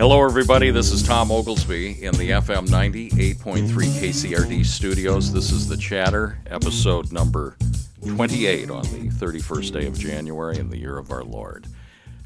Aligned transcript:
Hello, 0.00 0.24
everybody. 0.24 0.70
This 0.70 0.92
is 0.92 1.02
Tom 1.02 1.30
Oglesby 1.30 2.02
in 2.02 2.14
the 2.14 2.30
FM 2.30 2.66
98.3 2.68 3.68
KCRD 3.68 4.64
studios. 4.64 5.30
This 5.30 5.52
is 5.52 5.68
The 5.68 5.76
Chatter, 5.76 6.38
episode 6.46 7.12
number 7.12 7.58
28 8.06 8.70
on 8.70 8.80
the 8.84 9.10
31st 9.10 9.72
day 9.74 9.86
of 9.86 9.98
January 9.98 10.56
in 10.56 10.70
the 10.70 10.78
year 10.78 10.96
of 10.96 11.10
our 11.10 11.22
Lord, 11.22 11.66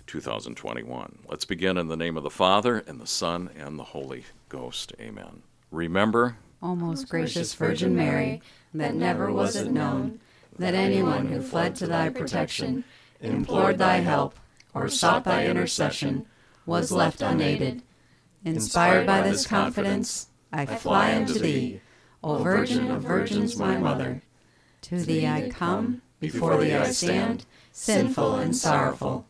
2021. 0.07 1.18
Let's 1.29 1.45
begin 1.45 1.77
in 1.77 1.89
the 1.89 1.96
name 1.96 2.17
of 2.17 2.23
the 2.23 2.31
Father, 2.31 2.79
and 2.87 3.00
the 3.00 3.09
Son, 3.09 3.50
and 3.59 3.77
the 3.77 3.82
Holy 3.82 4.22
Ghost. 4.49 4.93
Amen. 5.00 5.43
Remember, 5.72 6.36
O 6.63 6.77
most 6.77 7.09
gracious 7.09 7.54
Virgin 7.54 7.96
Mary, 7.96 8.41
that 8.72 8.95
never 8.95 9.32
was 9.32 9.57
it 9.57 9.72
known 9.72 10.21
that 10.61 10.75
anyone 10.75 11.27
who 11.27 11.43
fled 11.43 11.75
to 11.75 11.89
thy 11.89 12.09
protection, 12.09 12.85
implored 13.21 13.79
thy 13.79 13.96
help, 13.96 14.39
or 14.75 14.89
sought 14.89 15.25
thy 15.25 15.46
intercession, 15.46 16.27
was 16.67 16.93
left 16.93 17.23
unaided. 17.23 17.82
Inspired 18.45 19.07
by 19.07 19.23
this 19.23 19.46
confidence, 19.46 20.29
I 20.53 20.67
fly 20.67 21.14
unto 21.14 21.39
thee, 21.39 21.81
O 22.23 22.39
Virgin 22.39 22.90
of 22.90 23.03
Virgins, 23.03 23.57
my 23.57 23.77
Mother. 23.77 24.23
To 24.82 24.99
thee 24.99 25.27
I 25.27 25.49
come, 25.49 26.03
before 26.21 26.59
thee 26.59 26.75
I 26.75 26.90
stand, 26.90 27.46
sinful 27.73 28.37
and 28.37 28.54
sorrowful. 28.54 29.27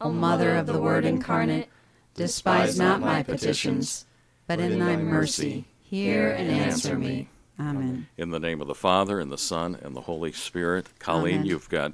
O 0.00 0.10
Mother 0.10 0.56
of 0.56 0.66
the 0.66 0.80
Word 0.80 1.04
incarnate, 1.04 1.68
despise 2.14 2.78
not 2.78 3.00
my 3.00 3.22
petitions, 3.22 4.06
but 4.46 4.60
in 4.60 4.78
thy 4.78 4.96
mercy 4.96 5.66
hear 5.82 6.30
and 6.30 6.50
answer 6.50 6.98
me. 6.98 7.28
Amen. 7.58 8.08
in 8.16 8.30
the 8.30 8.40
name 8.40 8.60
of 8.60 8.66
the 8.66 8.74
Father, 8.74 9.20
and 9.20 9.30
the 9.30 9.38
Son, 9.38 9.78
and 9.80 9.94
the 9.94 10.00
Holy 10.00 10.32
Spirit. 10.32 10.88
Colleen, 10.98 11.34
Amen. 11.34 11.46
you've 11.46 11.68
got 11.68 11.92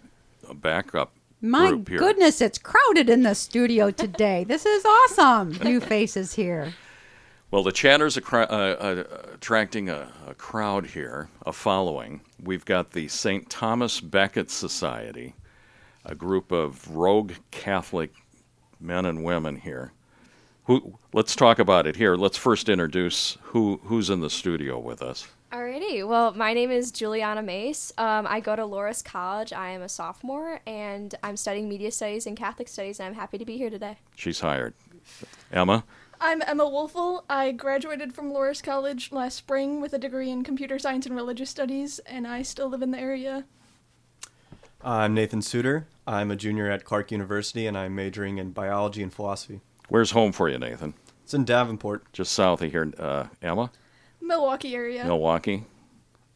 a 0.48 0.54
backup 0.54 1.12
My 1.40 1.74
goodness, 1.74 2.40
it's 2.40 2.58
crowded 2.58 3.08
in 3.08 3.22
the 3.22 3.34
studio 3.34 3.90
today. 3.90 4.44
This 4.48 4.66
is 4.66 4.84
awesome. 4.84 5.52
New 5.64 5.80
faces 5.80 6.34
here. 6.34 6.74
Well, 7.50 7.62
the 7.62 7.72
chatter's 7.72 8.16
a 8.16 8.20
cra- 8.20 8.46
uh, 8.50 8.76
uh, 8.80 9.04
attracting 9.34 9.88
a, 9.88 10.12
a 10.26 10.34
crowd 10.34 10.86
here, 10.86 11.28
a 11.46 11.52
following. 11.52 12.20
We've 12.42 12.64
got 12.64 12.92
the 12.92 13.08
St. 13.08 13.48
Thomas 13.48 14.00
Becket 14.00 14.50
Society, 14.50 15.34
a 16.04 16.14
group 16.14 16.52
of 16.52 16.88
rogue 16.94 17.32
Catholic 17.50 18.12
men 18.78 19.04
and 19.06 19.24
women 19.24 19.56
here. 19.56 19.92
Who? 20.64 20.98
Let's 21.12 21.34
talk 21.34 21.58
about 21.58 21.86
it 21.86 21.96
here. 21.96 22.16
Let's 22.16 22.36
first 22.36 22.68
introduce 22.68 23.36
who 23.42 23.80
who's 23.84 24.10
in 24.10 24.20
the 24.20 24.30
studio 24.30 24.78
with 24.78 25.02
us. 25.02 25.26
Alrighty. 25.52 26.06
Well, 26.06 26.32
my 26.34 26.54
name 26.54 26.70
is 26.70 26.92
Juliana 26.92 27.42
Mace. 27.42 27.92
Um, 27.98 28.24
I 28.28 28.38
go 28.38 28.54
to 28.54 28.62
Loras 28.62 29.04
College. 29.04 29.52
I 29.52 29.70
am 29.70 29.82
a 29.82 29.88
sophomore, 29.88 30.60
and 30.64 31.12
I'm 31.24 31.36
studying 31.36 31.68
media 31.68 31.90
studies 31.90 32.24
and 32.24 32.36
Catholic 32.36 32.68
studies, 32.68 33.00
and 33.00 33.08
I'm 33.08 33.14
happy 33.14 33.36
to 33.36 33.44
be 33.44 33.56
here 33.56 33.68
today. 33.68 33.98
She's 34.14 34.38
hired. 34.38 34.74
Emma. 35.52 35.82
I'm 36.20 36.40
Emma 36.46 36.62
Woelfel. 36.62 37.24
I 37.28 37.50
graduated 37.50 38.14
from 38.14 38.32
Loras 38.32 38.62
College 38.62 39.10
last 39.10 39.34
spring 39.34 39.80
with 39.80 39.92
a 39.92 39.98
degree 39.98 40.30
in 40.30 40.44
computer 40.44 40.78
science 40.78 41.04
and 41.06 41.16
religious 41.16 41.50
studies, 41.50 41.98
and 42.00 42.28
I 42.28 42.42
still 42.42 42.68
live 42.68 42.82
in 42.82 42.92
the 42.92 43.00
area. 43.00 43.44
I'm 44.84 45.14
Nathan 45.14 45.40
Seutter. 45.40 45.86
I'm 46.06 46.30
a 46.30 46.36
junior 46.36 46.70
at 46.70 46.84
Clarke 46.84 47.10
University 47.10 47.66
and 47.66 47.76
I'm 47.76 47.94
majoring 47.94 48.38
in 48.38 48.52
biology 48.52 49.02
and 49.02 49.12
philosophy. 49.12 49.60
Where's 49.88 50.12
home 50.12 50.32
for 50.32 50.48
you, 50.48 50.58
Nathan? 50.58 50.94
It's 51.24 51.34
in 51.34 51.44
Davenport. 51.44 52.10
Just 52.12 52.32
south 52.32 52.62
of 52.62 52.70
here. 52.70 52.90
Uh, 52.98 53.26
Emma. 53.42 53.70
Milwaukee 54.20 54.74
area. 54.74 55.04
Milwaukee. 55.04 55.64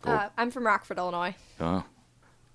Go. 0.03 0.11
Uh, 0.13 0.29
I'm 0.37 0.51
from 0.51 0.67
Rockford, 0.67 0.99
Illinois. 0.99 1.35
Uh, 1.61 1.83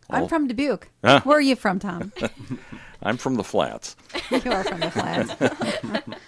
I'm 0.09 0.23
Oh. 0.23 0.27
from 0.27 0.47
Dubuque. 0.47 0.87
Ah. 1.03 1.21
Where 1.23 1.37
are 1.37 1.41
you 1.41 1.55
from, 1.55 1.79
Tom? 1.79 2.11
I'm 3.03 3.17
from 3.17 3.35
the 3.35 3.43
flats. 3.43 3.95
you 4.31 4.51
are 4.51 4.63
from 4.63 4.79
the 4.81 4.91
flats. 4.91 5.33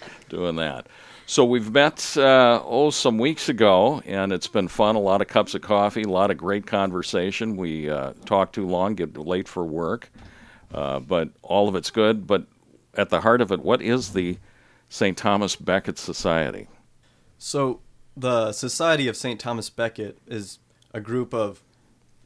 doing 0.28 0.56
that. 0.56 0.86
So 1.26 1.44
we've 1.44 1.70
met 1.70 2.16
uh, 2.16 2.60
oh 2.64 2.90
some 2.90 3.18
weeks 3.18 3.48
ago, 3.48 4.02
and 4.06 4.32
it's 4.32 4.48
been 4.48 4.68
fun. 4.68 4.96
A 4.96 5.00
lot 5.00 5.20
of 5.20 5.28
cups 5.28 5.54
of 5.54 5.62
coffee, 5.62 6.02
a 6.02 6.08
lot 6.08 6.30
of 6.30 6.36
great 6.36 6.66
conversation. 6.66 7.56
We 7.56 7.88
uh, 7.90 8.12
talk 8.24 8.52
too 8.52 8.66
long, 8.66 8.94
get 8.94 9.16
late 9.16 9.48
for 9.48 9.64
work, 9.64 10.10
uh, 10.72 11.00
but 11.00 11.28
all 11.42 11.68
of 11.68 11.74
it's 11.76 11.90
good. 11.90 12.26
But 12.26 12.46
at 12.94 13.10
the 13.10 13.20
heart 13.20 13.40
of 13.40 13.52
it, 13.52 13.60
what 13.60 13.80
is 13.82 14.12
the 14.12 14.38
St. 14.88 15.16
Thomas 15.16 15.54
Becket 15.56 15.98
Society? 15.98 16.68
So, 17.38 17.80
the 18.16 18.52
Society 18.52 19.08
of 19.08 19.16
St. 19.16 19.40
Thomas 19.40 19.70
Becket 19.70 20.18
is 20.26 20.58
a 20.92 21.00
group 21.00 21.32
of 21.32 21.62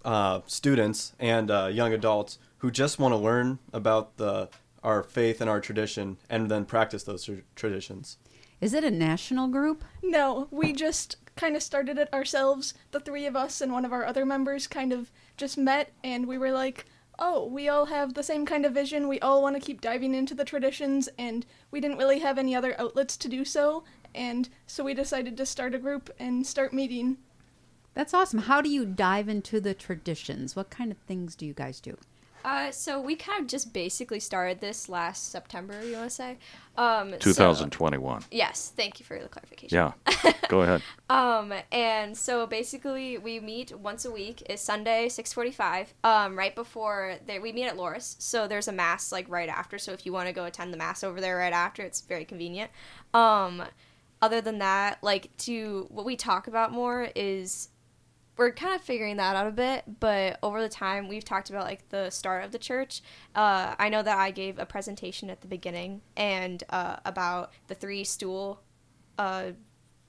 uh, 0.05 0.41
students 0.47 1.13
and 1.19 1.51
uh, 1.51 1.69
young 1.73 1.93
adults 1.93 2.39
who 2.59 2.71
just 2.71 2.99
want 2.99 3.13
to 3.13 3.17
learn 3.17 3.59
about 3.73 4.17
the 4.17 4.49
our 4.83 5.03
faith 5.03 5.41
and 5.41 5.51
our 5.51 5.61
tradition 5.61 6.17
and 6.31 6.49
then 6.49 6.65
practice 6.65 7.03
those 7.03 7.25
tr- 7.25 7.33
traditions. 7.57 8.19
Is 8.61 8.73
it 8.73 8.85
a 8.85 8.91
national 8.91 9.49
group? 9.49 9.85
No, 10.03 10.47
we 10.53 10.73
just 10.73 11.17
kind 11.35 11.57
of 11.57 11.63
started 11.63 11.99
it 11.99 12.13
ourselves. 12.13 12.73
The 12.93 13.01
three 13.01 13.27
of 13.27 13.35
us 13.35 13.61
and 13.61 13.73
one 13.73 13.85
of 13.85 13.93
our 13.93 14.05
other 14.05 14.25
members 14.25 14.69
kind 14.69 14.93
of 14.93 15.11
just 15.37 15.59
met, 15.59 15.93
and 16.05 16.27
we 16.27 16.39
were 16.39 16.53
like, 16.53 16.87
oh, 17.19 17.47
we 17.47 17.69
all 17.69 17.87
have 17.87 18.15
the 18.15 18.23
same 18.23 18.47
kind 18.47 18.65
of 18.65 18.73
vision. 18.73 19.09
We 19.09 19.21
all 19.21 19.43
want 19.43 19.57
to 19.57 19.61
keep 19.61 19.81
diving 19.81 20.15
into 20.15 20.35
the 20.35 20.45
traditions, 20.45 21.09
and 21.19 21.45
we 21.71 21.81
didn't 21.81 21.99
really 21.99 22.21
have 22.21 22.39
any 22.39 22.55
other 22.55 22.79
outlets 22.79 23.17
to 23.19 23.29
do 23.29 23.45
so. 23.45 23.85
And 24.17 24.49
so 24.67 24.83
we 24.83 24.95
decided 24.95 25.37
to 25.37 25.47
start 25.47 25.75
a 25.75 25.79
group 25.79 26.11
and 26.19 26.47
start 26.47 26.73
meeting. 26.73 27.19
That's 27.95 28.13
awesome. 28.15 28.41
How 28.41 28.61
do 28.61 28.69
you 28.69 28.85
dive 28.87 29.29
into 29.29 29.61
the 29.61 29.75
traditions? 29.75 30.57
What 30.57 30.71
kind 30.71 30.91
of 30.91 30.99
things 30.99 31.35
do 31.37 31.47
you 31.47 31.53
guys 31.55 31.81
do? 31.81 31.97
Uh, 32.45 32.71
so 32.71 33.01
we 33.01 33.17
kind 33.17 33.41
of 33.41 33.49
just 33.49 33.73
basically 33.73 34.21
started 34.21 34.61
this 34.61 34.89
last 34.89 35.33
September. 35.33 35.83
You 35.85 35.97
want 35.97 36.11
to 36.11 36.15
say? 36.15 36.39
Um, 36.77 37.11
so- 37.13 37.19
2021. 37.19 38.23
yes. 38.31 38.73
Thank 38.77 39.01
you 39.01 39.07
for 39.07 39.19
the 39.21 39.27
clarification. 39.29 39.77
Yeah, 39.77 40.33
go 40.49 40.61
ahead. 40.63 40.81
Um, 41.11 41.53
and 41.73 42.17
so 42.17 42.47
basically, 42.47 43.19
we 43.19 43.41
meet 43.41 43.77
once 43.77 44.05
a 44.05 44.13
week. 44.13 44.43
Is 44.49 44.61
Sunday, 44.61 45.09
six 45.09 45.33
forty-five. 45.33 45.93
Um, 46.05 46.39
right 46.39 46.55
before 46.55 47.17
they, 47.27 47.41
we 47.41 47.51
meet 47.53 47.65
at 47.67 47.77
Loras. 47.77 48.15
So 48.21 48.47
there's 48.47 48.69
a 48.69 48.73
mass 48.73 49.11
like 49.11 49.29
right 49.29 49.49
after. 49.49 49.77
So 49.77 49.93
if 49.93 50.07
you 50.07 50.13
want 50.13 50.29
to 50.29 50.33
go 50.33 50.45
attend 50.45 50.73
the 50.73 50.77
mass 50.79 51.03
over 51.03 51.21
there 51.21 51.39
right 51.39 51.53
after, 51.53 51.83
it's 51.83 52.03
very 52.03 52.25
convenient. 52.25 52.71
Um, 53.13 53.65
other 54.23 54.41
than 54.41 54.59
that, 54.59 54.99
like 55.03 55.37
to 55.39 55.87
what 55.91 56.05
we 56.05 56.17
talk 56.17 56.47
about 56.47 56.73
more 56.73 57.09
is 57.15 57.69
we're 58.37 58.53
kind 58.53 58.75
of 58.75 58.83
figuring 58.83 59.17
that 59.17 59.35
out 59.35 59.47
a 59.47 59.51
bit, 59.51 59.85
but 60.01 60.39
over 60.43 60.61
the 60.61 60.69
time 60.69 61.09
we've 61.09 61.25
talked 61.25 61.49
about 61.49 61.65
like 61.65 61.89
the 61.89 62.11
start 62.11 62.45
of 62.45 62.53
the 62.53 62.59
church. 62.59 63.03
Uh, 63.35 63.75
I 63.79 63.89
know 63.89 64.03
that 64.03 64.19
I 64.19 64.31
gave 64.31 64.59
a 64.59 64.67
presentation 64.67 65.31
at 65.31 65.41
the 65.41 65.47
beginning 65.47 66.03
and 66.17 66.63
uh, 66.71 66.97
about 67.05 67.53
the 67.69 67.75
three 67.75 68.05
stool 68.05 68.61
uh, 69.19 69.53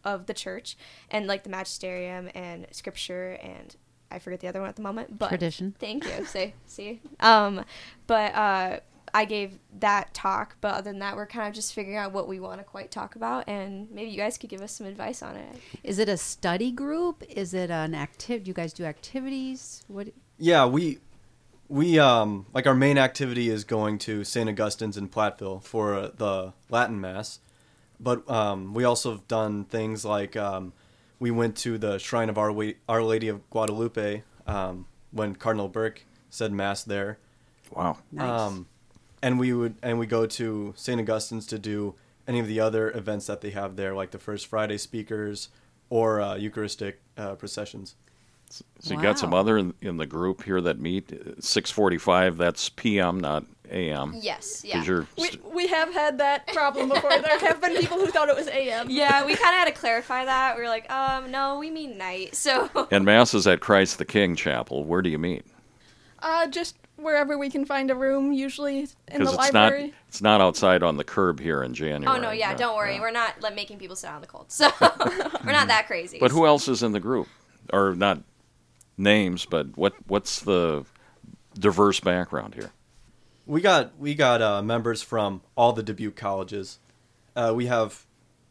of 0.03 0.25
the 0.25 0.33
church 0.33 0.77
and 1.09 1.27
like 1.27 1.43
the 1.43 1.49
magisterium 1.49 2.29
and 2.35 2.67
scripture 2.71 3.37
and 3.41 3.75
I 4.09 4.19
forget 4.19 4.39
the 4.39 4.47
other 4.47 4.61
one 4.61 4.69
at 4.69 4.77
the 4.77 4.81
moment, 4.81 5.17
but 5.19 5.29
Tradition. 5.29 5.75
Thank 5.79 6.05
you. 6.05 6.25
Say, 6.25 6.53
see, 6.65 7.01
um, 7.19 7.65
but 8.07 8.33
uh, 8.33 8.79
I 9.13 9.25
gave 9.25 9.59
that 9.79 10.13
talk. 10.13 10.57
But 10.61 10.75
other 10.75 10.91
than 10.91 10.99
that, 10.99 11.15
we're 11.15 11.27
kind 11.27 11.47
of 11.47 11.53
just 11.53 11.73
figuring 11.73 11.97
out 11.97 12.11
what 12.11 12.27
we 12.27 12.39
want 12.39 12.59
to 12.59 12.63
quite 12.63 12.91
talk 12.91 13.15
about, 13.15 13.47
and 13.47 13.89
maybe 13.91 14.09
you 14.09 14.17
guys 14.17 14.37
could 14.37 14.49
give 14.49 14.61
us 14.61 14.71
some 14.71 14.87
advice 14.87 15.21
on 15.21 15.35
it. 15.35 15.55
Is 15.83 15.99
it 15.99 16.09
a 16.09 16.17
study 16.17 16.71
group? 16.71 17.23
Is 17.29 17.53
it 17.53 17.69
an 17.69 17.93
active? 17.93 18.43
Do 18.43 18.49
you 18.49 18.53
guys 18.53 18.73
do 18.73 18.85
activities? 18.85 19.83
What? 19.87 20.07
Yeah, 20.37 20.65
we 20.65 20.99
we 21.69 21.99
um 21.99 22.45
like 22.53 22.65
our 22.65 22.75
main 22.75 22.97
activity 22.97 23.49
is 23.49 23.63
going 23.63 23.97
to 23.99 24.23
St. 24.23 24.49
Augustine's 24.49 24.97
in 24.97 25.09
Platteville 25.09 25.63
for 25.63 25.95
uh, 25.95 26.09
the 26.15 26.53
Latin 26.69 27.01
Mass, 27.01 27.39
but 27.99 28.29
um, 28.29 28.73
we 28.73 28.83
also 28.83 29.11
have 29.11 29.27
done 29.27 29.65
things 29.65 30.05
like 30.05 30.35
um, 30.35 30.73
we 31.19 31.31
went 31.31 31.55
to 31.57 31.77
the 31.77 31.97
Shrine 31.97 32.29
of 32.29 32.37
Our, 32.37 32.51
Wa- 32.51 32.73
Our 32.87 33.03
Lady 33.03 33.27
of 33.27 33.47
Guadalupe 33.49 34.23
um, 34.45 34.85
when 35.11 35.35
Cardinal 35.35 35.67
Burke 35.67 36.05
said 36.29 36.51
Mass 36.51 36.83
there. 36.83 37.17
Wow. 37.71 37.97
Nice. 38.11 38.39
Um, 38.41 38.67
and 39.21 39.39
we 39.39 39.53
would 39.53 39.75
and 39.81 39.99
we 39.99 40.05
go 40.05 40.25
to 40.25 40.73
St. 40.75 40.99
Augustine's 40.99 41.45
to 41.47 41.59
do 41.59 41.95
any 42.27 42.39
of 42.39 42.47
the 42.47 42.59
other 42.59 42.91
events 42.91 43.27
that 43.27 43.41
they 43.41 43.51
have 43.51 43.75
there, 43.75 43.93
like 43.93 44.11
the 44.11 44.19
First 44.19 44.47
Friday 44.47 44.77
speakers 44.77 45.49
or 45.89 46.19
uh, 46.19 46.35
Eucharistic 46.35 46.99
uh, 47.17 47.35
processions. 47.35 47.95
So 48.49 48.93
you 48.93 49.01
got 49.01 49.19
some 49.19 49.33
other 49.33 49.57
in, 49.57 49.73
in 49.81 49.97
the 49.97 50.05
group 50.05 50.43
here 50.43 50.61
that 50.61 50.79
meet 50.79 51.07
6:45. 51.09 52.37
That's 52.37 52.69
p.m., 52.69 53.19
not 53.19 53.45
a.m. 53.69 54.13
Yes, 54.15 54.63
yeah. 54.63 54.75
Because 54.75 54.87
you're 54.87 55.07
We, 55.17 55.29
we 55.53 55.67
have 55.67 55.93
had 55.93 56.19
that 56.19 56.47
problem 56.47 56.87
before. 56.89 57.09
there 57.09 57.39
have 57.39 57.59
been 57.59 57.75
people 57.75 57.97
who 57.97 58.07
thought 58.07 58.29
it 58.29 58.35
was 58.37 58.47
AM. 58.47 58.89
Yeah, 58.89 59.25
we 59.25 59.35
kind 59.35 59.53
of 59.53 59.59
had 59.59 59.65
to 59.65 59.73
clarify 59.73 60.23
that. 60.23 60.55
We 60.55 60.61
were 60.61 60.69
like, 60.69 60.89
um, 60.89 61.29
no, 61.29 61.59
we 61.59 61.69
mean 61.69 61.97
night. 61.97 62.35
So 62.35 62.69
and 62.91 63.03
mass 63.03 63.33
is 63.33 63.47
at 63.47 63.59
Christ 63.59 63.97
the 63.97 64.05
King 64.05 64.35
Chapel. 64.35 64.85
Where 64.85 65.01
do 65.01 65.09
you 65.09 65.19
meet? 65.19 65.45
Uh, 66.19 66.47
just 66.47 66.77
wherever 66.97 67.37
we 67.37 67.49
can 67.49 67.65
find 67.65 67.89
a 67.89 67.95
room, 67.95 68.31
usually 68.31 68.79
in 68.79 68.85
the 68.85 69.19
Because 69.19 69.33
it's 69.33 69.53
library. 69.53 69.83
not 69.87 69.93
it's 70.07 70.21
not 70.21 70.41
outside 70.41 70.83
on 70.83 70.97
the 70.97 71.03
curb 71.03 71.39
here 71.39 71.63
in 71.63 71.73
January. 71.73 72.05
Oh 72.17 72.21
no, 72.21 72.31
yeah, 72.31 72.51
No, 72.51 72.57
don't 72.57 72.75
worry. 72.75 72.95
no. 72.97 73.01
We're 73.01 73.11
not 73.11 73.41
like 73.41 73.55
making 73.55 73.77
people 73.79 73.95
sit 73.95 74.09
out 74.09 74.15
in 74.15 74.21
the 74.21 74.27
cold. 74.27 74.51
So 74.51 74.69
we're 75.45 75.51
not 75.51 75.67
that 75.67 75.85
crazy. 75.87 76.17
But 76.19 76.31
who 76.31 76.45
else 76.45 76.67
is 76.67 76.83
in 76.83 76.91
the 76.91 76.99
group? 76.99 77.27
Or 77.73 77.93
not 77.95 78.21
names, 78.97 79.45
but 79.45 79.77
what 79.77 79.93
what's 80.07 80.39
the 80.41 80.85
diverse 81.57 81.99
background 81.99 82.55
here? 82.55 82.71
We 83.45 83.61
got 83.61 83.97
we 83.97 84.15
got 84.15 84.41
uh, 84.41 84.61
members 84.61 85.01
from 85.01 85.41
all 85.55 85.73
the 85.73 85.83
Dubuque 85.83 86.15
colleges. 86.15 86.79
Uh, 87.35 87.53
we 87.55 87.67
have 87.67 88.05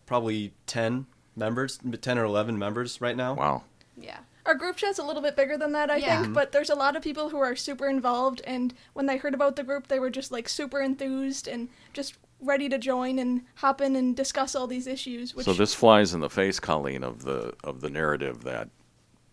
probably 0.06 0.52
ten 0.66 1.06
members, 1.34 1.78
ten 2.00 2.18
or 2.18 2.24
eleven 2.24 2.58
members 2.58 3.00
right 3.00 3.16
now. 3.16 3.34
Wow. 3.34 3.62
Yeah. 3.98 4.18
Our 4.46 4.54
group 4.54 4.76
chat's 4.76 4.98
a 4.98 5.02
little 5.04 5.22
bit 5.22 5.34
bigger 5.36 5.58
than 5.58 5.72
that, 5.72 5.90
I 5.90 5.96
Yeah. 5.96 6.22
think, 6.22 6.34
but 6.34 6.52
there's 6.52 6.70
a 6.70 6.74
lot 6.74 6.94
of 6.96 7.02
people 7.02 7.30
who 7.30 7.38
are 7.38 7.56
super 7.56 7.88
involved, 7.88 8.40
and 8.46 8.72
when 8.92 9.06
they 9.06 9.16
heard 9.16 9.34
about 9.34 9.56
the 9.56 9.64
group, 9.64 9.88
they 9.88 9.98
were 9.98 10.10
just 10.10 10.30
like 10.30 10.48
super 10.48 10.80
enthused 10.80 11.48
and 11.48 11.68
just 11.92 12.14
ready 12.40 12.68
to 12.68 12.78
join 12.78 13.18
and 13.18 13.42
hop 13.56 13.80
in 13.80 13.96
and 13.96 14.14
discuss 14.14 14.54
all 14.54 14.66
these 14.66 14.86
issues. 14.86 15.34
Which 15.34 15.46
So 15.46 15.52
this 15.54 15.74
flies 15.74 16.14
in 16.14 16.20
the 16.20 16.30
face, 16.30 16.60
Colleen, 16.60 17.02
of 17.02 17.24
the 17.24 17.54
of 17.64 17.80
the 17.80 17.90
narrative 17.90 18.44
that 18.44 18.68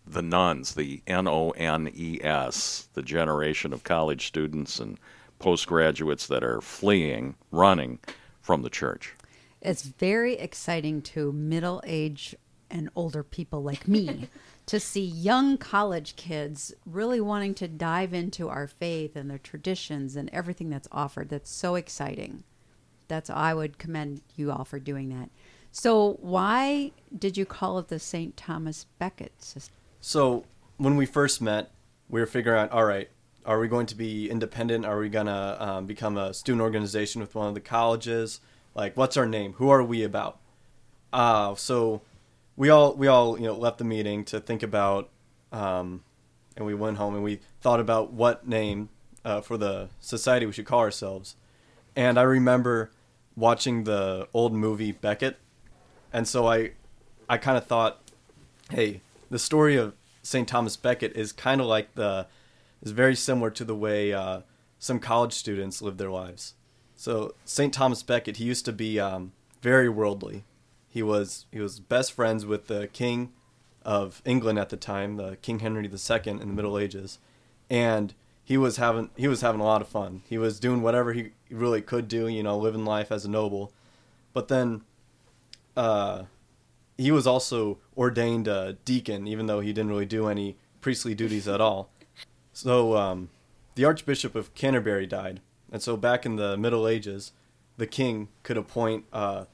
the 0.06 0.22
nuns, 0.22 0.74
the 0.74 1.02
N 1.06 1.28
O 1.28 1.50
N 1.50 1.90
E 1.94 2.18
S, 2.22 2.88
the 2.94 3.02
generation 3.02 3.72
of 3.72 3.84
college 3.84 4.26
students 4.26 4.80
and 4.80 4.98
postgraduates 5.38 6.26
that 6.26 6.42
are 6.42 6.60
fleeing, 6.60 7.36
running 7.52 7.98
from 8.40 8.62
the 8.62 8.70
church. 8.70 9.14
It's 9.60 9.82
very 9.82 10.34
exciting 10.34 11.02
to 11.02 11.32
middle 11.32 11.82
age 11.86 12.34
and 12.70 12.88
older 12.96 13.22
people 13.22 13.62
like 13.62 13.86
me 13.86 14.28
to 14.66 14.80
see 14.80 15.04
young 15.04 15.58
college 15.58 16.16
kids 16.16 16.72
really 16.86 17.20
wanting 17.20 17.54
to 17.54 17.68
dive 17.68 18.14
into 18.14 18.48
our 18.48 18.66
faith 18.66 19.14
and 19.14 19.30
their 19.30 19.38
traditions 19.38 20.16
and 20.16 20.30
everything 20.32 20.70
that's 20.70 20.88
offered. 20.90 21.28
That's 21.28 21.50
so 21.50 21.74
exciting. 21.74 22.44
That's 23.08 23.28
I 23.28 23.52
would 23.52 23.78
commend 23.78 24.22
you 24.36 24.50
all 24.50 24.64
for 24.64 24.78
doing 24.78 25.10
that. 25.10 25.28
So 25.70 26.18
why 26.20 26.92
did 27.16 27.36
you 27.36 27.44
call 27.44 27.78
it 27.78 27.88
the 27.88 27.98
St. 27.98 28.36
Thomas 28.36 28.86
Becket 28.98 29.42
system? 29.42 29.74
So 30.00 30.44
when 30.76 30.96
we 30.96 31.04
first 31.04 31.42
met, 31.42 31.70
we 32.08 32.20
were 32.20 32.26
figuring 32.26 32.60
out, 32.60 32.70
all 32.70 32.84
right, 32.84 33.10
are 33.44 33.58
we 33.58 33.68
going 33.68 33.86
to 33.86 33.94
be 33.94 34.30
independent? 34.30 34.86
Are 34.86 34.98
we 34.98 35.08
gonna 35.08 35.56
um, 35.60 35.86
become 35.86 36.16
a 36.16 36.32
student 36.32 36.62
organization 36.62 37.20
with 37.20 37.34
one 37.34 37.48
of 37.48 37.54
the 37.54 37.60
colleges? 37.60 38.40
Like, 38.74 38.96
what's 38.96 39.16
our 39.16 39.26
name? 39.26 39.54
Who 39.54 39.68
are 39.68 39.82
we 39.82 40.02
about? 40.02 40.38
Uh, 41.12 41.54
so 41.54 42.00
we 42.56 42.68
all 42.68 42.94
we 42.94 43.06
all 43.06 43.38
you 43.38 43.46
know 43.46 43.54
left 43.54 43.78
the 43.78 43.84
meeting 43.84 44.24
to 44.26 44.40
think 44.40 44.62
about, 44.62 45.10
um, 45.52 46.04
and 46.56 46.66
we 46.66 46.74
went 46.74 46.96
home 46.96 47.14
and 47.14 47.24
we 47.24 47.40
thought 47.60 47.80
about 47.80 48.12
what 48.12 48.46
name 48.46 48.88
uh, 49.24 49.40
for 49.40 49.56
the 49.56 49.88
society 50.00 50.46
we 50.46 50.52
should 50.52 50.66
call 50.66 50.80
ourselves. 50.80 51.36
And 51.96 52.18
I 52.18 52.22
remember 52.22 52.90
watching 53.36 53.84
the 53.84 54.28
old 54.32 54.52
movie 54.52 54.92
Becket, 54.92 55.38
and 56.12 56.28
so 56.28 56.46
I 56.46 56.72
I 57.28 57.38
kind 57.38 57.58
of 57.58 57.66
thought, 57.66 58.00
hey, 58.70 59.00
the 59.30 59.38
story 59.38 59.76
of 59.76 59.94
St. 60.22 60.46
Thomas 60.46 60.76
Becket 60.76 61.16
is 61.16 61.32
kind 61.32 61.60
of 61.60 61.66
like 61.66 61.94
the 61.94 62.26
is 62.82 62.92
very 62.92 63.16
similar 63.16 63.50
to 63.50 63.64
the 63.64 63.74
way 63.74 64.12
uh, 64.12 64.40
some 64.78 65.00
college 65.00 65.32
students 65.32 65.80
live 65.82 65.96
their 65.96 66.10
lives. 66.10 66.54
So 66.96 67.34
St. 67.44 67.72
Thomas 67.72 68.02
Becket, 68.02 68.36
he 68.36 68.44
used 68.44 68.64
to 68.66 68.72
be 68.72 69.00
um, 69.00 69.32
very 69.62 69.88
worldly. 69.88 70.44
He 70.94 71.02
was 71.02 71.46
he 71.50 71.58
was 71.58 71.80
best 71.80 72.12
friends 72.12 72.46
with 72.46 72.68
the 72.68 72.86
king 72.86 73.32
of 73.84 74.22
England 74.24 74.60
at 74.60 74.68
the 74.68 74.76
time, 74.76 75.16
the 75.16 75.34
King 75.42 75.58
Henry 75.58 75.82
II 75.82 76.20
in 76.24 76.38
the 76.38 76.46
Middle 76.46 76.78
Ages, 76.78 77.18
and 77.68 78.14
he 78.44 78.56
was 78.56 78.76
having 78.76 79.10
he 79.16 79.26
was 79.26 79.40
having 79.40 79.60
a 79.60 79.64
lot 79.64 79.82
of 79.82 79.88
fun. 79.88 80.22
He 80.28 80.38
was 80.38 80.60
doing 80.60 80.82
whatever 80.82 81.12
he 81.12 81.30
really 81.50 81.82
could 81.82 82.06
do, 82.06 82.28
you 82.28 82.44
know, 82.44 82.56
living 82.56 82.84
life 82.84 83.10
as 83.10 83.24
a 83.24 83.28
noble. 83.28 83.72
But 84.32 84.46
then, 84.46 84.82
uh, 85.76 86.26
he 86.96 87.10
was 87.10 87.26
also 87.26 87.78
ordained 87.96 88.46
a 88.46 88.74
deacon, 88.84 89.26
even 89.26 89.46
though 89.46 89.58
he 89.58 89.72
didn't 89.72 89.90
really 89.90 90.06
do 90.06 90.28
any 90.28 90.56
priestly 90.80 91.12
duties 91.12 91.48
at 91.48 91.60
all. 91.60 91.90
So 92.52 92.96
um, 92.96 93.30
the 93.74 93.84
Archbishop 93.84 94.36
of 94.36 94.54
Canterbury 94.54 95.06
died, 95.06 95.40
and 95.72 95.82
so 95.82 95.96
back 95.96 96.24
in 96.24 96.36
the 96.36 96.56
Middle 96.56 96.86
Ages, 96.86 97.32
the 97.78 97.88
king 97.88 98.28
could 98.44 98.56
appoint 98.56 99.06
uh, 99.12 99.46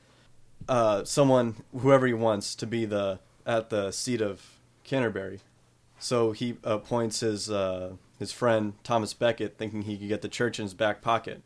uh, 0.68 1.04
someone, 1.04 1.56
whoever 1.78 2.06
he 2.06 2.12
wants, 2.12 2.54
to 2.56 2.66
be 2.66 2.84
the 2.84 3.18
at 3.46 3.70
the 3.70 3.90
seat 3.90 4.20
of 4.20 4.58
Canterbury. 4.84 5.40
So 5.98 6.32
he 6.32 6.56
appoints 6.64 7.20
his 7.20 7.50
uh, 7.50 7.92
his 8.18 8.32
friend 8.32 8.74
Thomas 8.84 9.12
Becket, 9.14 9.56
thinking 9.58 9.82
he 9.82 9.96
could 9.96 10.08
get 10.08 10.22
the 10.22 10.28
church 10.28 10.58
in 10.58 10.64
his 10.64 10.74
back 10.74 11.02
pocket. 11.02 11.42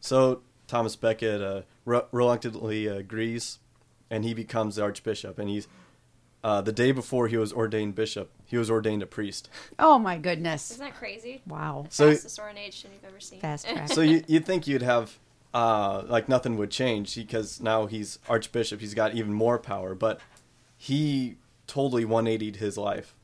So 0.00 0.42
Thomas 0.66 0.96
Becket 0.96 1.40
uh, 1.40 1.62
re- 1.84 2.02
reluctantly 2.10 2.86
agrees, 2.86 3.58
and 4.10 4.24
he 4.24 4.34
becomes 4.34 4.76
the 4.76 4.82
archbishop. 4.82 5.38
And 5.38 5.48
he's 5.48 5.68
uh, 6.42 6.60
the 6.60 6.72
day 6.72 6.90
before 6.90 7.28
he 7.28 7.36
was 7.36 7.52
ordained 7.52 7.94
bishop, 7.94 8.30
he 8.46 8.56
was 8.56 8.68
ordained 8.70 9.02
a 9.02 9.06
priest. 9.06 9.48
Oh 9.78 9.98
my 9.98 10.18
goodness. 10.18 10.72
Isn't 10.72 10.84
that 10.84 10.96
crazy? 10.96 11.42
Wow. 11.46 11.86
So- 11.90 12.10
Fastest 12.10 12.38
ordination 12.40 12.90
you've 12.92 13.04
ever 13.04 13.20
seen. 13.20 13.40
Fast 13.40 13.68
track. 13.68 13.88
so 13.88 14.00
you 14.00 14.24
you'd 14.26 14.44
think 14.44 14.66
you'd 14.66 14.82
have 14.82 15.18
uh, 15.54 16.02
like 16.06 16.28
nothing 16.28 16.56
would 16.56 16.70
change 16.70 17.14
because 17.14 17.60
now 17.60 17.86
he's 17.86 18.18
archbishop. 18.28 18.80
He's 18.80 18.94
got 18.94 19.14
even 19.14 19.32
more 19.32 19.58
power, 19.58 19.94
but 19.94 20.20
he 20.76 21.36
totally 21.66 22.04
180'd 22.04 22.56
his 22.56 22.76
life. 22.76 23.14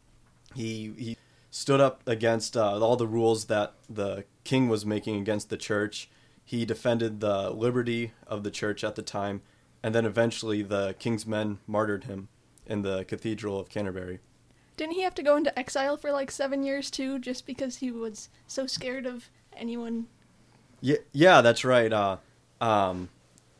He 0.55 0.93
he 0.97 1.17
stood 1.51 1.81
up 1.81 2.03
against 2.07 2.57
uh, 2.57 2.79
all 2.81 2.97
the 2.97 3.07
rules 3.07 3.47
that 3.47 3.75
the 3.89 4.25
king 4.45 4.69
was 4.69 4.85
making 4.85 5.17
against 5.21 5.51
the 5.51 5.57
church. 5.57 6.09
He 6.45 6.65
defended 6.65 7.21
the 7.21 7.51
liberty 7.51 8.13
of 8.27 8.43
the 8.43 8.51
church 8.51 8.83
at 8.83 8.95
the 8.95 9.03
time, 9.03 9.43
and 9.83 9.95
then 9.95 10.07
eventually 10.07 10.63
the 10.63 10.95
king's 10.99 11.27
men 11.27 11.59
martyred 11.67 12.05
him 12.05 12.29
in 12.67 12.83
the 12.83 13.05
cathedral 13.05 13.59
of 13.59 13.69
Canterbury. 13.69 14.21
Didn't 14.77 14.95
he 14.95 15.03
have 15.03 15.15
to 15.17 15.23
go 15.23 15.37
into 15.37 15.59
exile 15.59 15.97
for 15.97 16.13
like 16.13 16.31
seven 16.31 16.63
years 16.63 16.91
too, 16.91 17.19
just 17.19 17.47
because 17.47 17.77
he 17.77 17.91
was 17.91 18.29
so 18.47 18.67
scared 18.67 19.07
of 19.07 19.29
anyone? 19.57 20.07
Yeah, 20.81 20.97
yeah, 21.13 21.41
that's 21.41 21.65
right. 21.65 21.93
Uh, 21.93 22.17
um, 22.61 23.09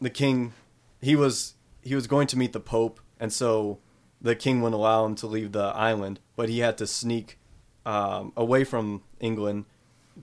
the 0.01 0.11
king, 0.11 0.53
he 1.01 1.17
was 1.17 1.55
he 1.83 1.95
was 1.95 2.07
going 2.07 2.27
to 2.29 2.39
meet 2.39 2.53
the 2.53 2.61
pope, 2.61 3.01
and 3.19 3.33
so 3.33 3.79
the 4.21 4.35
king 4.35 4.61
wouldn't 4.61 4.79
allow 4.79 5.05
him 5.05 5.15
to 5.17 5.27
leave 5.27 5.53
the 5.53 5.65
island, 5.75 6.21
but 6.37 6.49
he 6.49 6.61
had 6.61 6.79
to 6.79 6.87
sneak 6.87 7.39
um, 7.87 8.33
away 8.37 8.65
from 8.65 9.03
England, 9.21 9.65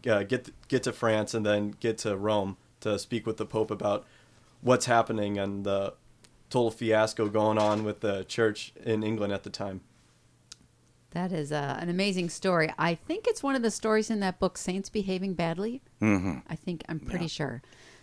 uh, 0.09 0.23
get 0.23 0.49
get 0.67 0.83
to 0.83 0.93
France, 0.93 1.33
and 1.33 1.45
then 1.45 1.75
get 1.79 1.97
to 1.99 2.15
Rome 2.15 2.57
to 2.81 2.99
speak 2.99 3.25
with 3.25 3.37
the 3.37 3.45
pope 3.45 3.71
about 3.71 4.05
what's 4.61 4.85
happening 4.85 5.37
and 5.37 5.65
the 5.65 5.93
total 6.49 6.71
fiasco 6.71 7.27
going 7.27 7.57
on 7.57 7.83
with 7.83 8.01
the 8.01 8.23
church 8.25 8.73
in 8.83 9.03
England 9.03 9.33
at 9.33 9.43
the 9.43 9.49
time. 9.49 9.81
That 11.15 11.31
is 11.31 11.53
uh, 11.53 11.77
an 11.79 11.87
amazing 11.87 12.29
story. 12.29 12.73
I 12.77 12.93
think 12.93 13.25
it's 13.25 13.41
one 13.41 13.55
of 13.55 13.61
the 13.61 13.71
stories 13.71 14.09
in 14.09 14.19
that 14.19 14.37
book, 14.37 14.57
Saints 14.57 14.89
Behaving 14.89 15.33
Badly. 15.33 15.81
Mm-hmm. 16.01 16.39
I 16.49 16.55
think 16.57 16.83
I'm 16.89 16.99
pretty 16.99 17.29
sure. 17.29 17.61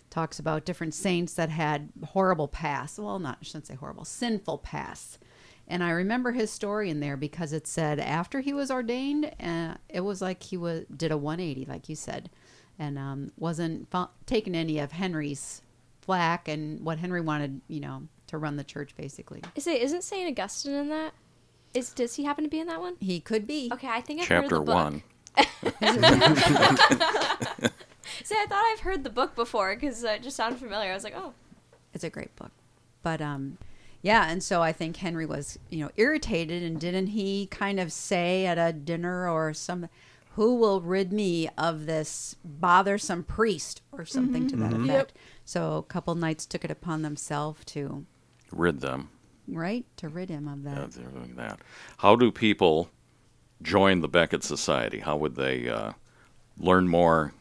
Talks 0.09 0.39
about 0.39 0.65
different 0.65 0.95
saints 0.95 1.35
that 1.35 1.49
had 1.49 1.89
horrible 2.03 2.47
pasts. 2.47 2.97
Well, 2.97 3.19
not 3.19 3.37
I 3.39 3.43
shouldn't 3.43 3.67
say 3.67 3.75
horrible, 3.75 4.03
sinful 4.03 4.57
pasts. 4.57 5.19
And 5.67 5.83
I 5.83 5.91
remember 5.91 6.31
his 6.31 6.49
story 6.49 6.89
in 6.89 7.01
there 7.01 7.15
because 7.15 7.53
it 7.53 7.67
said 7.67 7.99
after 7.99 8.39
he 8.41 8.51
was 8.51 8.71
ordained, 8.71 9.31
uh, 9.39 9.75
it 9.89 10.01
was 10.01 10.19
like 10.19 10.41
he 10.41 10.57
was 10.57 10.85
did 10.95 11.11
a 11.11 11.17
180, 11.17 11.65
like 11.69 11.87
you 11.89 11.95
said, 11.95 12.31
and 12.79 12.97
um, 12.97 13.31
wasn't 13.37 13.91
fo- 13.91 14.09
taking 14.25 14.55
any 14.55 14.79
of 14.79 14.91
Henry's 14.91 15.61
flack 16.01 16.47
and 16.47 16.83
what 16.83 16.97
Henry 16.97 17.21
wanted, 17.21 17.61
you 17.67 17.79
know, 17.79 18.07
to 18.25 18.39
run 18.39 18.55
the 18.55 18.63
church. 18.63 18.95
Basically, 18.97 19.43
Is 19.55 19.67
it 19.67 19.83
isn't 19.83 20.03
Saint 20.03 20.27
Augustine 20.31 20.73
in 20.73 20.89
that? 20.89 21.13
Is 21.73 21.91
does 21.93 22.15
he 22.15 22.23
happen 22.23 22.43
to 22.43 22.49
be 22.49 22.59
in 22.59 22.67
that 22.67 22.79
one? 22.79 22.95
he 22.99 23.19
could 23.19 23.47
be. 23.47 23.69
Okay, 23.73 23.87
I 23.87 24.01
think 24.01 24.21
I've 24.21 24.27
Chapter 24.27 24.57
heard 24.57 24.67
the 24.67 24.71
book. 24.71 24.75
one. 24.75 25.03
See, 28.23 28.35
I 28.35 28.45
thought 28.47 28.63
I've 28.71 28.81
heard 28.81 29.03
the 29.03 29.09
book 29.09 29.35
before 29.35 29.73
because 29.75 30.03
it 30.03 30.23
just 30.23 30.35
sounded 30.37 30.59
familiar. 30.59 30.91
I 30.91 30.93
was 30.93 31.03
like, 31.03 31.15
oh, 31.15 31.33
it's 31.93 32.03
a 32.03 32.09
great 32.09 32.35
book. 32.35 32.51
But 33.01 33.21
um 33.21 33.57
yeah, 34.01 34.29
and 34.29 34.43
so 34.43 34.61
I 34.61 34.73
think 34.73 34.97
Henry 34.97 35.25
was, 35.25 35.57
you 35.69 35.79
know, 35.79 35.89
irritated 35.95 36.61
and 36.61 36.79
didn't 36.79 37.07
he 37.07 37.47
kind 37.47 37.79
of 37.79 37.91
say 37.91 38.45
at 38.45 38.57
a 38.57 38.73
dinner 38.73 39.29
or 39.29 39.53
some 39.53 39.87
who 40.35 40.55
will 40.55 40.81
rid 40.81 41.13
me 41.13 41.47
of 41.57 41.85
this 41.85 42.35
bothersome 42.43 43.23
priest 43.23 43.81
or 43.91 44.03
something 44.03 44.47
to 44.47 44.55
that 44.57 44.73
effect. 44.73 44.87
Yep. 44.87 45.11
So 45.45 45.77
a 45.77 45.83
couple 45.83 46.15
knights 46.15 46.45
took 46.45 46.65
it 46.65 46.71
upon 46.71 47.01
themselves 47.01 47.63
to 47.65 48.05
Rid 48.51 48.81
them. 48.81 49.09
Right 49.47 49.85
to 49.97 50.09
rid 50.09 50.29
him 50.29 50.47
of 50.47 50.63
that. 50.63 50.75
Yeah, 50.75 50.81
that. 50.81 50.91
they're 50.93 51.09
doing 51.09 51.35
that. 51.35 51.59
How 51.97 52.15
do 52.15 52.31
people 52.31 52.89
join 53.61 54.01
the 54.01 54.07
Becket 54.07 54.43
Society? 54.43 54.99
How 54.99 55.17
would 55.17 55.35
they 55.35 55.67
uh, 55.69 55.93
learn 56.57 56.87
more? 56.87 57.33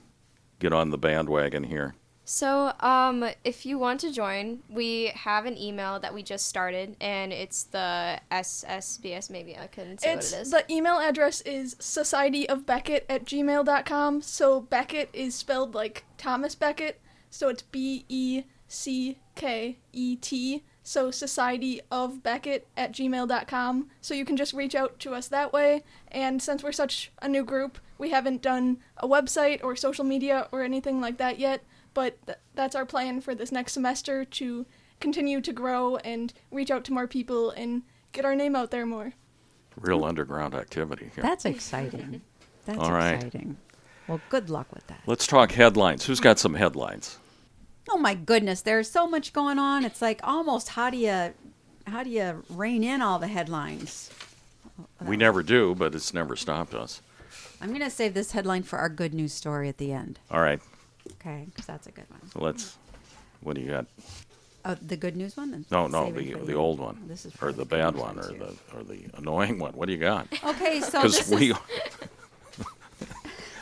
Get 0.59 0.73
on 0.73 0.91
the 0.91 0.99
bandwagon 0.99 1.65
here. 1.65 1.95
So, 2.25 2.73
um, 2.79 3.29
if 3.43 3.67
you 3.67 3.79
want 3.79 3.99
to 4.01 4.13
join, 4.13 4.61
we 4.69 5.07
have 5.15 5.45
an 5.45 5.59
email 5.59 5.99
that 5.99 6.15
we 6.15 6.23
just 6.23 6.47
started, 6.47 6.97
and 7.01 7.33
it's 7.33 7.65
the 7.65 8.21
SSBS. 8.31 9.29
Maybe 9.29 9.59
I 9.59 9.67
couldn't 9.67 10.01
say 10.01 10.13
It's 10.13 10.31
what 10.31 10.39
it 10.39 10.43
is. 10.43 10.51
the 10.53 10.73
email 10.73 10.99
address 10.99 11.41
is 11.41 11.75
societyofbecket 11.77 13.03
at 13.09 13.25
gmail.com. 13.25 14.23
So 14.23 14.61
Becket 14.61 15.11
is 15.13 15.35
spelled 15.35 15.75
like 15.75 16.05
Thomas 16.17 16.55
Becket, 16.55 17.01
so 17.29 17.49
it's 17.49 17.63
B 17.63 18.05
E 18.09 18.45
C 18.69 19.19
K 19.35 19.79
E 19.93 20.15
T. 20.17 20.63
So 20.83 21.11
society 21.11 21.81
of 21.91 22.23
Becket 22.23 22.67
at 22.77 22.93
gmail.com. 22.93 23.89
So 24.01 24.15
you 24.15 24.25
can 24.25 24.37
just 24.37 24.53
reach 24.53 24.75
out 24.75 24.99
to 25.01 25.15
us 25.15 25.29
that 25.29 25.53
way. 25.53 25.85
And 26.09 26.43
since 26.43 26.63
we're 26.63 26.73
such 26.73 27.13
a 27.21 27.29
new 27.29 27.45
group, 27.45 27.79
we 27.99 28.11
haven't 28.11 28.43
done 28.43 28.79
a 28.97 29.07
website 29.09 29.63
or 29.63 29.77
social 29.77 30.05
media 30.05 30.49
or 30.51 30.63
anything 30.63 31.01
like 31.01 31.19
that 31.19 31.39
yet. 31.39 31.63
But 31.95 32.25
th- 32.27 32.39
that's 32.55 32.75
our 32.75 32.87
plan 32.87 33.21
for 33.21 33.35
this 33.35 33.53
next 33.53 33.75
semester 33.75 34.25
to 34.25 34.67
continue 35.01 35.41
to 35.41 35.53
grow 35.53 35.97
and 35.97 36.33
reach 36.51 36.71
out 36.71 36.85
to 36.85 36.93
more 36.93 37.07
people 37.07 37.51
and 37.51 37.83
get 38.13 38.25
our 38.25 38.35
name 38.35 38.57
out 38.57 38.71
there 38.71 38.87
more. 38.87 39.13
Real 39.77 40.05
underground 40.05 40.55
activity 40.55 41.11
here. 41.15 41.23
That's 41.23 41.45
exciting. 41.45 42.23
That's 42.65 42.79
All 42.79 42.93
right. 42.93 43.15
exciting. 43.15 43.57
Well, 44.07 44.21
good 44.29 44.49
luck 44.51 44.73
with 44.73 44.87
that. 44.87 45.01
Let's 45.07 45.27
talk 45.27 45.53
headlines. 45.53 46.05
Who's 46.07 46.21
got 46.21 46.39
some 46.39 46.55
headlines? 46.55 47.19
Oh 47.89 47.99
my 47.99 48.15
goodness, 48.15 48.61
there's 48.63 48.91
so 48.91 49.07
much 49.07 49.33
going 49.33 49.59
on. 49.59 49.85
It's 49.85 50.01
like 50.03 50.21
almost 50.23 50.71
how 50.71 50.91
do 50.91 50.97
you 50.97 51.33
how 51.87 52.03
do 52.03 52.11
you 52.11 52.45
rein 52.49 52.85
in 52.85 53.03
all 53.03 53.19
the 53.19 53.27
headlines? 53.27 54.11
We 55.05 55.17
never 55.17 55.43
do, 55.43 55.75
but 55.75 55.95
it's 55.95 56.15
never 56.15 56.37
stopped 56.37 56.75
us. 56.75 57.03
I'm 57.61 57.69
going 57.69 57.81
to 57.81 57.91
save 57.91 58.15
this 58.15 58.33
headline 58.33 58.63
for 58.63 58.79
our 58.79 58.89
good 58.89 59.15
news 59.15 59.33
story 59.33 59.69
at 59.69 59.79
the 59.79 59.93
end. 59.93 60.19
All 60.31 60.41
right, 60.41 60.61
Okay, 61.15 61.47
because 61.47 61.67
that's 61.67 61.87
a 61.87 61.91
good 61.93 62.09
one. 62.09 62.21
so 62.31 62.41
let's. 62.41 62.77
What 63.43 63.57
do 63.57 63.63
you 63.63 63.71
got? 63.71 63.87
Oh, 64.65 64.77
the 64.81 64.97
good 64.97 65.17
news 65.17 65.37
one? 65.37 65.51
Then 65.51 65.65
No, 65.71 65.89
no, 65.89 66.11
the 66.13 66.35
the 66.35 66.55
old 66.55 66.79
one, 66.79 67.03
This 67.09 67.27
is 67.27 67.33
or 67.43 67.53
the 67.53 67.65
bad 67.65 67.97
one, 67.97 68.19
or 68.19 68.23
the 68.23 68.55
or 68.75 68.83
the 68.85 69.05
annoying 69.15 69.59
one. 69.59 69.73
What 69.73 69.87
do 69.87 69.93
you 69.93 69.99
got? 69.99 70.29
Okay, 70.45 70.81
so 70.81 71.03
Because 71.03 71.29
we, 71.29 71.51
is 71.53 71.57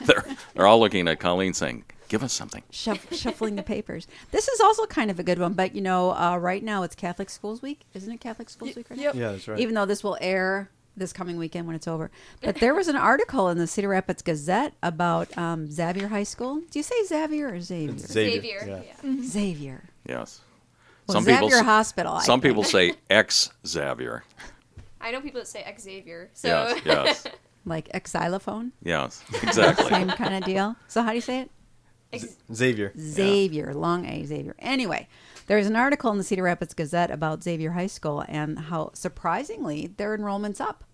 they're 0.07 0.25
they're 0.55 0.67
all 0.67 0.79
looking 0.81 1.09
at 1.09 1.19
Colleen 1.21 1.55
saying, 1.55 1.85
"Give 2.11 2.23
us 2.23 2.35
something." 2.35 2.63
shuff, 2.71 3.11
shuffling 3.15 3.57
the 3.57 3.63
papers. 3.63 4.07
This 4.31 4.49
is 4.49 4.61
also 4.61 4.85
kind 4.85 5.11
of 5.11 5.19
a 5.19 5.23
good 5.23 5.39
one, 5.39 5.55
but 5.55 5.75
you 5.75 5.81
know, 5.81 6.11
uh, 6.15 6.37
right 6.37 6.63
now 6.63 6.83
it's 6.83 6.95
Catholic 6.95 7.31
Schools 7.31 7.63
Week, 7.63 7.81
isn't 7.95 8.13
it? 8.13 8.21
Catholic 8.21 8.51
Schools 8.51 8.77
Week 8.77 8.91
right 8.91 8.99
now? 8.99 9.03
Yep. 9.05 9.15
Yeah, 9.15 9.33
that's 9.33 9.49
right. 9.49 9.59
Even 9.59 9.75
though 9.75 9.87
this 9.87 10.05
will 10.05 10.19
air 10.21 10.69
this 10.95 11.13
coming 11.15 11.39
weekend 11.39 11.67
when 11.67 11.75
it's 11.75 11.89
over, 11.89 12.11
but 12.43 12.57
there 12.57 12.75
was 12.75 12.89
an 12.89 12.97
article 12.97 13.49
in 13.49 13.57
the 13.57 13.67
Cedar 13.67 13.89
Rapids 13.89 14.21
Gazette 14.21 14.75
about 14.83 15.37
um, 15.39 15.71
Xavier 15.71 16.09
High 16.09 16.25
School. 16.25 16.61
Do 16.71 16.79
you 16.79 16.83
say 16.83 16.95
Xavier 17.07 17.55
or 17.55 17.61
Xavier? 17.61 17.95
It's 17.95 18.13
Xavier. 18.13 18.61
Xavier. 18.61 18.85
yeah. 18.85 19.11
yeah. 19.11 19.23
Xavier. 19.25 19.85
Yes. 20.07 20.41
Well, 21.07 21.15
some 21.15 21.25
Xavier 21.25 21.49
people 21.49 21.65
Hospital. 21.65 22.13
I 22.15 22.23
Some 22.23 22.41
think. 22.41 22.51
people 22.53 22.65
say 22.65 22.95
ex 23.11 23.51
Xavier. 23.67 24.25
I 25.01 25.11
know 25.11 25.21
people 25.21 25.41
that 25.41 25.47
say 25.49 25.63
ex 25.63 25.83
Xavier. 25.83 26.31
So 26.35 26.49
Yes, 26.49 26.83
yes, 26.85 27.27
like 27.65 27.89
xylophone, 28.07 28.73
yes, 28.83 29.23
exactly. 29.43 29.89
same 29.89 30.09
kind 30.11 30.35
of 30.35 30.45
deal. 30.45 30.77
So 30.89 31.03
how 31.03 31.11
do 31.11 31.15
you 31.17 31.21
say 31.21 31.41
it? 31.41 31.51
Ex- 32.13 32.37
Xavier. 32.53 32.93
Xavier, 32.99 33.75
long 33.75 34.07
A, 34.07 34.25
Xavier. 34.25 34.55
Anyway, 34.59 35.09
there's 35.47 35.67
an 35.67 35.77
article 35.77 36.11
in 36.11 36.19
the 36.19 36.25
Cedar 36.25 36.43
Rapids 36.43 36.75
Gazette 36.75 37.11
about 37.11 37.43
Xavier 37.43 37.73
High 37.73 37.87
School 37.87 38.25
and 38.29 38.59
how 38.59 38.91
surprisingly 38.95 39.89
their 39.97 40.15
enrollment's 40.15 40.61
up. 40.61 40.85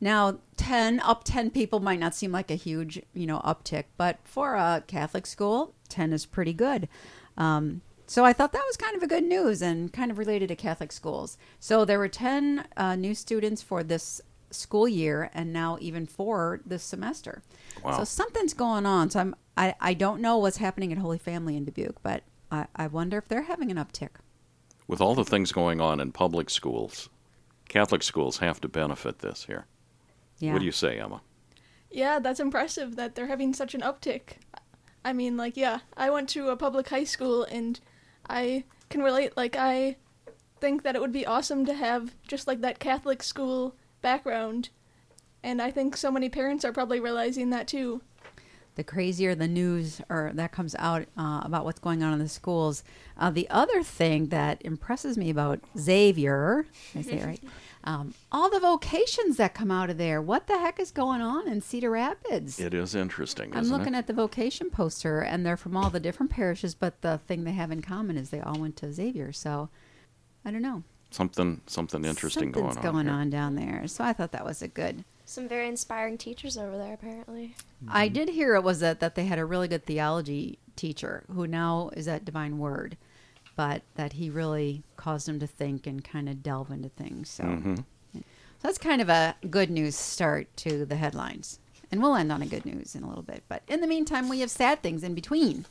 Now, 0.00 0.38
10 0.56 1.00
up 1.00 1.24
10 1.24 1.50
people 1.50 1.80
might 1.80 2.00
not 2.00 2.14
seem 2.14 2.30
like 2.30 2.50
a 2.50 2.54
huge, 2.54 3.00
you 3.14 3.26
know, 3.26 3.40
uptick, 3.40 3.84
but 3.96 4.18
for 4.24 4.54
a 4.54 4.82
Catholic 4.86 5.26
school, 5.26 5.74
10 5.88 6.12
is 6.12 6.26
pretty 6.26 6.52
good. 6.52 6.88
Um, 7.36 7.80
so 8.06 8.24
I 8.24 8.32
thought 8.32 8.52
that 8.52 8.64
was 8.66 8.76
kind 8.76 8.94
of 8.94 9.02
a 9.02 9.08
good 9.08 9.24
news 9.24 9.62
and 9.62 9.92
kind 9.92 10.10
of 10.10 10.18
related 10.18 10.48
to 10.48 10.56
Catholic 10.56 10.92
schools. 10.92 11.38
So 11.58 11.84
there 11.84 11.98
were 11.98 12.08
10 12.08 12.66
uh, 12.76 12.94
new 12.96 13.14
students 13.14 13.62
for 13.62 13.82
this 13.82 14.20
school 14.56 14.88
year 14.88 15.30
and 15.32 15.52
now 15.52 15.78
even 15.80 16.06
for 16.06 16.60
this 16.66 16.82
semester. 16.82 17.42
Wow. 17.82 17.98
So 17.98 18.04
something's 18.04 18.54
going 18.54 18.86
on. 18.86 19.10
So 19.10 19.20
I'm 19.20 19.34
I, 19.56 19.74
I 19.80 19.94
don't 19.94 20.20
know 20.20 20.38
what's 20.38 20.58
happening 20.58 20.92
at 20.92 20.98
Holy 20.98 21.18
Family 21.18 21.56
in 21.56 21.64
Dubuque, 21.64 22.02
but 22.02 22.22
I, 22.50 22.66
I 22.76 22.86
wonder 22.88 23.18
if 23.18 23.28
they're 23.28 23.42
having 23.42 23.70
an 23.70 23.78
uptick. 23.78 24.10
With 24.86 25.00
all 25.00 25.14
the 25.14 25.24
things 25.24 25.50
going 25.50 25.80
on 25.80 25.98
in 25.98 26.12
public 26.12 26.50
schools, 26.50 27.08
Catholic 27.68 28.02
schools 28.02 28.38
have 28.38 28.60
to 28.60 28.68
benefit 28.68 29.20
this 29.20 29.44
here. 29.44 29.66
Yeah. 30.38 30.52
What 30.52 30.60
do 30.60 30.66
you 30.66 30.72
say, 30.72 30.98
Emma? 30.98 31.22
Yeah, 31.90 32.18
that's 32.18 32.40
impressive 32.40 32.96
that 32.96 33.14
they're 33.14 33.26
having 33.26 33.54
such 33.54 33.74
an 33.74 33.80
uptick. 33.80 34.34
I 35.04 35.12
mean, 35.12 35.36
like, 35.36 35.56
yeah, 35.56 35.80
I 35.96 36.10
went 36.10 36.28
to 36.30 36.50
a 36.50 36.56
public 36.56 36.88
high 36.88 37.04
school 37.04 37.44
and 37.44 37.80
I 38.28 38.64
can 38.90 39.02
relate. 39.02 39.36
Like, 39.36 39.56
I 39.56 39.96
think 40.60 40.82
that 40.82 40.94
it 40.94 41.00
would 41.00 41.12
be 41.12 41.26
awesome 41.26 41.64
to 41.66 41.74
have 41.74 42.14
just 42.26 42.46
like 42.46 42.60
that 42.60 42.78
Catholic 42.78 43.22
school 43.22 43.76
background. 44.10 44.68
And 45.42 45.60
I 45.60 45.70
think 45.70 45.96
so 45.96 46.10
many 46.12 46.28
parents 46.28 46.64
are 46.64 46.72
probably 46.72 47.00
realizing 47.00 47.50
that 47.50 47.66
too. 47.66 48.02
the 48.76 48.84
crazier 48.84 49.34
the 49.34 49.48
news 49.48 50.00
or 50.08 50.30
that 50.34 50.52
comes 50.52 50.74
out 50.78 51.02
uh, 51.16 51.40
about 51.42 51.64
what's 51.64 51.80
going 51.80 52.02
on 52.04 52.12
in 52.12 52.18
the 52.20 52.28
schools. 52.28 52.84
Uh, 53.18 53.30
the 53.30 53.48
other 53.50 53.82
thing 53.82 54.28
that 54.28 54.60
impresses 54.64 55.16
me 55.16 55.28
about 55.30 55.58
Xavier, 55.78 56.66
I 56.94 57.02
say 57.02 57.24
right? 57.24 57.42
Um, 57.84 58.14
all 58.32 58.50
the 58.50 58.58
vocations 58.58 59.36
that 59.36 59.54
come 59.54 59.70
out 59.70 59.90
of 59.90 59.96
there. 59.96 60.20
What 60.20 60.48
the 60.48 60.58
heck 60.58 60.80
is 60.80 60.90
going 60.90 61.20
on 61.20 61.46
in 61.46 61.60
Cedar 61.60 61.90
Rapids? 61.90 62.58
It 62.58 62.74
is 62.74 62.96
interesting, 62.96 63.52
I'm 63.54 63.60
isn't 63.62 63.76
looking 63.76 63.94
it? 63.94 63.98
at 63.98 64.06
the 64.08 64.12
vocation 64.12 64.70
poster, 64.70 65.20
and 65.20 65.46
they're 65.46 65.56
from 65.56 65.76
all 65.76 65.88
the 65.88 66.00
different 66.00 66.32
parishes, 66.32 66.74
but 66.74 67.00
the 67.02 67.18
thing 67.28 67.44
they 67.44 67.52
have 67.52 67.70
in 67.70 67.82
common 67.82 68.16
is 68.16 68.30
they 68.30 68.40
all 68.40 68.58
went 68.58 68.74
to 68.78 68.92
Xavier. 68.92 69.30
So 69.32 69.68
I 70.44 70.50
don't 70.50 70.62
know. 70.62 70.82
Something 71.16 71.60
something 71.66 72.04
interesting 72.04 72.52
Something's 72.52 72.76
going 72.76 72.86
on. 72.86 72.92
going 72.94 73.06
here. 73.06 73.14
on 73.14 73.30
down 73.30 73.54
there. 73.56 73.88
So 73.88 74.04
I 74.04 74.12
thought 74.12 74.32
that 74.32 74.44
was 74.44 74.62
a 74.62 74.68
good. 74.68 75.04
Some 75.24 75.48
very 75.48 75.66
inspiring 75.68 76.18
teachers 76.18 76.56
over 76.56 76.76
there, 76.76 76.94
apparently. 76.94 77.56
I 77.88 78.06
did 78.08 78.28
hear 78.28 78.54
it 78.54 78.62
was 78.62 78.78
that, 78.80 79.00
that 79.00 79.16
they 79.16 79.24
had 79.24 79.40
a 79.40 79.44
really 79.44 79.66
good 79.66 79.84
theology 79.84 80.58
teacher 80.76 81.24
who 81.34 81.46
now 81.48 81.90
is 81.96 82.06
at 82.06 82.24
Divine 82.24 82.58
Word, 82.58 82.96
but 83.56 83.82
that 83.96 84.12
he 84.12 84.30
really 84.30 84.84
caused 84.96 85.26
them 85.26 85.40
to 85.40 85.46
think 85.48 85.84
and 85.86 86.04
kind 86.04 86.28
of 86.28 86.44
delve 86.44 86.70
into 86.70 86.90
things. 86.90 87.28
So, 87.28 87.42
Mhm. 87.44 87.84
so 88.14 88.20
that's 88.62 88.78
kind 88.78 89.02
of 89.02 89.08
a 89.08 89.34
good 89.50 89.68
news 89.70 89.96
start 89.96 90.46
to 90.58 90.84
the 90.86 90.94
headlines. 90.96 91.58
And 91.90 92.00
we'll 92.02 92.14
end 92.14 92.30
on 92.30 92.42
a 92.42 92.46
good 92.46 92.64
news 92.66 92.94
in 92.94 93.02
a 93.02 93.08
little 93.08 93.22
bit. 93.24 93.42
But 93.48 93.62
in 93.66 93.80
the 93.80 93.86
meantime, 93.88 94.28
we 94.28 94.40
have 94.40 94.50
sad 94.50 94.80
things 94.82 95.02
in 95.02 95.14
between. 95.14 95.64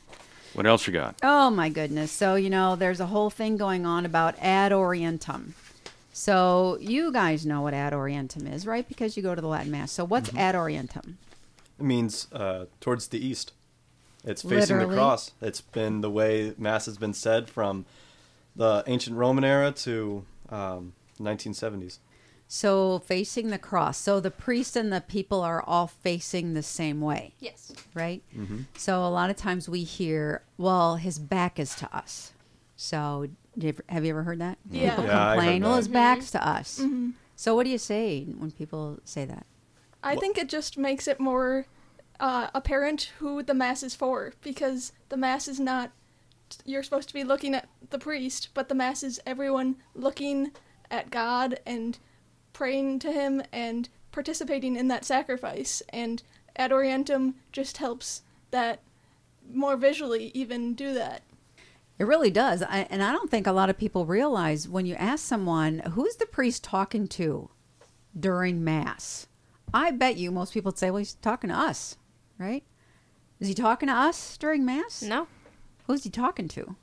What 0.55 0.65
else 0.65 0.87
you 0.87 0.93
got? 0.93 1.17
Oh 1.21 1.49
my 1.49 1.67
goodness. 1.67 2.11
So, 2.11 2.35
you 2.35 2.49
know, 2.49 2.77
there's 2.77 3.01
a 3.01 3.07
whole 3.07 3.29
thing 3.29 3.57
going 3.57 3.85
on 3.85 4.05
about 4.05 4.35
ad 4.39 4.71
orientem. 4.71 5.51
So, 6.13 6.77
you 6.79 7.11
guys 7.11 7.45
know 7.45 7.61
what 7.61 7.73
ad 7.73 7.91
orientem 7.91 8.51
is, 8.51 8.65
right? 8.65 8.87
Because 8.87 9.17
you 9.17 9.23
go 9.23 9.35
to 9.35 9.41
the 9.41 9.49
Latin 9.49 9.69
Mass. 9.69 9.91
So, 9.91 10.05
what's 10.05 10.33
ad 10.33 10.55
orientem? 10.55 11.15
It 11.77 11.83
means 11.83 12.27
uh, 12.31 12.65
towards 12.79 13.09
the 13.09 13.23
east. 13.23 13.51
It's 14.23 14.41
facing 14.41 14.77
Literally? 14.77 14.95
the 14.95 15.01
cross. 15.01 15.31
It's 15.41 15.59
been 15.59 15.99
the 15.99 16.09
way 16.09 16.53
Mass 16.57 16.85
has 16.85 16.97
been 16.97 17.13
said 17.13 17.49
from 17.49 17.85
the 18.55 18.83
ancient 18.87 19.17
Roman 19.17 19.43
era 19.43 19.71
to 19.73 20.23
um, 20.49 20.93
1970s. 21.19 21.97
So, 22.47 22.99
facing 22.99 23.49
the 23.49 23.57
cross. 23.57 23.97
So, 23.97 24.19
the 24.19 24.29
priest 24.31 24.75
and 24.75 24.93
the 24.93 25.01
people 25.01 25.41
are 25.41 25.61
all 25.63 25.87
facing 25.87 26.53
the 26.53 26.61
same 26.61 27.01
way, 27.01 27.33
Yes. 27.39 27.73
right? 27.95 28.21
So, 28.77 29.03
a 29.03 29.09
lot 29.09 29.29
of 29.31 29.35
times 29.35 29.67
we 29.67 29.83
hear, 29.83 30.43
well, 30.57 30.97
his 30.97 31.17
back 31.17 31.59
is 31.59 31.73
to 31.75 31.95
us. 31.95 32.33
So, 32.75 33.27
did 33.57 33.63
you 33.63 33.69
ever- 33.69 33.83
have 33.89 34.03
you 34.05 34.11
ever 34.11 34.23
heard 34.23 34.39
that? 34.39 34.57
Yeah. 34.69 34.91
People 34.91 35.05
Yeah, 35.05 35.33
complain, 35.35 35.63
well, 35.63 35.77
his 35.77 35.87
back's 35.87 36.29
to 36.31 36.47
us. 36.47 36.79
Mm-hmm. 36.79 37.11
So, 37.35 37.55
what 37.55 37.63
do 37.63 37.71
you 37.71 37.77
say 37.79 38.25
when 38.37 38.51
people 38.51 38.99
say 39.05 39.25
that? 39.25 39.45
I 40.03 40.13
Wha- 40.13 40.19
think 40.21 40.37
it 40.37 40.47
just 40.47 40.77
makes 40.77 41.07
it 41.07 41.19
more 41.19 41.65
uh, 42.19 42.47
apparent 42.53 43.11
who 43.19 43.41
the 43.43 43.53
mass 43.55 43.81
is 43.83 43.95
for 43.95 44.33
because 44.41 44.93
the 45.09 45.17
mass 45.17 45.47
is 45.47 45.59
not 45.59 45.91
you're 46.63 46.83
supposed 46.83 47.07
to 47.07 47.13
be 47.13 47.23
looking 47.23 47.55
at 47.55 47.67
the 47.89 47.97
priest, 47.97 48.49
but 48.53 48.69
the 48.69 48.75
mass 48.75 49.01
is 49.03 49.19
everyone 49.25 49.77
looking 49.95 50.51
at 50.91 51.09
God 51.09 51.59
and 51.65 51.97
praying 52.55 52.97
to 52.99 53.11
him 53.11 53.43
and 53.51 53.89
participating 54.13 54.77
in 54.77 54.87
that 54.87 55.03
sacrifice. 55.05 55.83
And 55.89 56.23
ad 56.55 56.71
orientem 56.71 57.33
just 57.51 57.77
helps 57.77 58.21
that 58.51 58.79
more 59.53 59.75
visually 59.75 60.31
even 60.33 60.73
do 60.73 60.93
that. 60.93 61.21
It 61.99 62.05
really 62.05 62.31
does. 62.31 62.63
I, 62.63 62.87
and 62.89 63.03
I 63.03 63.11
don't 63.11 63.29
think 63.29 63.45
a 63.45 63.51
lot 63.51 63.69
of 63.69 63.77
people 63.77 64.05
realize 64.05 64.67
when 64.67 64.85
you 64.85 64.95
ask 64.95 65.23
someone, 65.23 65.79
who's 65.79 66.15
the 66.15 66.25
priest 66.25 66.63
talking 66.63 67.07
to 67.09 67.49
during 68.17 68.63
Mass? 68.63 69.27
I 69.73 69.91
bet 69.91 70.17
you 70.17 70.31
most 70.31 70.53
people 70.53 70.69
would 70.69 70.79
say, 70.79 70.89
well, 70.89 70.99
he's 70.99 71.13
talking 71.15 71.49
to 71.49 71.55
us, 71.55 71.97
right? 72.39 72.63
Is 73.39 73.49
he 73.49 73.53
talking 73.53 73.87
to 73.87 73.93
us 73.93 74.37
during 74.37 74.65
Mass? 74.65 75.01
No. 75.01 75.27
Who's 75.87 76.05
he 76.05 76.09
talking 76.09 76.47
to? 76.49 76.75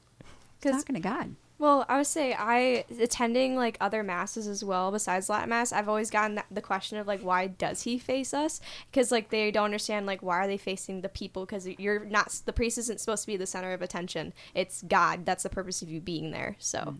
He's 0.63 0.73
talking 0.73 0.95
to 0.95 1.01
God. 1.01 1.35
Well, 1.63 1.87
I 1.89 1.99
would 1.99 2.09
say 2.09 2.35
I 2.37 2.85
attending 2.99 3.55
like 3.55 3.77
other 3.81 4.03
masses 4.03 4.49
as 4.49 4.65
well 4.65 4.91
besides 4.91 5.29
Latin 5.29 5.51
mass. 5.51 5.71
I've 5.71 5.89
always 5.89 6.11
gotten 6.11 6.35
that, 6.35 6.47
the 6.51 6.61
question 6.61 6.99
of 6.99 7.07
like 7.07 7.21
why 7.21 7.47
does 7.47 7.83
he 7.83 8.01
face 8.01 8.35
us? 8.35 8.61
Because 8.91 9.13
like 9.13 9.31
they 9.31 9.53
don't 9.53 9.67
understand 9.67 10.05
like 10.05 10.25
why 10.25 10.39
are 10.39 10.49
they 10.49 10.57
facing 10.57 11.03
the 11.03 11.09
people? 11.09 11.47
Because 11.47 11.69
you're 11.69 12.05
not 12.05 12.37
the 12.47 12.53
priest 12.53 12.79
isn't 12.79 12.99
supposed 12.99 13.23
to 13.23 13.27
be 13.29 13.37
the 13.37 13.47
center 13.47 13.73
of 13.73 13.81
attention. 13.81 14.33
It's 14.57 14.83
God. 14.83 15.25
That's 15.25 15.45
the 15.45 15.51
purpose 15.51 15.83
of 15.83 15.89
you 15.89 16.01
being 16.01 16.33
there. 16.33 16.57
So 16.59 16.97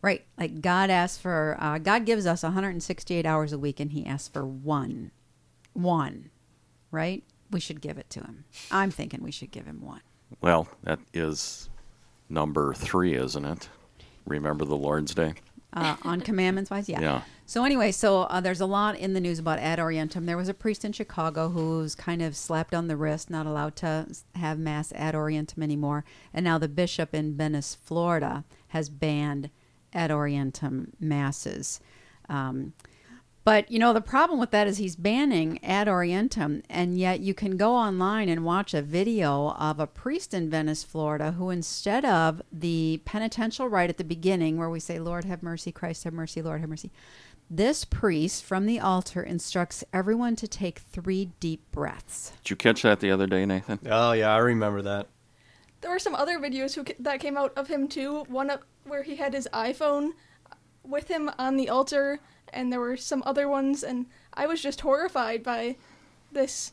Right. 0.00 0.24
Like 0.38 0.62
God 0.62 0.88
asks 0.88 1.20
for, 1.20 1.58
uh, 1.60 1.76
God 1.76 2.06
gives 2.06 2.24
us 2.24 2.42
168 2.42 3.26
hours 3.26 3.52
a 3.52 3.58
week 3.58 3.78
and 3.78 3.92
he 3.92 4.06
asks 4.06 4.28
for 4.28 4.46
one. 4.46 5.10
One. 5.74 6.30
Right? 6.90 7.24
We 7.50 7.60
should 7.60 7.82
give 7.82 7.98
it 7.98 8.08
to 8.08 8.20
him. 8.20 8.46
I'm 8.70 8.90
thinking 8.90 9.22
we 9.22 9.32
should 9.32 9.50
give 9.50 9.66
him 9.66 9.82
one. 9.82 10.00
Well, 10.40 10.66
that 10.82 10.98
is 11.12 11.68
number 12.30 12.72
three, 12.72 13.16
isn't 13.16 13.44
it? 13.44 13.68
Remember 14.26 14.64
the 14.64 14.76
Lord's 14.76 15.14
Day. 15.14 15.34
uh, 15.74 15.96
on 16.02 16.20
commandments 16.20 16.70
wise. 16.70 16.88
Yeah. 16.88 17.00
Yeah. 17.00 17.22
So 17.46 17.64
anyway, 17.64 17.92
so 17.92 18.22
uh, 18.22 18.40
there's 18.40 18.60
a 18.60 18.66
lot 18.66 18.96
in 18.96 19.14
the 19.14 19.20
news 19.20 19.38
about 19.38 19.58
ad 19.58 19.78
orientem. 19.78 20.26
There 20.26 20.36
was 20.36 20.48
a 20.48 20.54
priest 20.54 20.84
in 20.84 20.92
Chicago 20.92 21.48
who 21.50 21.78
was 21.78 21.94
kind 21.94 22.22
of 22.22 22.36
slapped 22.36 22.74
on 22.74 22.88
the 22.88 22.96
wrist, 22.96 23.30
not 23.30 23.46
allowed 23.46 23.76
to 23.76 24.06
have 24.34 24.58
mass 24.58 24.92
ad 24.92 25.14
orientem 25.14 25.62
anymore, 25.62 26.04
and 26.32 26.44
now 26.44 26.58
the 26.58 26.68
bishop 26.68 27.14
in 27.14 27.36
Venice, 27.36 27.74
Florida, 27.74 28.44
has 28.68 28.88
banned 28.88 29.50
ad 29.92 30.10
orientem 30.10 30.88
masses. 31.00 31.80
Um, 32.28 32.72
but 33.44 33.70
you 33.70 33.78
know 33.78 33.92
the 33.92 34.00
problem 34.00 34.38
with 34.38 34.50
that 34.50 34.66
is 34.66 34.78
he's 34.78 34.96
banning 34.96 35.62
ad 35.64 35.88
orientem, 35.88 36.62
and 36.68 36.98
yet 36.98 37.20
you 37.20 37.34
can 37.34 37.56
go 37.56 37.74
online 37.74 38.28
and 38.28 38.44
watch 38.44 38.74
a 38.74 38.82
video 38.82 39.50
of 39.58 39.80
a 39.80 39.86
priest 39.86 40.32
in 40.32 40.50
Venice, 40.50 40.84
Florida, 40.84 41.32
who 41.32 41.50
instead 41.50 42.04
of 42.04 42.42
the 42.52 43.00
penitential 43.04 43.68
rite 43.68 43.90
at 43.90 43.98
the 43.98 44.04
beginning, 44.04 44.56
where 44.56 44.70
we 44.70 44.80
say 44.80 44.98
"Lord 44.98 45.24
have 45.24 45.42
mercy, 45.42 45.72
Christ 45.72 46.04
have 46.04 46.12
mercy, 46.12 46.42
Lord 46.42 46.60
have 46.60 46.70
mercy," 46.70 46.90
this 47.50 47.84
priest 47.84 48.44
from 48.44 48.66
the 48.66 48.80
altar 48.80 49.22
instructs 49.22 49.84
everyone 49.92 50.36
to 50.36 50.48
take 50.48 50.78
three 50.78 51.32
deep 51.38 51.70
breaths. 51.70 52.32
Did 52.42 52.50
you 52.50 52.56
catch 52.56 52.82
that 52.82 53.00
the 53.00 53.10
other 53.10 53.26
day, 53.26 53.44
Nathan? 53.44 53.80
Oh 53.90 54.12
yeah, 54.12 54.32
I 54.34 54.38
remember 54.38 54.82
that. 54.82 55.08
There 55.82 55.90
were 55.90 55.98
some 55.98 56.14
other 56.14 56.38
videos 56.38 56.74
who, 56.74 56.84
that 57.00 57.18
came 57.18 57.36
out 57.36 57.52
of 57.56 57.66
him 57.66 57.88
too. 57.88 58.24
One 58.28 58.50
of, 58.50 58.60
where 58.84 59.02
he 59.02 59.16
had 59.16 59.34
his 59.34 59.48
iPhone 59.52 60.12
with 60.84 61.08
him 61.08 61.30
on 61.38 61.56
the 61.56 61.68
altar, 61.68 62.20
and 62.52 62.72
there 62.72 62.80
were 62.80 62.96
some 62.96 63.22
other 63.24 63.48
ones, 63.48 63.82
and 63.82 64.06
I 64.34 64.46
was 64.46 64.60
just 64.60 64.82
horrified 64.82 65.42
by 65.42 65.76
this 66.30 66.72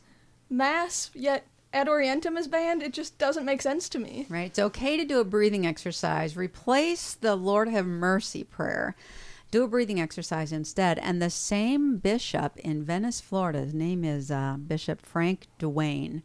mass. 0.49 1.11
Yet 1.13 1.45
ad 1.73 1.87
orientem 1.87 2.37
is 2.37 2.47
banned. 2.47 2.83
It 2.83 2.93
just 2.93 3.17
doesn't 3.17 3.45
make 3.45 3.61
sense 3.61 3.89
to 3.89 3.99
me. 3.99 4.25
Right? 4.29 4.47
It's 4.47 4.59
okay 4.59 4.97
to 4.97 5.05
do 5.05 5.19
a 5.19 5.25
breathing 5.25 5.65
exercise. 5.65 6.35
Replace 6.35 7.13
the 7.13 7.35
Lord 7.35 7.69
have 7.69 7.85
mercy 7.85 8.43
prayer. 8.43 8.95
Do 9.51 9.63
a 9.63 9.67
breathing 9.67 9.99
exercise 9.99 10.51
instead. 10.51 10.99
And 10.99 11.21
the 11.21 11.29
same 11.29 11.97
bishop 11.97 12.57
in 12.57 12.83
Venice, 12.83 13.19
Florida, 13.19 13.61
his 13.61 13.73
name 13.73 14.03
is 14.03 14.29
uh, 14.29 14.57
Bishop 14.57 15.03
Frank 15.05 15.47
Dewane. 15.59 16.21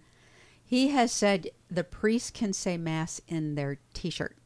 He 0.64 0.88
has 0.88 1.12
said 1.12 1.48
the 1.70 1.84
priests 1.84 2.30
can 2.30 2.52
say 2.52 2.76
mass 2.76 3.20
in 3.28 3.54
their 3.54 3.78
t-shirt. 3.92 4.36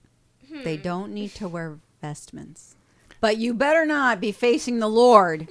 They 0.64 0.76
don't 0.76 1.12
need 1.12 1.34
to 1.34 1.48
wear 1.48 1.78
vestments. 2.00 2.76
But 3.20 3.36
you 3.36 3.52
better 3.54 3.84
not 3.84 4.20
be 4.20 4.32
facing 4.32 4.78
the 4.78 4.88
Lord 4.88 5.48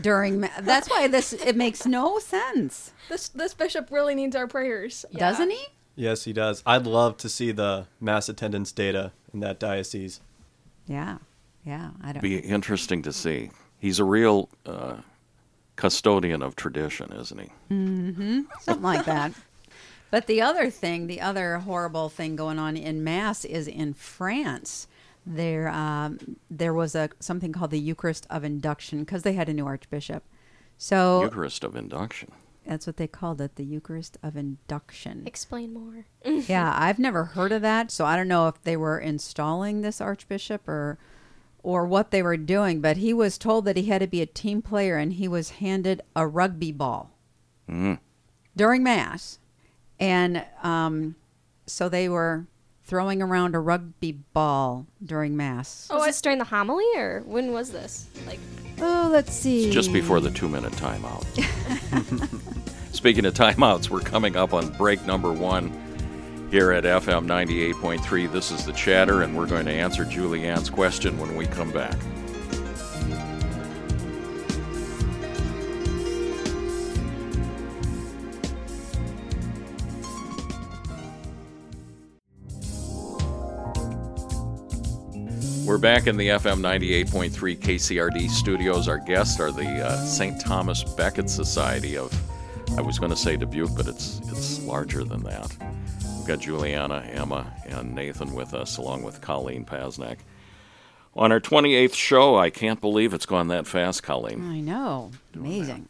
during. 0.00 0.40
Ma- 0.40 0.48
That's 0.60 0.88
why 0.88 1.08
this 1.08 1.32
it 1.32 1.56
makes 1.56 1.84
no 1.86 2.18
sense, 2.18 2.92
This 3.08 3.28
this 3.28 3.54
bishop 3.54 3.90
really 3.90 4.14
needs 4.14 4.36
our 4.36 4.46
prayers. 4.46 5.04
doesn't 5.12 5.50
he? 5.50 5.64
Yes, 5.96 6.24
he 6.24 6.32
does. 6.32 6.62
I'd 6.64 6.86
love 6.86 7.16
to 7.18 7.28
see 7.28 7.50
the 7.50 7.86
mass 8.00 8.28
attendance 8.28 8.70
data 8.70 9.10
in 9.34 9.40
that 9.40 9.58
diocese. 9.58 10.20
Yeah, 10.86 11.18
yeah. 11.64 11.90
I 12.02 12.12
don't. 12.12 12.22
Be 12.22 12.38
interesting 12.38 13.02
to 13.02 13.12
see. 13.12 13.50
He's 13.80 13.98
a 13.98 14.04
real 14.04 14.48
uh, 14.64 14.98
custodian 15.76 16.42
of 16.42 16.54
tradition, 16.56 17.12
isn't 17.12 17.38
he? 17.40 18.44
something 18.60 18.82
like 18.82 19.04
that. 19.06 19.32
But 20.10 20.26
the 20.26 20.40
other 20.40 20.70
thing, 20.70 21.06
the 21.06 21.20
other 21.20 21.58
horrible 21.58 22.08
thing 22.08 22.34
going 22.34 22.58
on 22.58 22.78
in 22.78 23.04
Mass 23.04 23.44
is 23.44 23.68
in 23.68 23.92
France. 23.92 24.86
There, 25.30 25.68
um, 25.68 26.18
there 26.50 26.72
was 26.72 26.94
a 26.94 27.10
something 27.20 27.52
called 27.52 27.70
the 27.70 27.78
Eucharist 27.78 28.26
of 28.30 28.44
Induction 28.44 29.00
because 29.00 29.22
they 29.24 29.34
had 29.34 29.48
a 29.48 29.52
new 29.52 29.66
archbishop. 29.66 30.24
So 30.78 31.22
Eucharist 31.22 31.64
of 31.64 31.76
induction. 31.76 32.32
that's 32.64 32.86
what 32.86 32.96
they 32.96 33.06
called 33.08 33.40
it, 33.42 33.56
the 33.56 33.64
Eucharist 33.64 34.16
of 34.22 34.36
Induction. 34.36 35.24
Explain 35.26 35.74
more. 35.74 36.06
yeah, 36.24 36.72
I've 36.76 36.98
never 36.98 37.24
heard 37.24 37.52
of 37.52 37.60
that, 37.62 37.90
so 37.90 38.06
I 38.06 38.16
don't 38.16 38.28
know 38.28 38.48
if 38.48 38.62
they 38.62 38.76
were 38.76 38.98
installing 38.98 39.82
this 39.82 40.00
archbishop 40.00 40.66
or 40.66 40.98
or 41.62 41.84
what 41.84 42.10
they 42.10 42.22
were 42.22 42.36
doing. 42.38 42.80
But 42.80 42.96
he 42.96 43.12
was 43.12 43.36
told 43.36 43.64
that 43.66 43.76
he 43.76 43.86
had 43.86 44.00
to 44.00 44.06
be 44.06 44.22
a 44.22 44.26
team 44.26 44.62
player, 44.62 44.96
and 44.96 45.12
he 45.12 45.28
was 45.28 45.50
handed 45.50 46.00
a 46.16 46.26
rugby 46.26 46.72
ball 46.72 47.10
Mm. 47.68 47.98
during 48.56 48.82
mass, 48.82 49.38
and 50.00 50.42
um, 50.62 51.16
so 51.66 51.90
they 51.90 52.08
were 52.08 52.46
throwing 52.88 53.20
around 53.22 53.54
a 53.54 53.60
rugby 53.60 54.12
ball 54.32 54.86
during 55.04 55.36
mass. 55.36 55.86
Oh, 55.90 55.98
was 55.98 56.06
this 56.06 56.22
during 56.22 56.38
the 56.38 56.44
homily, 56.44 56.86
or 56.96 57.22
when 57.26 57.52
was 57.52 57.70
this? 57.70 58.06
Like, 58.26 58.40
Oh, 58.80 59.08
let's 59.12 59.32
see. 59.34 59.70
Just 59.70 59.92
before 59.92 60.20
the 60.20 60.30
two 60.30 60.48
minute 60.48 60.72
timeout. 60.72 61.24
Speaking 62.92 63.26
of 63.26 63.34
timeouts, 63.34 63.90
we're 63.90 64.00
coming 64.00 64.36
up 64.36 64.54
on 64.54 64.68
break 64.76 65.04
number 65.04 65.32
one 65.32 65.70
here 66.50 66.72
at 66.72 66.84
FM 66.84 67.26
98.3. 67.26 68.32
This 68.32 68.50
is 68.50 68.64
the 68.64 68.72
chatter, 68.72 69.22
and 69.22 69.36
we're 69.36 69.46
going 69.46 69.66
to 69.66 69.72
answer 69.72 70.04
Julianne's 70.04 70.70
question 70.70 71.18
when 71.18 71.36
we 71.36 71.46
come 71.46 71.70
back. 71.70 71.96
We're 85.78 85.82
back 85.82 86.08
in 86.08 86.16
the 86.16 86.30
FM 86.30 86.58
98.3 86.58 87.56
KCRD 87.56 88.28
studios. 88.30 88.88
Our 88.88 88.98
guests 88.98 89.38
are 89.38 89.52
the 89.52 89.86
uh, 89.86 90.04
St. 90.04 90.40
Thomas 90.40 90.82
Becket 90.82 91.30
Society 91.30 91.96
of, 91.96 92.12
I 92.76 92.80
was 92.80 92.98
going 92.98 93.12
to 93.12 93.16
say 93.16 93.36
Dubuque, 93.36 93.76
but 93.76 93.86
it's 93.86 94.18
it's 94.24 94.60
larger 94.64 95.04
than 95.04 95.22
that. 95.22 95.56
We've 96.16 96.26
got 96.26 96.40
Juliana, 96.40 97.08
Emma, 97.12 97.54
and 97.64 97.94
Nathan 97.94 98.34
with 98.34 98.54
us, 98.54 98.78
along 98.78 99.04
with 99.04 99.20
Colleen 99.20 99.64
Pasnak. 99.64 100.16
On 101.14 101.30
our 101.30 101.38
28th 101.38 101.94
show, 101.94 102.36
I 102.36 102.50
can't 102.50 102.80
believe 102.80 103.14
it's 103.14 103.24
gone 103.24 103.46
that 103.46 103.68
fast, 103.68 104.02
Colleen. 104.02 104.50
I 104.50 104.58
know. 104.58 105.12
Amazing. 105.32 105.88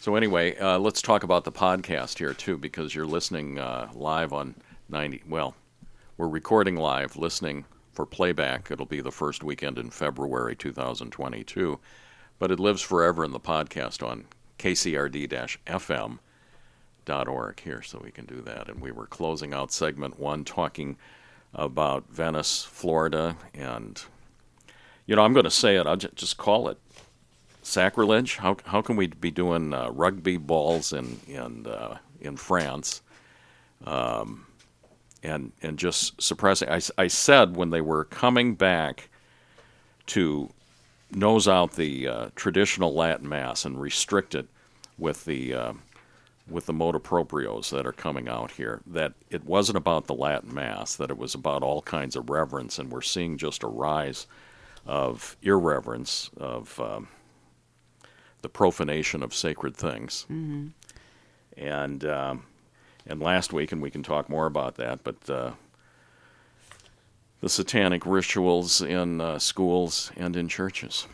So 0.00 0.16
anyway, 0.16 0.58
uh, 0.58 0.80
let's 0.80 1.02
talk 1.02 1.22
about 1.22 1.44
the 1.44 1.52
podcast 1.52 2.18
here 2.18 2.34
too, 2.34 2.58
because 2.58 2.96
you're 2.96 3.06
listening 3.06 3.60
uh, 3.60 3.90
live 3.94 4.32
on 4.32 4.56
90. 4.88 5.22
Well, 5.28 5.54
we're 6.16 6.26
recording 6.26 6.74
live, 6.74 7.16
listening 7.16 7.64
for 7.98 8.06
playback. 8.06 8.70
It'll 8.70 8.86
be 8.86 9.00
the 9.00 9.10
first 9.10 9.42
weekend 9.42 9.76
in 9.76 9.90
February 9.90 10.54
2022, 10.54 11.80
but 12.38 12.52
it 12.52 12.60
lives 12.60 12.80
forever 12.80 13.24
in 13.24 13.32
the 13.32 13.40
podcast 13.40 14.08
on 14.08 14.26
kcrd-fm.org 14.56 16.20
here, 17.58 17.82
so 17.82 18.00
we 18.00 18.12
can 18.12 18.24
do 18.24 18.40
that. 18.42 18.68
And 18.68 18.80
we 18.80 18.92
were 18.92 19.08
closing 19.08 19.52
out 19.52 19.72
segment 19.72 20.16
one, 20.16 20.44
talking 20.44 20.96
about 21.52 22.08
Venice, 22.08 22.62
Florida, 22.62 23.36
and 23.52 24.00
you 25.06 25.16
know, 25.16 25.22
I'm 25.22 25.32
going 25.32 25.42
to 25.42 25.50
say 25.50 25.74
it. 25.74 25.88
I'll 25.88 25.96
ju- 25.96 26.12
just 26.14 26.36
call 26.36 26.68
it 26.68 26.78
sacrilege. 27.62 28.36
How 28.36 28.58
how 28.64 28.80
can 28.80 28.94
we 28.94 29.08
be 29.08 29.32
doing 29.32 29.74
uh, 29.74 29.90
rugby 29.90 30.36
balls 30.36 30.92
in 30.92 31.18
in 31.26 31.66
uh, 31.66 31.98
in 32.20 32.36
France, 32.36 33.02
um, 33.84 34.46
and 35.22 35.52
and 35.62 35.78
just 35.78 36.20
suppressing? 36.20 36.68
I 36.68 37.06
said 37.06 37.56
when 37.56 37.70
they 37.70 37.80
were 37.80 38.04
coming 38.04 38.54
back 38.54 39.08
to 40.06 40.50
nose 41.10 41.48
out 41.48 41.72
the 41.72 42.08
uh, 42.08 42.28
traditional 42.34 42.94
Latin 42.94 43.28
mass 43.28 43.64
and 43.64 43.80
restrict 43.80 44.34
it 44.34 44.46
with 44.98 45.24
the 45.24 45.54
uh, 45.54 45.72
with 46.48 46.66
the 46.66 46.72
motu 46.72 46.98
proprios 46.98 47.70
that 47.70 47.86
are 47.86 47.92
coming 47.92 48.28
out 48.28 48.52
here 48.52 48.80
that 48.86 49.12
it 49.30 49.44
wasn't 49.44 49.76
about 49.76 50.06
the 50.06 50.14
Latin 50.14 50.54
mass 50.54 50.96
that 50.96 51.10
it 51.10 51.18
was 51.18 51.34
about 51.34 51.62
all 51.62 51.82
kinds 51.82 52.16
of 52.16 52.30
reverence 52.30 52.78
and 52.78 52.90
we're 52.90 53.02
seeing 53.02 53.36
just 53.36 53.62
a 53.62 53.66
rise 53.66 54.26
of 54.86 55.36
irreverence 55.42 56.30
of 56.38 56.80
um, 56.80 57.08
the 58.42 58.48
profanation 58.48 59.22
of 59.22 59.34
sacred 59.34 59.76
things. 59.76 60.24
And 61.56 62.04
um, 62.04 62.44
and 63.08 63.20
last 63.20 63.52
week, 63.52 63.72
and 63.72 63.80
we 63.80 63.90
can 63.90 64.02
talk 64.02 64.28
more 64.28 64.46
about 64.46 64.76
that, 64.76 65.02
but 65.02 65.30
uh, 65.30 65.52
the 67.40 67.48
satanic 67.48 68.04
rituals 68.04 68.82
in 68.82 69.20
uh, 69.20 69.38
schools 69.38 70.12
and 70.16 70.36
in 70.36 70.48
churches, 70.48 71.06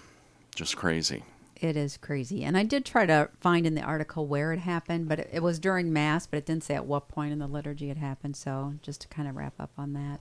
just 0.54 0.76
crazy. 0.76 1.22
It 1.60 1.76
is 1.76 1.96
crazy. 1.96 2.42
And 2.44 2.56
I 2.56 2.64
did 2.64 2.84
try 2.84 3.06
to 3.06 3.30
find 3.40 3.66
in 3.66 3.74
the 3.74 3.82
article 3.82 4.26
where 4.26 4.52
it 4.52 4.58
happened, 4.58 5.08
but 5.08 5.20
it, 5.20 5.30
it 5.32 5.42
was 5.42 5.58
during 5.58 5.92
Mass, 5.92 6.26
but 6.26 6.38
it 6.38 6.46
didn't 6.46 6.64
say 6.64 6.74
at 6.74 6.86
what 6.86 7.08
point 7.08 7.32
in 7.32 7.38
the 7.38 7.46
liturgy 7.46 7.90
it 7.90 7.96
happened. 7.96 8.36
So 8.36 8.74
just 8.82 9.02
to 9.02 9.08
kind 9.08 9.28
of 9.28 9.36
wrap 9.36 9.54
up 9.58 9.70
on 9.78 9.92
that 9.94 10.20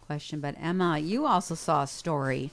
question. 0.00 0.40
But 0.40 0.56
Emma, 0.60 0.98
you 0.98 1.26
also 1.26 1.54
saw 1.54 1.82
a 1.82 1.86
story 1.86 2.50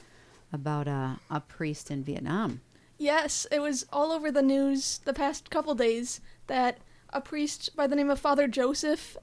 about 0.54 0.88
a, 0.88 1.20
a 1.30 1.40
priest 1.40 1.92
in 1.92 2.04
Vietnam. 2.04 2.62
Yes, 2.98 3.48
it 3.52 3.62
was 3.62 3.86
all 3.92 4.12
over 4.12 4.32
the 4.32 4.42
news 4.42 5.00
the 5.06 5.14
past 5.14 5.50
couple 5.50 5.74
days 5.74 6.22
that 6.48 6.78
a 7.12 7.22
priest 7.22 7.76
by 7.76 7.88
the 7.88 7.96
name 7.96 8.10
of 8.10 8.20
Father 8.20 8.48
Joseph 8.48 9.18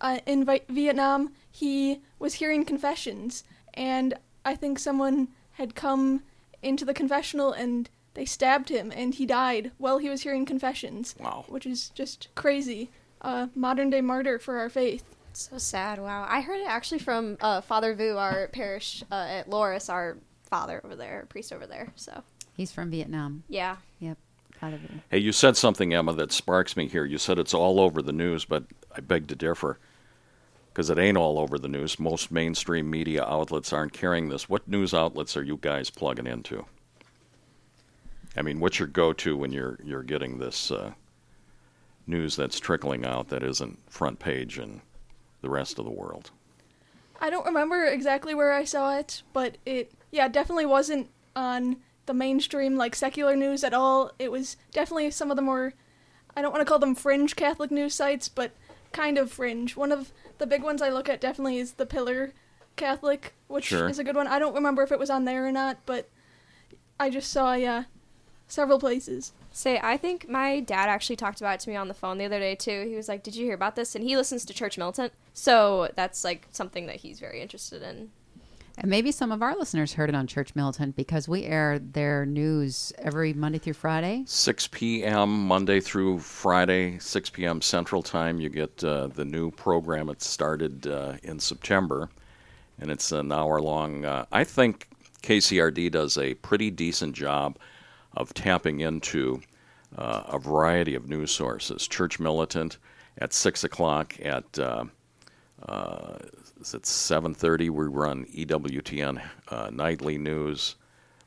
uh, 0.00 0.18
in 0.26 0.44
Vi- 0.44 0.62
Vietnam, 0.68 1.32
he 1.50 2.00
was 2.18 2.34
hearing 2.34 2.64
confessions, 2.64 3.44
and 3.74 4.14
I 4.44 4.54
think 4.54 4.78
someone 4.78 5.28
had 5.52 5.74
come 5.74 6.22
into 6.62 6.84
the 6.84 6.94
confessional 6.94 7.52
and 7.52 7.88
they 8.14 8.24
stabbed 8.24 8.68
him, 8.68 8.92
and 8.94 9.14
he 9.14 9.26
died 9.26 9.72
while 9.78 9.98
he 9.98 10.08
was 10.08 10.22
hearing 10.22 10.44
confessions. 10.46 11.14
Wow. 11.18 11.44
Which 11.48 11.66
is 11.66 11.88
just 11.90 12.28
crazy. 12.34 12.90
A 13.22 13.48
modern 13.54 13.90
day 13.90 14.00
martyr 14.00 14.38
for 14.38 14.58
our 14.58 14.68
faith. 14.68 15.02
so 15.32 15.58
sad. 15.58 15.98
Wow. 15.98 16.24
I 16.28 16.40
heard 16.40 16.60
it 16.60 16.68
actually 16.68 16.98
from 17.00 17.36
uh, 17.40 17.60
Father 17.60 17.94
Vu, 17.94 18.16
our 18.16 18.48
parish 18.48 19.02
uh, 19.10 19.14
at 19.28 19.50
Loras, 19.50 19.90
our 19.92 20.16
father 20.48 20.80
over 20.84 20.94
there, 20.94 21.26
priest 21.28 21.52
over 21.52 21.66
there. 21.66 21.92
So 21.96 22.22
He's 22.56 22.70
from 22.70 22.90
Vietnam. 22.90 23.42
yeah, 23.48 23.76
Yep. 23.98 24.16
Father 24.64 24.78
Vietnam. 24.78 25.02
Hey, 25.10 25.18
you 25.18 25.32
said 25.32 25.58
something, 25.58 25.92
Emma, 25.92 26.14
that 26.14 26.32
sparks 26.32 26.74
me 26.74 26.88
here. 26.88 27.04
You 27.04 27.18
said 27.18 27.38
it's 27.38 27.52
all 27.52 27.78
over 27.78 28.00
the 28.00 28.12
news, 28.12 28.46
but 28.46 28.64
I 28.96 29.00
beg 29.00 29.28
to 29.28 29.34
differ 29.34 29.78
because 30.72 30.88
it 30.88 30.98
ain't 30.98 31.18
all 31.18 31.38
over 31.38 31.58
the 31.58 31.68
news. 31.68 31.98
Most 32.00 32.30
mainstream 32.30 32.88
media 32.88 33.24
outlets 33.24 33.74
aren't 33.74 33.92
carrying 33.92 34.30
this. 34.30 34.48
What 34.48 34.66
news 34.66 34.94
outlets 34.94 35.36
are 35.36 35.42
you 35.42 35.58
guys 35.60 35.90
plugging 35.90 36.26
into? 36.26 36.64
I 38.38 38.42
mean, 38.42 38.58
what's 38.58 38.78
your 38.78 38.88
go-to 38.88 39.36
when 39.36 39.52
you're 39.52 39.78
you're 39.84 40.02
getting 40.02 40.38
this 40.38 40.70
uh, 40.70 40.92
news 42.06 42.34
that's 42.34 42.58
trickling 42.58 43.04
out 43.04 43.28
that 43.28 43.42
isn't 43.42 43.78
front 43.90 44.18
page 44.18 44.58
in 44.58 44.80
the 45.42 45.50
rest 45.50 45.78
of 45.78 45.84
the 45.84 45.90
world? 45.90 46.30
I 47.20 47.28
don't 47.28 47.44
remember 47.44 47.84
exactly 47.84 48.34
where 48.34 48.52
I 48.52 48.64
saw 48.64 48.96
it, 48.96 49.22
but 49.34 49.58
it 49.66 49.92
yeah 50.10 50.28
definitely 50.28 50.66
wasn't 50.66 51.10
on 51.36 51.76
the 52.06 52.14
mainstream 52.14 52.76
like 52.76 52.94
secular 52.94 53.36
news 53.36 53.64
at 53.64 53.74
all. 53.74 54.12
It 54.18 54.30
was 54.30 54.56
definitely 54.72 55.10
some 55.10 55.30
of 55.30 55.36
the 55.36 55.42
more 55.42 55.74
I 56.36 56.42
don't 56.42 56.52
want 56.52 56.60
to 56.62 56.68
call 56.68 56.78
them 56.78 56.94
fringe 56.94 57.36
Catholic 57.36 57.70
news 57.70 57.94
sites, 57.94 58.28
but 58.28 58.52
kind 58.92 59.18
of 59.18 59.30
fringe. 59.30 59.76
One 59.76 59.92
of 59.92 60.12
the 60.38 60.46
big 60.46 60.62
ones 60.62 60.82
I 60.82 60.88
look 60.88 61.08
at 61.08 61.20
definitely 61.20 61.58
is 61.58 61.72
the 61.72 61.86
Pillar 61.86 62.32
Catholic, 62.76 63.34
which 63.46 63.66
Sure. 63.66 63.88
is 63.88 63.98
a 63.98 64.04
good 64.04 64.16
one. 64.16 64.26
I 64.26 64.38
don't 64.38 64.54
remember 64.54 64.82
if 64.82 64.90
it 64.92 64.98
was 64.98 65.10
on 65.10 65.24
there 65.24 65.46
or 65.46 65.52
not, 65.52 65.78
but 65.86 66.08
I 66.98 67.10
just 67.10 67.30
saw 67.30 67.54
yeah 67.54 67.84
several 68.48 68.78
places. 68.78 69.32
Say, 69.52 69.78
I 69.80 69.96
think 69.96 70.28
my 70.28 70.58
dad 70.58 70.88
actually 70.88 71.14
talked 71.16 71.40
about 71.40 71.54
it 71.54 71.60
to 71.60 71.70
me 71.70 71.76
on 71.76 71.86
the 71.86 71.94
phone 71.94 72.18
the 72.18 72.24
other 72.24 72.40
day 72.40 72.56
too. 72.56 72.84
He 72.88 72.96
was 72.96 73.08
like, 73.08 73.22
"Did 73.22 73.36
you 73.36 73.44
hear 73.44 73.54
about 73.54 73.76
this?" 73.76 73.94
And 73.94 74.02
he 74.04 74.16
listens 74.16 74.44
to 74.44 74.52
Church 74.54 74.76
Militant, 74.76 75.12
so 75.32 75.90
that's 75.94 76.24
like 76.24 76.48
something 76.50 76.86
that 76.86 76.96
he's 76.96 77.20
very 77.20 77.40
interested 77.40 77.80
in. 77.82 78.10
And 78.78 78.90
maybe 78.90 79.12
some 79.12 79.30
of 79.30 79.40
our 79.40 79.56
listeners 79.56 79.94
heard 79.94 80.08
it 80.08 80.16
on 80.16 80.26
Church 80.26 80.54
Militant 80.54 80.96
because 80.96 81.28
we 81.28 81.44
air 81.44 81.78
their 81.78 82.26
news 82.26 82.92
every 82.98 83.32
Monday 83.32 83.58
through 83.58 83.74
Friday. 83.74 84.24
6 84.26 84.68
p.m. 84.68 85.46
Monday 85.46 85.80
through 85.80 86.18
Friday, 86.18 86.98
6 86.98 87.30
p.m. 87.30 87.62
Central 87.62 88.02
Time. 88.02 88.40
You 88.40 88.48
get 88.48 88.82
uh, 88.82 89.06
the 89.06 89.24
new 89.24 89.52
program. 89.52 90.08
It 90.08 90.22
started 90.22 90.88
uh, 90.88 91.14
in 91.22 91.38
September, 91.38 92.10
and 92.80 92.90
it's 92.90 93.12
an 93.12 93.30
hour 93.30 93.60
long. 93.60 94.04
Uh, 94.04 94.26
I 94.32 94.42
think 94.42 94.88
KCRD 95.22 95.92
does 95.92 96.18
a 96.18 96.34
pretty 96.34 96.70
decent 96.70 97.14
job 97.14 97.58
of 98.16 98.34
tapping 98.34 98.80
into 98.80 99.40
uh, 99.96 100.24
a 100.26 100.38
variety 100.38 100.96
of 100.96 101.08
news 101.08 101.30
sources. 101.30 101.86
Church 101.86 102.18
Militant 102.18 102.78
at 103.18 103.32
6 103.32 103.62
o'clock 103.62 104.18
at. 104.20 104.58
Uh, 104.58 104.86
is 106.60 106.74
it 106.74 106.82
7:30? 106.82 107.70
We 107.70 107.86
run 107.86 108.26
EWTN 108.26 109.22
uh, 109.48 109.70
nightly 109.72 110.18
news. 110.18 110.76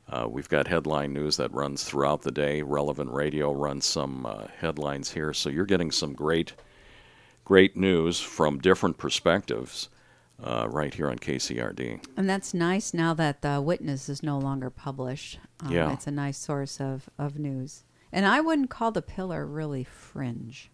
Uh, 0.08 0.26
we've 0.28 0.48
got 0.48 0.68
headline 0.68 1.12
news 1.12 1.36
that 1.36 1.52
runs 1.52 1.84
throughout 1.84 2.22
the 2.22 2.30
day. 2.30 2.62
Relevant 2.62 3.10
Radio 3.10 3.52
runs 3.52 3.84
some 3.84 4.24
uh, 4.24 4.46
headlines 4.58 5.12
here, 5.12 5.34
so 5.34 5.50
you're 5.50 5.66
getting 5.66 5.90
some 5.90 6.14
great, 6.14 6.54
great 7.44 7.76
news 7.76 8.18
from 8.18 8.58
different 8.58 8.96
perspectives 8.96 9.90
uh, 10.42 10.66
right 10.70 10.94
here 10.94 11.10
on 11.10 11.18
KCRD. 11.18 12.02
And 12.16 12.28
that's 12.28 12.54
nice 12.54 12.94
now 12.94 13.12
that 13.14 13.42
the 13.42 13.60
Witness 13.60 14.08
is 14.08 14.22
no 14.22 14.38
longer 14.38 14.70
published. 14.70 15.38
Um, 15.60 15.72
Yeah. 15.72 15.92
It's 15.92 16.06
a 16.06 16.12
nice 16.12 16.38
source 16.38 16.80
of, 16.80 17.10
of 17.18 17.38
news. 17.38 17.84
And 18.10 18.24
I 18.24 18.40
wouldn't 18.40 18.70
call 18.70 18.90
the 18.92 19.02
Pillar 19.02 19.44
really 19.44 19.84
fringe. 19.84 20.70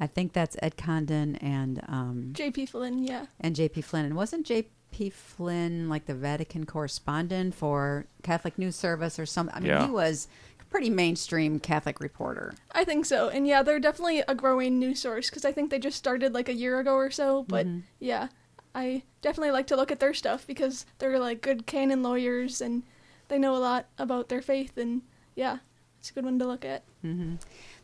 I 0.00 0.06
think 0.06 0.32
that's 0.32 0.56
Ed 0.62 0.76
Condon 0.78 1.36
and 1.36 1.82
um, 1.86 2.30
J.D. 2.32 2.66
Flynn, 2.66 3.04
yeah. 3.04 3.26
and 3.38 3.54
J.D. 3.54 3.82
Flynn. 3.82 4.06
And 4.06 4.16
wasn't 4.16 4.46
J.D. 4.46 5.10
Flynn 5.10 5.88
like 5.90 6.06
the 6.06 6.14
Vatican 6.14 6.64
correspondent 6.66 7.54
for 7.54 8.06
Catholic 8.22 8.58
News 8.58 8.76
Service 8.76 9.18
or 9.18 9.26
something? 9.26 9.54
I 9.54 9.60
mean, 9.60 9.68
Yeah. 9.70 9.84
he 9.84 9.90
was 9.92 10.26
a 10.60 10.64
pretty 10.64 10.88
mainstream 10.88 11.60
Catholic 11.60 12.00
reporter. 12.00 12.54
I 12.72 12.84
think 12.84 13.04
so. 13.04 13.28
And 13.28 13.46
yeah, 13.46 13.62
they're 13.62 13.78
definitely 13.78 14.20
a 14.26 14.34
growing 14.34 14.78
news 14.78 15.00
source 15.00 15.28
because 15.28 15.44
I 15.44 15.52
think 15.52 15.70
they 15.70 15.78
just 15.78 15.98
started 15.98 16.32
like 16.32 16.48
a 16.48 16.54
year 16.54 16.78
ago 16.80 16.94
or 16.94 17.10
so. 17.10 17.44
But 17.46 17.66
yeah, 17.98 18.28
I 18.74 19.02
definitely 19.20 19.50
like 19.50 19.66
to 19.66 19.76
look 19.76 19.92
at 19.92 20.00
their 20.00 20.14
stuff 20.14 20.46
because 20.46 20.86
they're 20.98 21.18
like 21.18 21.42
good 21.42 21.66
canon 21.66 22.02
lawyers 22.02 22.60
and 22.62 22.84
they 23.28 23.38
know 23.38 23.54
a 23.54 23.58
lot 23.58 23.86
about 23.98 24.28
their 24.30 24.40
faith. 24.42 24.78
And 24.78 25.02
yeah, 25.34 25.58
it's 25.98 26.08
a 26.10 26.14
good 26.14 26.24
one 26.24 26.38
to 26.38 26.46
look 26.46 26.64
at. 26.64 26.84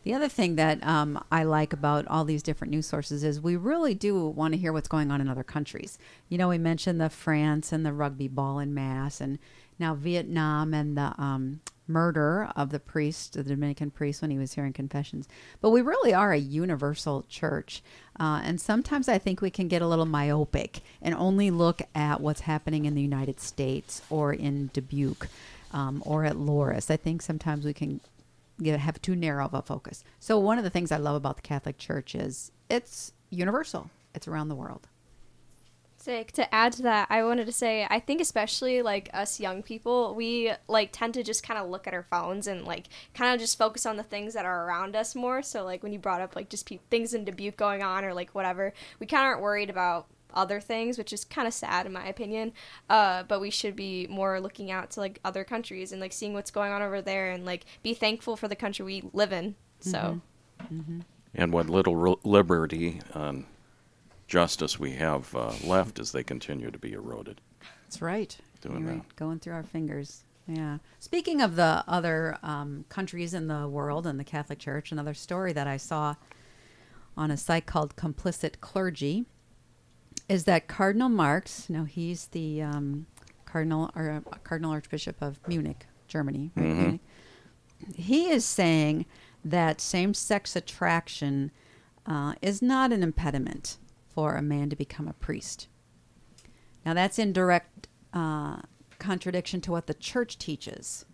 The 0.07 0.15
other 0.15 0.29
thing 0.29 0.55
that 0.55 0.87
um, 0.87 1.21
I 1.33 1.43
like 1.43 1.73
about 1.73 2.07
all 2.07 2.25
these 2.25 2.45
different 2.45 2.71
news 2.71 2.87
sources 2.87 3.25
is 3.25 3.41
we 3.41 3.57
really 3.57 3.93
do 3.93 4.29
want 4.29 4.55
to 4.55 4.59
hear 4.59 4.73
what's 4.73 4.87
going 4.87 5.11
on 5.11 5.21
in 5.21 5.29
other 5.29 5.43
countries. 5.43 5.99
You 6.29 6.39
know, 6.39 6.49
we 6.49 6.59
mentioned 6.59 7.01
the 7.01 7.11
France 7.11 7.73
and 7.73 7.85
the 7.85 7.93
rugby 7.93 8.29
ball 8.29 8.61
in 8.61 8.73
mass, 8.73 9.21
and 9.21 9.41
now 9.81 9.97
Vietnam 9.97 10.73
and 10.73 10.97
the 10.97 11.13
um, 11.21 11.59
murder 11.89 12.49
of 12.55 12.71
the 12.71 12.79
priest, 12.79 13.33
the 13.33 13.43
Dominican 13.43 13.91
priest, 13.91 14.23
when 14.23 14.31
he 14.31 14.39
was 14.39 14.53
hearing 14.53 14.73
confessions. 14.73 15.27
But 15.61 15.71
we 15.71 15.83
really 15.83 16.15
are 16.15 16.33
a 16.33 16.39
universal 16.39 17.25
church. 17.29 17.83
Uh, 18.21 18.43
and 18.45 18.61
sometimes 18.61 19.09
I 19.09 19.19
think 19.19 19.41
we 19.41 19.51
can 19.51 19.67
get 19.67 19.83
a 19.83 19.89
little 19.89 20.07
myopic 20.07 20.83
and 21.03 21.17
only 21.17 21.51
look 21.51 21.83
at 21.97 22.21
what's 22.21 22.43
happening 22.43 22.85
in 22.85 22.95
the 22.95 23.03
United 23.03 23.41
States 23.41 24.03
or 24.09 24.33
in 24.33 24.71
Dubuque 24.73 25.27
um, 25.73 26.01
or 26.07 26.25
at 26.25 26.37
Loras. 26.37 26.93
I 26.93 26.97
think 26.97 27.23
sometimes 27.23 27.65
we 27.65 27.75
can 27.75 28.01
have 28.65 29.01
too 29.03 29.17
narrow 29.17 29.45
of 29.47 29.55
a 29.55 29.63
focus. 29.63 30.05
So 30.19 30.39
one 30.39 30.59
of 30.59 30.65
the 30.65 30.71
things 30.71 30.93
I 30.93 30.97
love 30.97 31.17
about 31.17 31.37
the 31.37 31.43
Catholic 31.43 31.79
Church 31.79 32.15
is 32.15 32.53
it's 32.69 33.13
universal. 33.31 33.91
It's 34.15 34.29
around 34.29 34.49
the 34.49 34.55
world. 34.55 34.89
Say 35.99 36.23
to 36.23 36.55
add 36.55 36.73
to 36.75 36.83
that, 36.83 37.09
I 37.11 37.25
wanted 37.25 37.47
to 37.47 37.53
say 37.53 37.87
I 37.91 37.99
think 37.99 38.21
especially 38.21 38.81
like 38.81 39.11
us 39.13 39.41
young 39.41 39.63
people, 39.63 40.15
we 40.15 40.53
like 40.69 40.91
tend 40.93 41.15
to 41.15 41.25
just 41.25 41.43
kind 41.43 41.59
of 41.59 41.69
look 41.69 41.87
at 41.89 41.95
our 41.95 42.05
phones 42.05 42.47
and 42.47 42.65
like 42.65 42.87
kind 43.13 43.35
of 43.35 43.41
just 43.41 43.59
focus 43.59 43.85
on 43.85 43.97
the 43.97 44.05
things 44.05 44.35
that 44.35 44.45
are 44.45 44.67
around 44.67 44.95
us 44.95 45.17
more. 45.17 45.43
So 45.43 45.65
like 45.65 45.83
when 45.83 45.93
you 45.93 45.99
brought 45.99 46.21
up 46.21 46.37
like 46.37 46.49
just 46.49 46.67
pe- 46.67 46.79
things 46.91 47.13
in 47.13 47.25
Dubuque 47.25 47.57
going 47.57 47.83
on 47.83 48.05
or 48.05 48.15
like 48.15 48.31
whatever, 48.37 48.73
we 49.01 49.07
kind 49.07 49.23
of 49.23 49.27
aren't 49.27 49.43
worried 49.43 49.69
about 49.69 50.07
other 50.37 50.61
things, 50.61 50.99
which 50.99 51.13
is 51.13 51.25
kind 51.25 51.49
of 51.49 51.55
sad 51.55 51.87
in 51.87 51.93
my 51.93 52.07
opinion. 52.07 52.53
Uh, 52.89 53.25
but 53.25 53.41
we 53.41 53.51
should 53.51 53.75
be 53.75 54.07
more 54.09 54.41
looking 54.41 54.71
out 54.71 54.91
to 54.93 55.01
like 55.01 55.19
other 55.25 55.43
countries 55.43 55.91
and 55.91 56.01
like 56.01 56.13
seeing 56.13 56.35
what's 56.35 56.51
going 56.53 56.73
on 56.73 56.83
over 56.83 57.03
there 57.03 57.31
and 57.33 57.45
like 57.45 57.65
be 57.83 57.95
thankful 57.95 58.37
for 58.37 58.47
the 58.47 58.57
country 58.57 58.85
we 58.85 59.03
live 59.13 59.33
in. 59.33 59.57
So 59.81 60.21
And 61.35 61.53
what 61.53 61.69
little 61.69 61.97
re- 61.97 62.17
liberty 62.25 63.01
and 63.13 63.45
justice 64.27 64.79
we 64.79 64.93
have 64.93 65.35
uh, 65.35 65.53
left 65.65 65.99
as 65.99 66.13
they 66.13 66.23
continue 66.23 66.71
to 66.71 66.79
be 66.79 66.93
eroded. 66.93 67.41
That's 67.83 68.03
right. 68.03 68.37
Doing 68.61 68.81
You're 68.81 68.89
that. 68.89 68.95
right. 68.95 69.17
Going 69.17 69.39
through 69.39 69.55
our 69.55 69.63
fingers. 69.63 70.25
Yeah. 70.47 70.79
Speaking 71.01 71.41
of 71.41 71.57
the 71.57 71.85
other 71.89 72.39
um, 72.43 72.85
countries 72.89 73.35
in 73.35 73.49
the 73.49 73.69
world 73.69 74.07
and 74.07 74.19
the 74.19 74.25
Catholic 74.25 74.59
Church, 74.59 74.93
another 74.93 75.15
story 75.15 75.53
that 75.53 75.67
I 75.67 75.77
saw 75.77 76.15
on 77.17 77.31
a 77.31 77.37
site 77.37 77.67
called 77.67 77.97
Complicit 77.97 78.61
Clergy 78.61 79.27
is 80.29 80.45
that 80.45 80.69
Cardinal 80.69 81.09
Marx, 81.09 81.69
now 81.71 81.85
he's 81.85 82.27
the 82.29 82.63
um, 82.63 83.07
Cardinal 83.45 83.91
or 83.95 84.11
uh, 84.11 84.37
Cardinal 84.45 84.73
Archbishop 84.73 85.17
of 85.21 85.39
Munich, 85.47 85.87
Germany. 86.09 86.51
Right? 86.55 86.65
Munich. 86.65 87.01
He 87.95 88.29
is 88.29 88.45
saying 88.45 89.07
that 89.45 89.81
same-sex 89.81 90.57
attraction 90.57 91.53
uh, 92.07 92.35
is 92.43 92.63
not 92.63 92.93
an 92.93 93.03
impediment 93.03 93.79
for 94.09 94.35
a 94.35 94.43
man 94.43 94.71
to 94.71 94.77
become 94.77 95.07
a 95.07 95.13
priest. 95.13 95.69
Now 96.85 96.95
that's 96.95 97.19
in 97.19 97.33
direct 97.33 97.89
uh, 98.13 98.63
contradiction 98.99 99.61
to 99.63 99.71
what 99.71 99.87
the 99.87 99.95
church 99.95 100.39
teaches 100.39 101.05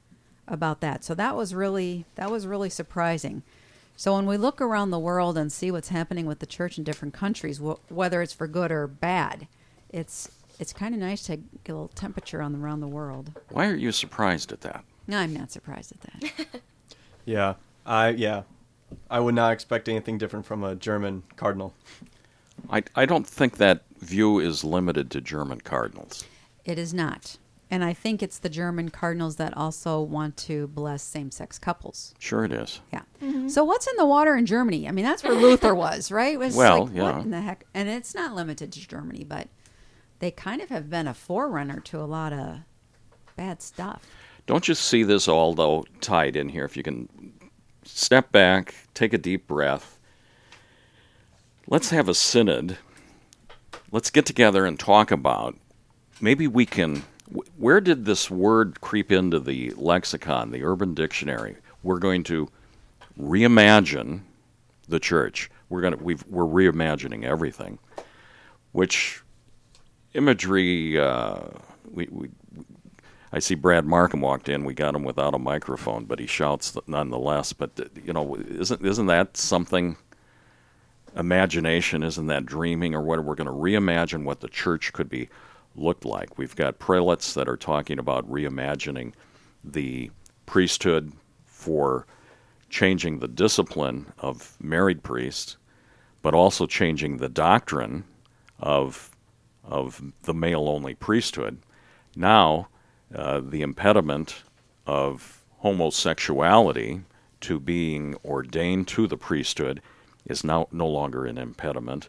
about 0.46 0.80
that. 0.80 1.04
So 1.04 1.14
that 1.14 1.36
was 1.36 1.54
really 1.54 2.04
that 2.14 2.30
was 2.30 2.46
really 2.46 2.70
surprising. 2.70 3.42
So 4.02 4.16
when 4.16 4.26
we 4.26 4.36
look 4.36 4.60
around 4.60 4.90
the 4.90 4.98
world 4.98 5.38
and 5.38 5.52
see 5.52 5.70
what's 5.70 5.90
happening 5.90 6.26
with 6.26 6.40
the 6.40 6.44
church 6.46 6.76
in 6.76 6.82
different 6.82 7.14
countries, 7.14 7.58
wh- 7.58 7.78
whether 7.88 8.20
it's 8.20 8.32
for 8.32 8.48
good 8.48 8.72
or 8.72 8.88
bad, 8.88 9.46
it's 9.90 10.28
it's 10.58 10.72
kind 10.72 10.92
of 10.92 11.00
nice 11.00 11.22
to 11.26 11.36
get 11.36 11.68
a 11.68 11.72
little 11.72 11.86
temperature 11.86 12.42
on 12.42 12.56
around 12.56 12.80
the 12.80 12.88
world. 12.88 13.30
Why 13.50 13.68
are 13.68 13.76
you 13.76 13.92
surprised 13.92 14.50
at 14.50 14.62
that? 14.62 14.82
No, 15.06 15.18
I'm 15.18 15.32
not 15.32 15.52
surprised 15.52 15.92
at 15.92 16.00
that. 16.00 16.46
Yeah, 17.24 17.54
I 17.86 18.08
yeah, 18.08 18.42
I 19.08 19.20
would 19.20 19.36
not 19.36 19.52
expect 19.52 19.88
anything 19.88 20.18
different 20.18 20.46
from 20.46 20.64
a 20.64 20.74
German 20.74 21.22
cardinal. 21.36 21.72
I, 22.68 22.82
I 22.96 23.06
don't 23.06 23.24
think 23.24 23.58
that 23.58 23.84
view 24.00 24.40
is 24.40 24.64
limited 24.64 25.12
to 25.12 25.20
German 25.20 25.60
cardinals. 25.60 26.24
it 26.64 26.76
is 26.76 26.92
not. 26.92 27.36
And 27.72 27.82
I 27.82 27.94
think 27.94 28.22
it's 28.22 28.38
the 28.38 28.50
German 28.50 28.90
cardinals 28.90 29.36
that 29.36 29.56
also 29.56 29.98
want 29.98 30.36
to 30.36 30.66
bless 30.66 31.02
same-sex 31.02 31.58
couples. 31.58 32.14
Sure, 32.18 32.44
it 32.44 32.52
is. 32.52 32.82
Yeah. 32.92 33.00
Mm-hmm. 33.22 33.48
So 33.48 33.64
what's 33.64 33.86
in 33.86 33.96
the 33.96 34.04
water 34.04 34.36
in 34.36 34.44
Germany? 34.44 34.86
I 34.86 34.90
mean, 34.90 35.06
that's 35.06 35.24
where 35.24 35.32
Luther 35.32 35.74
was, 35.74 36.12
right? 36.12 36.38
Was 36.38 36.54
Well, 36.54 36.84
like, 36.84 36.94
yeah. 36.94 37.02
What 37.02 37.24
in 37.24 37.30
the 37.30 37.40
heck? 37.40 37.64
And 37.72 37.88
it's 37.88 38.14
not 38.14 38.34
limited 38.34 38.72
to 38.72 38.86
Germany, 38.86 39.24
but 39.24 39.48
they 40.18 40.30
kind 40.30 40.60
of 40.60 40.68
have 40.68 40.90
been 40.90 41.06
a 41.06 41.14
forerunner 41.14 41.80
to 41.80 41.98
a 41.98 42.04
lot 42.04 42.34
of 42.34 42.58
bad 43.36 43.62
stuff. 43.62 44.06
Don't 44.46 44.68
you 44.68 44.74
see 44.74 45.02
this 45.02 45.26
all, 45.26 45.54
though, 45.54 45.86
tied 46.02 46.36
in 46.36 46.50
here? 46.50 46.66
If 46.66 46.76
you 46.76 46.82
can 46.82 47.08
step 47.84 48.30
back, 48.30 48.74
take 48.92 49.14
a 49.14 49.18
deep 49.18 49.46
breath. 49.46 49.98
Let's 51.66 51.88
have 51.88 52.10
a 52.10 52.14
synod. 52.14 52.76
Let's 53.90 54.10
get 54.10 54.26
together 54.26 54.66
and 54.66 54.78
talk 54.78 55.10
about 55.10 55.56
maybe 56.20 56.46
we 56.46 56.66
can 56.66 56.96
Wh- 56.96 57.02
Where 57.56 57.80
did 57.80 58.04
this 58.04 58.30
word 58.30 58.80
creep 58.80 59.10
into 59.10 59.38
the 59.40 59.70
lexicon, 59.76 60.50
the 60.50 60.64
Urban 60.64 60.94
Dictionary? 60.94 61.56
We're 61.82 61.98
going 61.98 62.24
to 62.24 62.48
reimagine 63.18 64.22
the 64.88 65.00
church. 65.00 65.50
We're 65.68 65.80
going 65.80 65.96
to 65.96 66.02
we've, 66.02 66.24
we're 66.28 66.44
reimagining 66.44 67.24
everything, 67.24 67.78
which 68.72 69.22
imagery. 70.14 70.98
Uh, 70.98 71.40
we, 71.90 72.08
we 72.10 72.28
I 73.32 73.38
see 73.38 73.54
Brad 73.54 73.86
Markham 73.86 74.20
walked 74.20 74.50
in. 74.50 74.64
We 74.64 74.74
got 74.74 74.94
him 74.94 75.04
without 75.04 75.34
a 75.34 75.38
microphone, 75.38 76.04
but 76.04 76.18
he 76.18 76.26
shouts 76.26 76.76
nonetheless. 76.86 77.52
But 77.54 77.70
uh, 77.80 77.84
you 78.04 78.12
know, 78.12 78.36
isn't 78.36 78.84
isn't 78.84 79.06
that 79.06 79.36
something? 79.36 79.96
Imagination 81.16 82.02
isn't 82.02 82.26
that 82.26 82.46
dreaming 82.46 82.94
or 82.94 83.02
what? 83.02 83.22
We're 83.24 83.34
going 83.34 83.46
to 83.46 83.52
reimagine 83.52 84.24
what 84.24 84.40
the 84.40 84.48
church 84.48 84.92
could 84.92 85.10
be 85.10 85.28
looked 85.74 86.04
like. 86.04 86.38
We've 86.38 86.56
got 86.56 86.78
prelates 86.78 87.34
that 87.34 87.48
are 87.48 87.56
talking 87.56 87.98
about 87.98 88.30
reimagining 88.30 89.12
the 89.64 90.10
priesthood 90.46 91.12
for 91.44 92.06
changing 92.68 93.18
the 93.18 93.28
discipline 93.28 94.12
of 94.18 94.56
married 94.60 95.02
priests, 95.02 95.56
but 96.22 96.34
also 96.34 96.66
changing 96.66 97.18
the 97.18 97.28
doctrine 97.28 98.04
of 98.58 99.10
of 99.64 100.02
the 100.22 100.34
male 100.34 100.68
only 100.68 100.94
priesthood. 100.94 101.58
Now, 102.16 102.68
uh, 103.14 103.40
the 103.40 103.62
impediment 103.62 104.42
of 104.86 105.44
homosexuality 105.58 107.02
to 107.42 107.60
being 107.60 108.16
ordained 108.24 108.88
to 108.88 109.06
the 109.06 109.16
priesthood 109.16 109.80
is 110.26 110.42
now 110.42 110.66
no 110.72 110.88
longer 110.88 111.26
an 111.26 111.38
impediment. 111.38 112.08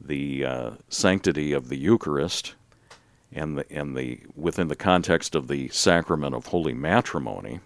The 0.00 0.44
uh, 0.44 0.70
sanctity 0.88 1.52
of 1.52 1.68
the 1.68 1.76
Eucharist 1.76 2.54
and 3.32 3.58
the 3.58 3.72
and 3.72 3.96
the 3.96 4.20
within 4.34 4.68
the 4.68 4.76
context 4.76 5.34
of 5.34 5.48
the 5.48 5.68
sacrament 5.68 6.34
of 6.34 6.46
holy 6.46 6.74
matrimony 6.74 7.60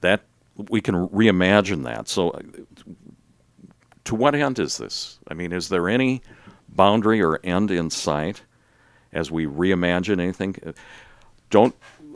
that 0.00 0.22
we 0.68 0.80
can 0.80 1.08
reimagine 1.08 1.84
that. 1.84 2.08
So, 2.08 2.38
to 4.04 4.14
what 4.14 4.34
end 4.34 4.58
is 4.58 4.76
this? 4.78 5.18
I 5.28 5.34
mean, 5.34 5.52
is 5.52 5.68
there 5.68 5.88
any 5.88 6.22
boundary 6.68 7.22
or 7.22 7.40
end 7.42 7.70
in 7.70 7.90
sight 7.90 8.42
as 9.12 9.30
we 9.30 9.46
reimagine 9.46 10.20
anything? 10.20 10.56
Don't 11.50 11.74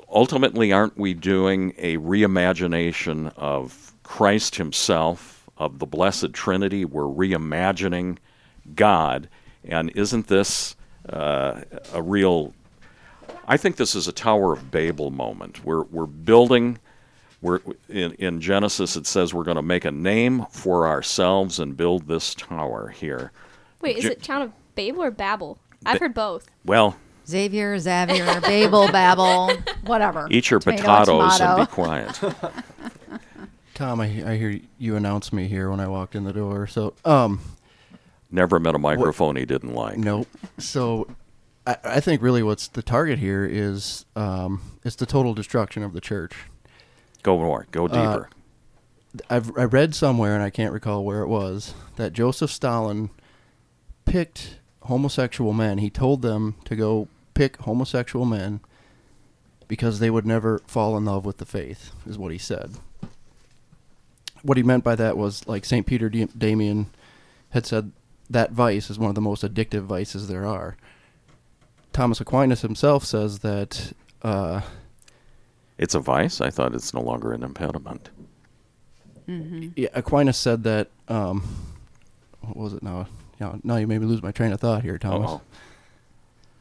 ultimately 0.08 0.72
aren't 0.72 0.98
we 0.98 1.14
doing 1.14 1.74
a 1.78 1.96
reimagination 1.96 3.32
of 3.36 3.94
Christ 4.02 4.56
Himself, 4.56 5.48
of 5.56 5.78
the 5.78 5.86
Blessed 5.86 6.32
Trinity? 6.32 6.84
We're 6.84 7.04
reimagining 7.04 8.18
God, 8.74 9.28
and 9.64 9.90
isn't 9.90 10.26
this 10.26 10.76
uh, 11.08 11.62
a 11.92 12.02
real? 12.02 12.54
I 13.48 13.56
think 13.56 13.76
this 13.76 13.94
is 13.94 14.08
a 14.08 14.12
Tower 14.12 14.52
of 14.52 14.70
Babel 14.70 15.10
moment. 15.10 15.64
We're 15.64 15.82
we're 15.82 16.06
building 16.06 16.78
we're, 17.42 17.60
in, 17.88 18.12
in 18.14 18.40
Genesis, 18.40 18.96
it 18.96 19.06
says 19.06 19.34
we're 19.34 19.44
going 19.44 19.56
to 19.56 19.62
make 19.62 19.84
a 19.84 19.92
name 19.92 20.46
for 20.50 20.86
ourselves 20.86 21.60
and 21.60 21.76
build 21.76 22.08
this 22.08 22.34
tower 22.34 22.88
here. 22.88 23.30
Wait, 23.80 23.98
is 23.98 24.04
J- 24.04 24.10
it 24.10 24.22
Town 24.22 24.42
of 24.42 24.52
Babel 24.74 25.02
or 25.02 25.10
Babel? 25.10 25.58
I've 25.84 26.00
heard 26.00 26.14
both. 26.14 26.48
Well, 26.64 26.96
Xavier, 27.28 27.78
Xavier, 27.78 28.40
Babel, 28.40 28.90
Babel, 28.90 29.52
whatever. 29.84 30.26
eat 30.30 30.50
your 30.50 30.60
Tomato, 30.60 31.20
potatoes 31.20 31.40
and 31.40 31.60
be 31.60 31.66
quiet. 31.72 32.20
Tom, 33.74 34.00
I, 34.00 34.06
I 34.06 34.36
hear 34.36 34.58
you 34.78 34.96
announce 34.96 35.32
me 35.32 35.46
here 35.46 35.70
when 35.70 35.80
I 35.80 35.86
walked 35.86 36.14
in 36.14 36.24
the 36.24 36.32
door. 36.32 36.66
So, 36.66 36.94
um, 37.04 37.40
Never 38.36 38.60
met 38.60 38.74
a 38.74 38.78
microphone 38.78 39.36
he 39.36 39.46
didn't 39.46 39.74
like. 39.74 39.96
nope. 39.96 40.28
So, 40.58 41.08
I, 41.66 41.78
I 41.82 42.00
think 42.00 42.20
really 42.20 42.42
what's 42.42 42.68
the 42.68 42.82
target 42.82 43.18
here 43.18 43.46
is 43.46 44.04
um, 44.14 44.60
it's 44.84 44.96
the 44.96 45.06
total 45.06 45.32
destruction 45.32 45.82
of 45.82 45.94
the 45.94 46.02
church. 46.02 46.34
Go 47.22 47.38
more. 47.38 47.66
Go 47.70 47.88
deeper. 47.88 48.28
I've 49.30 49.56
I 49.56 49.64
read 49.64 49.94
somewhere 49.94 50.34
and 50.34 50.42
I 50.42 50.50
can't 50.50 50.74
recall 50.74 51.02
where 51.02 51.22
it 51.22 51.28
was 51.28 51.72
that 51.96 52.12
Joseph 52.12 52.50
Stalin 52.50 53.08
picked 54.04 54.58
homosexual 54.82 55.54
men. 55.54 55.78
He 55.78 55.88
told 55.88 56.20
them 56.20 56.56
to 56.66 56.76
go 56.76 57.08
pick 57.32 57.56
homosexual 57.62 58.26
men 58.26 58.60
because 59.66 59.98
they 59.98 60.10
would 60.10 60.26
never 60.26 60.60
fall 60.66 60.94
in 60.98 61.06
love 61.06 61.24
with 61.24 61.38
the 61.38 61.46
faith, 61.46 61.92
is 62.06 62.18
what 62.18 62.32
he 62.32 62.38
said. 62.38 62.74
What 64.42 64.58
he 64.58 64.62
meant 64.62 64.84
by 64.84 64.94
that 64.94 65.16
was 65.16 65.48
like 65.48 65.64
St. 65.64 65.86
Peter 65.86 66.10
D- 66.10 66.28
Damian 66.36 66.90
had 67.50 67.64
said 67.64 67.92
that 68.30 68.52
vice 68.52 68.90
is 68.90 68.98
one 68.98 69.08
of 69.08 69.14
the 69.14 69.20
most 69.20 69.42
addictive 69.42 69.82
vices 69.82 70.28
there 70.28 70.46
are. 70.46 70.76
Thomas 71.92 72.20
Aquinas 72.20 72.62
himself 72.62 73.04
says 73.04 73.38
that 73.40 73.92
uh, 74.22 74.60
it's 75.78 75.94
a 75.94 76.00
vice. 76.00 76.40
I 76.40 76.50
thought 76.50 76.74
it's 76.74 76.92
no 76.92 77.00
longer 77.00 77.32
an 77.32 77.42
impediment. 77.42 78.10
Yeah, 79.26 79.88
Aquinas 79.94 80.36
said 80.36 80.62
that. 80.64 80.88
Um, 81.08 81.42
what 82.42 82.56
was 82.56 82.74
it 82.74 82.82
now? 82.82 83.08
Yeah, 83.40 83.56
now 83.64 83.76
you 83.76 83.86
made 83.86 84.00
me 84.00 84.06
lose 84.06 84.22
my 84.22 84.30
train 84.30 84.52
of 84.52 84.60
thought 84.60 84.82
here, 84.82 84.98
Thomas. 84.98 85.30
Uh-oh. 85.30 85.40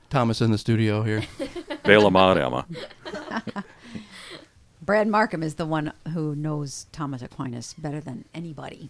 Thomas 0.09 0.41
in 0.41 0.51
the 0.51 0.57
studio 0.57 1.03
here. 1.03 1.23
Bail 1.83 2.07
him 2.07 2.15
out, 2.15 2.37
Emma. 2.37 2.65
Brad 4.81 5.07
Markham 5.07 5.43
is 5.43 5.55
the 5.55 5.65
one 5.65 5.93
who 6.13 6.35
knows 6.35 6.87
Thomas 6.91 7.21
Aquinas 7.21 7.73
better 7.73 7.99
than 7.99 8.25
anybody, 8.33 8.89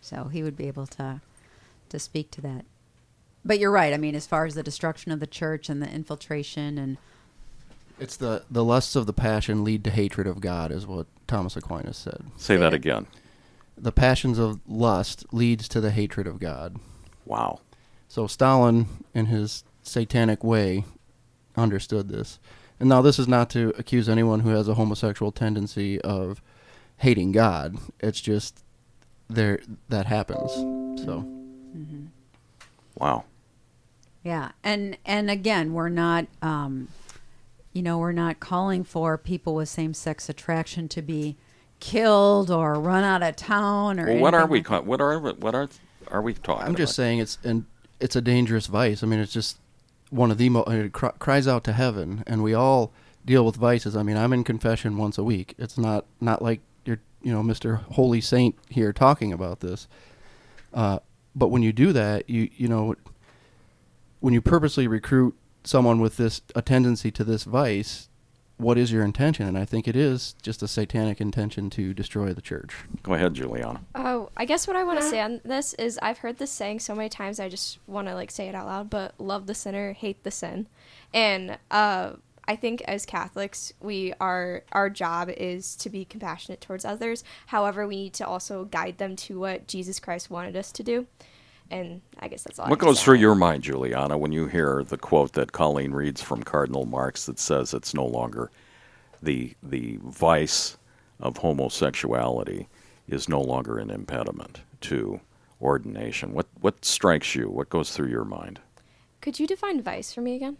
so 0.00 0.24
he 0.24 0.42
would 0.42 0.56
be 0.56 0.66
able 0.68 0.86
to 0.88 1.20
to 1.94 1.98
speak 1.98 2.30
to 2.32 2.40
that. 2.42 2.64
But 3.44 3.58
you're 3.58 3.70
right. 3.70 3.94
I 3.94 3.98
mean, 3.98 4.14
as 4.14 4.26
far 4.26 4.44
as 4.44 4.54
the 4.54 4.62
destruction 4.62 5.12
of 5.12 5.20
the 5.20 5.26
church 5.26 5.68
and 5.68 5.82
the 5.82 5.90
infiltration, 5.90 6.78
and 6.78 6.98
it's 7.98 8.16
the 8.16 8.44
the 8.50 8.64
lusts 8.64 8.96
of 8.96 9.06
the 9.06 9.12
passion 9.12 9.64
lead 9.64 9.84
to 9.84 9.90
hatred 9.90 10.26
of 10.26 10.40
God, 10.40 10.70
is 10.70 10.86
what 10.86 11.06
Thomas 11.26 11.56
Aquinas 11.56 11.96
said. 11.96 12.24
Say 12.36 12.56
that 12.56 12.74
again. 12.74 13.06
The 13.76 13.92
passions 13.92 14.38
of 14.38 14.60
lust 14.68 15.26
leads 15.32 15.68
to 15.68 15.80
the 15.80 15.90
hatred 15.90 16.26
of 16.26 16.38
God. 16.38 16.76
Wow. 17.24 17.60
So 18.08 18.26
Stalin, 18.26 18.86
in 19.14 19.26
his 19.26 19.64
satanic 19.82 20.44
way, 20.44 20.84
understood 21.56 22.08
this. 22.08 22.38
And 22.78 22.88
now 22.88 23.02
this 23.02 23.18
is 23.18 23.28
not 23.28 23.50
to 23.50 23.72
accuse 23.78 24.08
anyone 24.08 24.40
who 24.40 24.50
has 24.50 24.68
a 24.68 24.74
homosexual 24.74 25.32
tendency 25.32 26.00
of 26.02 26.40
hating 26.98 27.32
God. 27.32 27.76
It's 28.00 28.20
just 28.20 28.62
there 29.28 29.60
that 29.88 30.06
happens. 30.06 30.52
So 31.04 31.33
Wow. 32.96 33.24
yeah, 34.22 34.52
and 34.62 34.96
and 35.04 35.30
again, 35.30 35.72
we're 35.72 35.88
not, 35.88 36.26
um, 36.42 36.88
you 37.72 37.82
know, 37.82 37.98
we're 37.98 38.12
not 38.12 38.38
calling 38.40 38.84
for 38.84 39.18
people 39.18 39.54
with 39.56 39.68
same 39.68 39.94
sex 39.94 40.28
attraction 40.28 40.88
to 40.88 41.02
be 41.02 41.36
killed 41.80 42.50
or 42.50 42.74
run 42.74 43.02
out 43.04 43.22
of 43.22 43.36
town 43.36 43.98
or. 44.00 44.06
Well, 44.06 44.18
what 44.18 44.34
are 44.34 44.40
anything 44.40 44.52
we? 44.52 44.58
like 44.58 44.66
ca- 44.66 44.80
What 44.82 45.00
are 45.00 45.18
what 45.18 45.54
are 45.54 45.68
are 46.08 46.22
we 46.22 46.34
talking? 46.34 46.64
I'm 46.66 46.74
just 46.76 46.92
about? 46.92 47.02
saying 47.04 47.18
it's 47.18 47.38
and 47.44 47.64
it's 48.00 48.14
a 48.16 48.20
dangerous 48.20 48.66
vice. 48.68 49.02
I 49.02 49.06
mean, 49.06 49.18
it's 49.18 49.32
just 49.32 49.58
one 50.10 50.30
of 50.30 50.38
the 50.38 50.48
mo- 50.50 50.62
it 50.64 50.92
cr- 50.92 51.08
cries 51.18 51.48
out 51.48 51.64
to 51.64 51.72
heaven, 51.72 52.22
and 52.26 52.42
we 52.44 52.54
all 52.54 52.92
deal 53.24 53.44
with 53.44 53.56
vices. 53.56 53.96
I 53.96 54.02
mean, 54.04 54.16
I'm 54.16 54.32
in 54.32 54.44
confession 54.44 54.96
once 54.96 55.18
a 55.18 55.24
week. 55.24 55.54
It's 55.58 55.76
not 55.76 56.06
not 56.20 56.40
like 56.42 56.60
you're 56.84 57.00
you 57.22 57.32
know 57.32 57.42
Mr. 57.42 57.82
Holy 57.92 58.20
Saint 58.20 58.54
here 58.70 58.92
talking 58.92 59.32
about 59.32 59.58
this. 59.60 59.88
Uh, 60.72 61.00
but 61.34 61.48
when 61.48 61.62
you 61.62 61.72
do 61.72 61.92
that, 61.92 62.28
you 62.28 62.48
you 62.56 62.68
know 62.68 62.94
when 64.20 64.34
you 64.34 64.40
purposely 64.40 64.86
recruit 64.86 65.34
someone 65.64 66.00
with 66.00 66.16
this 66.16 66.42
a 66.54 66.62
tendency 66.62 67.10
to 67.10 67.24
this 67.24 67.44
vice, 67.44 68.08
what 68.56 68.78
is 68.78 68.92
your 68.92 69.04
intention? 69.04 69.46
And 69.46 69.58
I 69.58 69.64
think 69.64 69.88
it 69.88 69.96
is 69.96 70.34
just 70.42 70.62
a 70.62 70.68
satanic 70.68 71.20
intention 71.20 71.70
to 71.70 71.92
destroy 71.92 72.32
the 72.32 72.40
church. 72.40 72.74
Go 73.02 73.14
ahead, 73.14 73.34
Juliana. 73.34 73.80
Oh, 73.94 74.30
I 74.36 74.44
guess 74.44 74.66
what 74.66 74.76
I 74.76 74.84
want 74.84 75.00
to 75.00 75.08
say 75.08 75.20
on 75.20 75.40
this 75.44 75.74
is 75.74 75.98
I've 76.00 76.18
heard 76.18 76.38
this 76.38 76.50
saying 76.50 76.80
so 76.80 76.94
many 76.94 77.08
times 77.08 77.40
I 77.40 77.48
just 77.48 77.78
want 77.86 78.08
to 78.08 78.14
like 78.14 78.30
say 78.30 78.48
it 78.48 78.54
out 78.54 78.66
loud, 78.66 78.90
but 78.90 79.14
love 79.18 79.46
the 79.46 79.54
sinner, 79.54 79.92
hate 79.92 80.22
the 80.22 80.30
sin. 80.30 80.66
And 81.12 81.58
uh 81.70 82.12
I 82.46 82.56
think 82.56 82.82
as 82.82 83.06
Catholics, 83.06 83.72
we 83.80 84.12
are 84.20 84.62
our 84.72 84.90
job 84.90 85.30
is 85.30 85.74
to 85.76 85.90
be 85.90 86.04
compassionate 86.04 86.60
towards 86.60 86.84
others. 86.84 87.24
However, 87.46 87.86
we 87.86 87.96
need 87.96 88.14
to 88.14 88.26
also 88.26 88.64
guide 88.66 88.98
them 88.98 89.16
to 89.16 89.38
what 89.38 89.66
Jesus 89.66 89.98
Christ 89.98 90.30
wanted 90.30 90.56
us 90.56 90.70
to 90.72 90.82
do. 90.82 91.06
And 91.70 92.02
I 92.18 92.28
guess 92.28 92.42
that's 92.42 92.58
all. 92.58 92.68
What 92.68 92.78
goes 92.78 92.98
say 92.98 93.04
through 93.06 93.18
your 93.18 93.34
mind, 93.34 93.62
Juliana, 93.62 94.18
when 94.18 94.32
you 94.32 94.46
hear 94.46 94.84
the 94.84 94.98
quote 94.98 95.32
that 95.32 95.52
Colleen 95.52 95.92
reads 95.92 96.22
from 96.22 96.42
Cardinal 96.42 96.84
Marx 96.84 97.26
that 97.26 97.38
says 97.38 97.72
it's 97.72 97.94
no 97.94 98.04
longer 98.04 98.50
the 99.22 99.54
the 99.62 99.98
vice 100.02 100.76
of 101.20 101.38
homosexuality 101.38 102.68
is 103.08 103.28
no 103.28 103.40
longer 103.40 103.78
an 103.78 103.90
impediment 103.90 104.60
to 104.82 105.20
ordination? 105.62 106.34
What 106.34 106.46
what 106.60 106.84
strikes 106.84 107.34
you? 107.34 107.48
What 107.48 107.70
goes 107.70 107.90
through 107.92 108.08
your 108.08 108.24
mind? 108.24 108.60
Could 109.22 109.40
you 109.40 109.46
define 109.46 109.80
vice 109.80 110.12
for 110.12 110.20
me 110.20 110.36
again? 110.36 110.58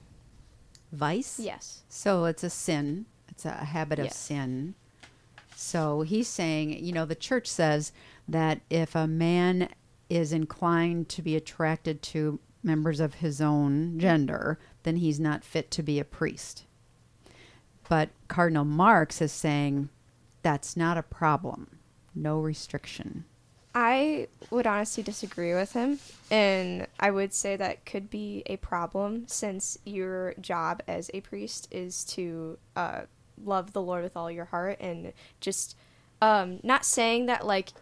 Vice? 0.95 1.39
Yes. 1.39 1.83
So 1.89 2.25
it's 2.25 2.45
a 2.45 2.51
sin. 2.51 3.07
It's 3.29 3.45
a 3.45 3.51
habit 3.53 3.99
of 3.99 4.07
Yes. 4.07 4.17
sin. 4.17 4.75
So 5.57 6.03
he's 6.03 6.29
saying, 6.29 6.85
you 6.85 6.93
know, 6.93 7.05
the 7.05 7.15
church 7.15 7.47
says 7.47 7.93
that 8.29 8.61
if 8.71 8.95
a 8.95 9.07
man 9.07 9.69
is 10.09 10.33
inclined 10.33 11.09
to 11.11 11.23
be 11.23 11.37
attracted 11.37 12.03
to 12.03 12.41
members 12.63 13.01
of 13.01 13.15
his 13.15 13.41
own 13.41 13.99
gender, 13.99 14.59
then 14.83 14.97
he's 14.97 15.21
not 15.21 15.45
fit 15.45 15.71
to 15.73 15.83
be 15.83 15.99
a 15.99 16.05
priest. 16.05 16.65
But 17.89 18.11
Cardinal 18.29 18.65
Marx 18.65 19.21
is 19.21 19.33
saying 19.33 19.91
that's 20.43 20.77
not 20.77 20.97
a 20.99 21.03
problem. 21.03 21.79
No 22.15 22.39
restriction. 22.41 23.25
I 23.75 24.29
would 24.51 24.67
honestly 24.67 25.03
disagree 25.03 25.53
with 25.53 25.73
him, 25.73 25.99
and 26.31 26.87
I 27.01 27.11
would 27.11 27.35
say 27.35 27.57
that 27.57 27.85
could 27.85 28.09
be 28.09 28.45
a 28.47 28.57
problem 28.59 29.27
since 29.27 29.79
your 29.85 30.35
job 30.41 30.81
as 30.87 31.11
a 31.13 31.21
priest 31.21 31.67
is 31.73 32.05
to 32.05 32.59
uh, 32.77 33.03
love 33.43 33.73
the 33.73 33.83
Lord 33.83 34.05
with 34.05 34.17
all 34.17 34.31
your 34.31 34.45
heart 34.45 34.79
and 34.81 35.13
just 35.41 35.77
um, 36.23 36.61
not 36.63 36.85
saying 36.85 37.27
that 37.27 37.47
like 37.47 37.73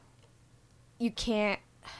you 0.99 1.11
can't. 1.11 1.61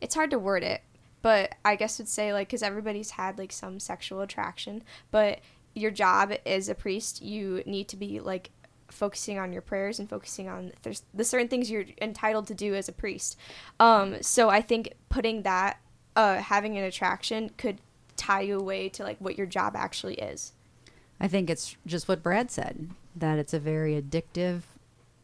It's 0.00 0.14
hard 0.14 0.30
to 0.30 0.38
word 0.38 0.62
it, 0.62 0.82
but 1.22 1.56
I 1.64 1.74
guess 1.74 1.98
would 1.98 2.06
say 2.06 2.32
like 2.32 2.46
because 2.46 2.62
everybody's 2.62 3.10
had 3.10 3.36
like 3.36 3.50
some 3.50 3.80
sexual 3.80 4.20
attraction, 4.20 4.84
but 5.10 5.40
your 5.74 5.90
job 5.90 6.32
as 6.46 6.68
a 6.68 6.74
priest, 6.76 7.20
you 7.20 7.64
need 7.66 7.88
to 7.88 7.96
be 7.96 8.20
like 8.20 8.50
focusing 8.88 9.38
on 9.38 9.52
your 9.52 9.62
prayers 9.62 9.98
and 9.98 10.08
focusing 10.08 10.48
on 10.48 10.72
there's 10.82 11.02
the 11.14 11.24
certain 11.24 11.48
things 11.48 11.70
you're 11.70 11.84
entitled 12.00 12.46
to 12.48 12.54
do 12.54 12.74
as 12.74 12.88
a 12.88 12.92
priest. 12.92 13.38
Um, 13.78 14.22
so 14.22 14.48
I 14.48 14.60
think 14.60 14.94
putting 15.08 15.42
that, 15.42 15.78
uh, 16.16 16.36
having 16.36 16.76
an 16.76 16.84
attraction 16.84 17.50
could 17.56 17.78
tie 18.16 18.40
you 18.40 18.58
away 18.58 18.88
to 18.90 19.04
like 19.04 19.18
what 19.18 19.36
your 19.38 19.46
job 19.46 19.74
actually 19.76 20.14
is. 20.14 20.52
I 21.20 21.28
think 21.28 21.50
it's 21.50 21.76
just 21.86 22.08
what 22.08 22.22
Brad 22.22 22.50
said 22.50 22.90
that 23.14 23.38
it's 23.38 23.54
a 23.54 23.58
very 23.58 24.00
addictive 24.00 24.62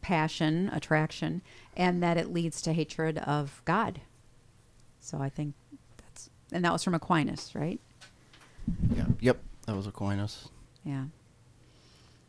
passion, 0.01 0.69
attraction, 0.73 1.41
and 1.75 2.03
that 2.03 2.17
it 2.17 2.31
leads 2.31 2.61
to 2.61 2.73
hatred 2.73 3.17
of 3.19 3.61
God. 3.65 4.01
So 4.99 5.19
I 5.19 5.29
think 5.29 5.53
that's, 5.97 6.29
and 6.51 6.63
that 6.65 6.73
was 6.73 6.83
from 6.83 6.93
Aquinas, 6.93 7.51
right? 7.55 7.79
Yeah. 8.95 9.05
Yep. 9.19 9.39
That 9.65 9.75
was 9.75 9.87
Aquinas. 9.87 10.49
Yeah. 10.83 11.05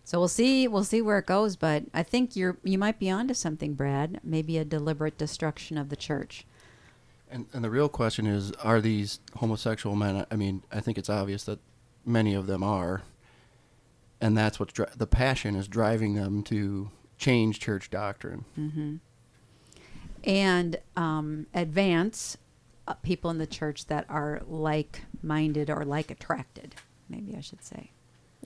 So 0.06 0.20
we'll 0.20 0.28
see. 0.28 0.68
We'll 0.68 0.84
see 0.84 1.02
where 1.02 1.18
it 1.18 1.26
goes, 1.26 1.56
but 1.56 1.82
I 1.92 2.04
think 2.04 2.36
you're 2.36 2.56
you 2.62 2.78
might 2.78 3.00
be 3.00 3.10
onto 3.10 3.34
something, 3.34 3.74
Brad. 3.74 4.20
Maybe 4.22 4.56
a 4.56 4.64
deliberate 4.64 5.18
destruction 5.18 5.76
of 5.76 5.88
the 5.88 5.96
church. 5.96 6.46
And 7.28 7.46
and 7.52 7.64
the 7.64 7.70
real 7.70 7.88
question 7.88 8.24
is, 8.24 8.52
are 8.62 8.80
these 8.80 9.18
homosexual 9.34 9.96
men? 9.96 10.24
I 10.30 10.36
mean, 10.36 10.62
I 10.70 10.78
think 10.78 10.96
it's 10.96 11.10
obvious 11.10 11.42
that 11.44 11.58
many 12.04 12.34
of 12.34 12.46
them 12.46 12.62
are, 12.62 13.02
and 14.20 14.38
that's 14.38 14.60
what's 14.60 14.72
dri- 14.72 14.86
the 14.96 15.08
passion 15.08 15.56
is 15.56 15.66
driving 15.66 16.14
them 16.14 16.44
to 16.44 16.92
change 17.18 17.58
church 17.58 17.90
doctrine. 17.90 18.44
Mm-hmm. 18.56 18.96
And 20.22 20.78
um, 20.94 21.46
advance 21.52 22.36
uh, 22.86 22.94
people 22.94 23.28
in 23.30 23.38
the 23.38 23.46
church 23.46 23.86
that 23.86 24.06
are 24.08 24.42
like-minded 24.46 25.68
or 25.68 25.84
like-attracted. 25.84 26.76
Maybe 27.08 27.34
I 27.36 27.40
should 27.40 27.64
say. 27.64 27.90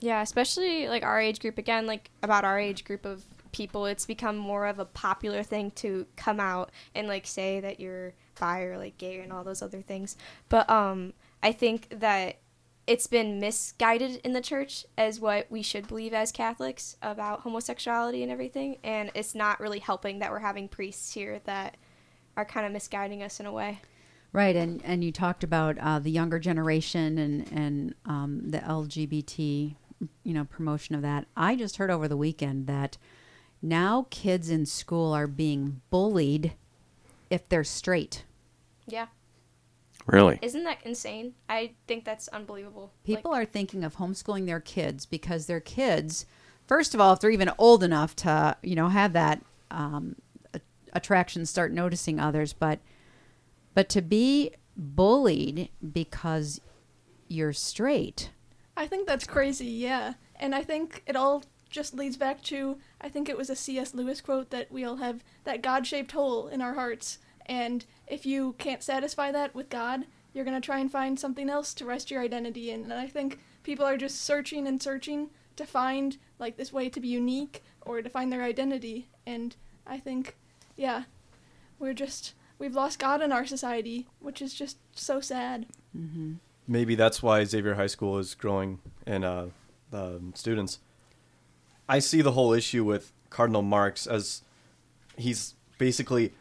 Yeah, 0.01 0.21
especially 0.21 0.87
like 0.87 1.03
our 1.03 1.21
age 1.21 1.39
group 1.39 1.57
again, 1.57 1.85
like 1.85 2.09
about 2.23 2.43
our 2.43 2.59
age 2.59 2.83
group 2.83 3.05
of 3.05 3.23
people, 3.51 3.85
it's 3.85 4.05
become 4.05 4.35
more 4.35 4.65
of 4.65 4.79
a 4.79 4.85
popular 4.85 5.43
thing 5.43 5.71
to 5.71 6.05
come 6.15 6.39
out 6.39 6.71
and 6.95 7.07
like 7.07 7.27
say 7.27 7.59
that 7.59 7.79
you're 7.79 8.13
bi 8.39 8.61
or 8.61 8.77
like 8.77 8.97
gay 8.97 9.19
and 9.19 9.31
all 9.31 9.43
those 9.43 9.61
other 9.61 9.81
things. 9.81 10.17
But 10.49 10.69
um 10.69 11.13
I 11.43 11.51
think 11.51 11.99
that 11.99 12.37
it's 12.87 13.07
been 13.07 13.39
misguided 13.39 14.19
in 14.23 14.33
the 14.33 14.41
church 14.41 14.85
as 14.97 15.19
what 15.19 15.49
we 15.49 15.61
should 15.61 15.87
believe 15.87 16.13
as 16.13 16.31
Catholics 16.31 16.97
about 17.01 17.41
homosexuality 17.41 18.23
and 18.23 18.31
everything, 18.31 18.77
and 18.83 19.11
it's 19.13 19.35
not 19.35 19.59
really 19.59 19.79
helping 19.79 20.19
that 20.19 20.31
we're 20.31 20.39
having 20.39 20.67
priests 20.67 21.13
here 21.13 21.39
that 21.45 21.77
are 22.35 22.45
kind 22.45 22.65
of 22.65 22.71
misguiding 22.71 23.21
us 23.21 23.39
in 23.39 23.45
a 23.45 23.51
way. 23.51 23.79
Right, 24.33 24.55
and 24.55 24.81
and 24.83 25.03
you 25.03 25.11
talked 25.11 25.43
about 25.43 25.77
uh, 25.77 25.99
the 25.99 26.09
younger 26.09 26.39
generation 26.39 27.17
and 27.17 27.51
and 27.51 27.95
um, 28.05 28.49
the 28.49 28.59
LGBT, 28.59 29.75
you 30.23 30.33
know, 30.33 30.45
promotion 30.45 30.95
of 30.95 31.01
that. 31.01 31.27
I 31.35 31.55
just 31.55 31.77
heard 31.77 31.91
over 31.91 32.07
the 32.07 32.17
weekend 32.17 32.67
that 32.67 32.97
now 33.61 34.07
kids 34.09 34.49
in 34.49 34.65
school 34.65 35.13
are 35.13 35.27
being 35.27 35.81
bullied 35.89 36.53
if 37.29 37.47
they're 37.47 37.63
straight. 37.63 38.25
Yeah. 38.87 39.07
Really? 40.07 40.39
Isn't 40.41 40.63
that 40.63 40.79
insane? 40.83 41.35
I 41.47 41.73
think 41.87 42.05
that's 42.05 42.27
unbelievable. 42.29 42.91
People 43.03 43.31
Like, 43.31 43.43
are 43.43 43.45
thinking 43.45 43.83
of 43.83 43.97
homeschooling 43.97 44.45
their 44.47 44.59
kids 44.59 45.05
because 45.05 45.45
their 45.45 45.59
kids, 45.59 46.25
first 46.67 46.95
of 46.95 46.99
all, 47.01 47.13
if 47.13 47.19
they're 47.19 47.29
even 47.29 47.51
old 47.57 47.83
enough 47.83 48.15
to, 48.17 48.57
you 48.63 48.75
know, 48.75 48.89
have 48.89 49.13
that 49.13 49.43
um, 49.69 50.15
a- 50.53 50.61
attraction, 50.93 51.45
start 51.45 51.71
noticing 51.71 52.19
others, 52.19 52.53
but 52.53 52.79
but 53.73 53.87
to 53.89 54.01
be 54.01 54.51
bullied 54.75 55.69
because 55.93 56.59
you're 57.27 57.53
straight. 57.53 58.31
I 58.75 58.87
think 58.87 59.07
that's 59.07 59.27
crazy, 59.27 59.67
yeah. 59.67 60.13
And 60.39 60.55
I 60.55 60.63
think 60.63 61.03
it 61.05 61.15
all 61.15 61.43
just 61.69 61.93
leads 61.93 62.17
back 62.17 62.41
to 62.43 62.77
I 62.99 63.09
think 63.09 63.29
it 63.29 63.37
was 63.37 63.49
a 63.49 63.55
C.S. 63.55 63.93
Lewis 63.93 64.21
quote 64.21 64.49
that 64.49 64.71
we 64.71 64.83
all 64.83 64.97
have 64.97 65.23
that 65.45 65.63
God 65.63 65.87
shaped 65.87 66.11
hole 66.11 66.47
in 66.47 66.61
our 66.61 66.73
hearts. 66.73 67.19
And 67.45 67.85
if 68.07 68.25
you 68.25 68.55
can't 68.57 68.83
satisfy 68.83 69.31
that 69.31 69.55
with 69.55 69.69
God, 69.69 70.05
you're 70.33 70.45
going 70.45 70.59
to 70.59 70.65
try 70.65 70.79
and 70.79 70.91
find 70.91 71.19
something 71.19 71.49
else 71.49 71.73
to 71.75 71.85
rest 71.85 72.11
your 72.11 72.21
identity 72.21 72.71
in. 72.71 72.83
And 72.83 72.93
I 72.93 73.07
think 73.07 73.39
people 73.63 73.85
are 73.85 73.97
just 73.97 74.21
searching 74.21 74.67
and 74.67 74.81
searching 74.81 75.29
to 75.55 75.65
find 75.65 76.17
like 76.39 76.57
this 76.57 76.71
way 76.71 76.89
to 76.89 76.99
be 76.99 77.07
unique 77.07 77.63
or 77.81 78.01
to 78.01 78.09
find 78.09 78.31
their 78.31 78.43
identity. 78.43 79.09
And 79.25 79.55
I 79.85 79.97
think, 79.97 80.37
yeah, 80.77 81.03
we're 81.79 81.93
just, 81.93 82.33
we've 82.59 82.75
lost 82.75 82.99
God 82.99 83.21
in 83.21 83.31
our 83.31 83.45
society, 83.45 84.07
which 84.19 84.41
is 84.41 84.53
just 84.53 84.77
so 84.93 85.19
sad. 85.19 85.65
Mm-hmm. 85.97 86.33
Maybe 86.67 86.95
that's 86.95 87.21
why 87.21 87.43
Xavier 87.43 87.75
High 87.75 87.87
School 87.87 88.17
is 88.17 88.35
growing 88.35 88.79
in 89.05 89.23
uh, 89.23 89.47
um, 89.93 90.33
students. 90.35 90.79
I 91.87 91.99
see 91.99 92.21
the 92.21 92.31
whole 92.31 92.53
issue 92.53 92.83
with 92.83 93.11
Cardinal 93.29 93.61
Marx 93.61 94.07
as 94.07 94.43
he's 95.17 95.55
basically 95.77 96.33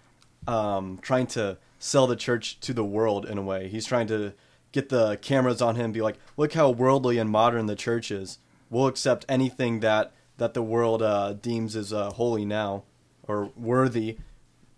um, 0.46 0.98
trying 1.02 1.26
to 1.28 1.58
sell 1.78 2.06
the 2.06 2.16
church 2.16 2.60
to 2.60 2.72
the 2.72 2.84
world 2.84 3.26
in 3.26 3.38
a 3.38 3.42
way. 3.42 3.68
He's 3.68 3.86
trying 3.86 4.06
to 4.08 4.34
get 4.72 4.88
the 4.88 5.16
cameras 5.16 5.60
on 5.60 5.76
him, 5.76 5.92
be 5.92 6.02
like, 6.02 6.18
"Look 6.36 6.52
how 6.52 6.70
worldly 6.70 7.18
and 7.18 7.30
modern 7.30 7.66
the 7.66 7.74
church 7.74 8.10
is. 8.10 8.38
We'll 8.68 8.86
accept 8.86 9.24
anything 9.28 9.80
that 9.80 10.12
that 10.36 10.54
the 10.54 10.62
world 10.62 11.02
uh, 11.02 11.34
deems 11.34 11.74
as 11.76 11.92
uh, 11.92 12.10
holy 12.10 12.44
now 12.44 12.84
or 13.26 13.50
worthy, 13.56 14.18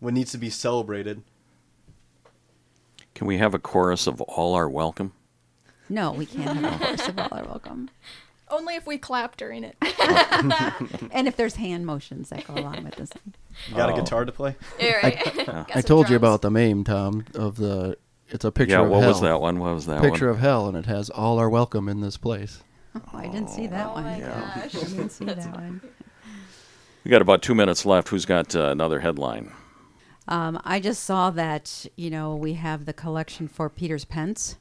what 0.01 0.15
needs 0.15 0.33
to 0.33 0.39
be 0.39 0.51
celebrated." 0.51 1.23
Can 3.15 3.27
we 3.27 3.39
have 3.39 3.53
a 3.53 3.59
chorus 3.59 4.07
of 4.07 4.21
all 4.23 4.55
are 4.55 4.71
welcome? 4.71 5.13
No, 5.93 6.13
we 6.13 6.25
can't 6.27 6.57
have 6.59 6.81
a 6.81 6.85
horse 6.85 7.09
of 7.09 7.19
all 7.19 7.29
are 7.33 7.45
welcome. 7.45 7.91
Only 8.51 8.75
if 8.77 8.87
we 8.87 8.97
clap 8.99 9.37
during 9.37 9.63
it. 9.65 9.77
And 11.13 11.29
if 11.29 11.37
there's 11.37 11.57
hand 11.57 11.85
motions 11.87 12.31
that 12.31 12.47
go 12.47 12.55
along 12.55 12.85
with 12.85 12.97
this. 12.97 13.11
You 13.69 13.77
got 13.77 13.91
Oh. 13.91 13.95
a 13.95 14.01
guitar 14.01 14.25
to 14.25 14.33
play? 14.33 14.57
Yeah, 14.81 14.95
right. 15.03 15.25
Got 15.47 15.71
I 15.71 15.81
some 15.81 15.83
told 15.83 16.11
you 16.11 16.17
about 16.17 16.41
the 16.43 16.51
meme, 16.51 16.85
Tom, 16.85 17.25
of 17.35 17.57
the. 17.57 17.97
It's 18.29 18.45
a 18.45 18.51
picture 18.51 18.77
yeah, 18.77 18.83
of 18.83 18.89
what 18.91 19.01
hell. 19.01 19.09
was 19.11 19.21
that 19.21 19.41
one? 19.43 19.59
What 19.59 19.75
was 19.75 19.85
that 19.87 20.01
one? 20.01 20.11
picture 20.11 20.27
one? 20.29 20.35
of 20.37 20.41
hell, 20.41 20.67
and 20.69 20.77
it 20.77 20.87
has 20.87 21.11
all 21.11 21.39
are 21.39 21.51
welcome 21.51 21.89
in 21.89 22.01
this 22.01 22.17
place. 22.17 22.63
Oh, 22.97 23.01
I 23.13 23.27
didn't 23.27 23.51
see 23.51 23.67
that 23.67 23.87
Oh 23.89 23.93
one. 23.95 24.05
my 24.05 24.19
Yeah. 24.19 24.61
gosh. 24.63 24.75
I 24.77 24.89
didn't 24.89 25.11
see 25.11 25.25
that 25.27 25.55
one. 25.55 25.81
We 27.05 27.11
got 27.11 27.21
about 27.23 27.43
two 27.43 27.55
minutes 27.55 27.85
left. 27.85 28.09
Who's 28.09 28.25
got 28.25 28.57
uh, 28.57 28.69
another 28.71 29.01
headline? 29.01 29.53
Um, 30.29 30.61
I 30.65 30.81
just 30.81 31.03
saw 31.05 31.31
that 31.31 31.85
you 31.97 32.09
know 32.11 32.35
we 32.35 32.55
have 32.55 32.87
the 32.87 32.93
collection 32.95 33.49
for 33.49 33.69
Peter's 33.69 34.05
Pence. 34.07 34.57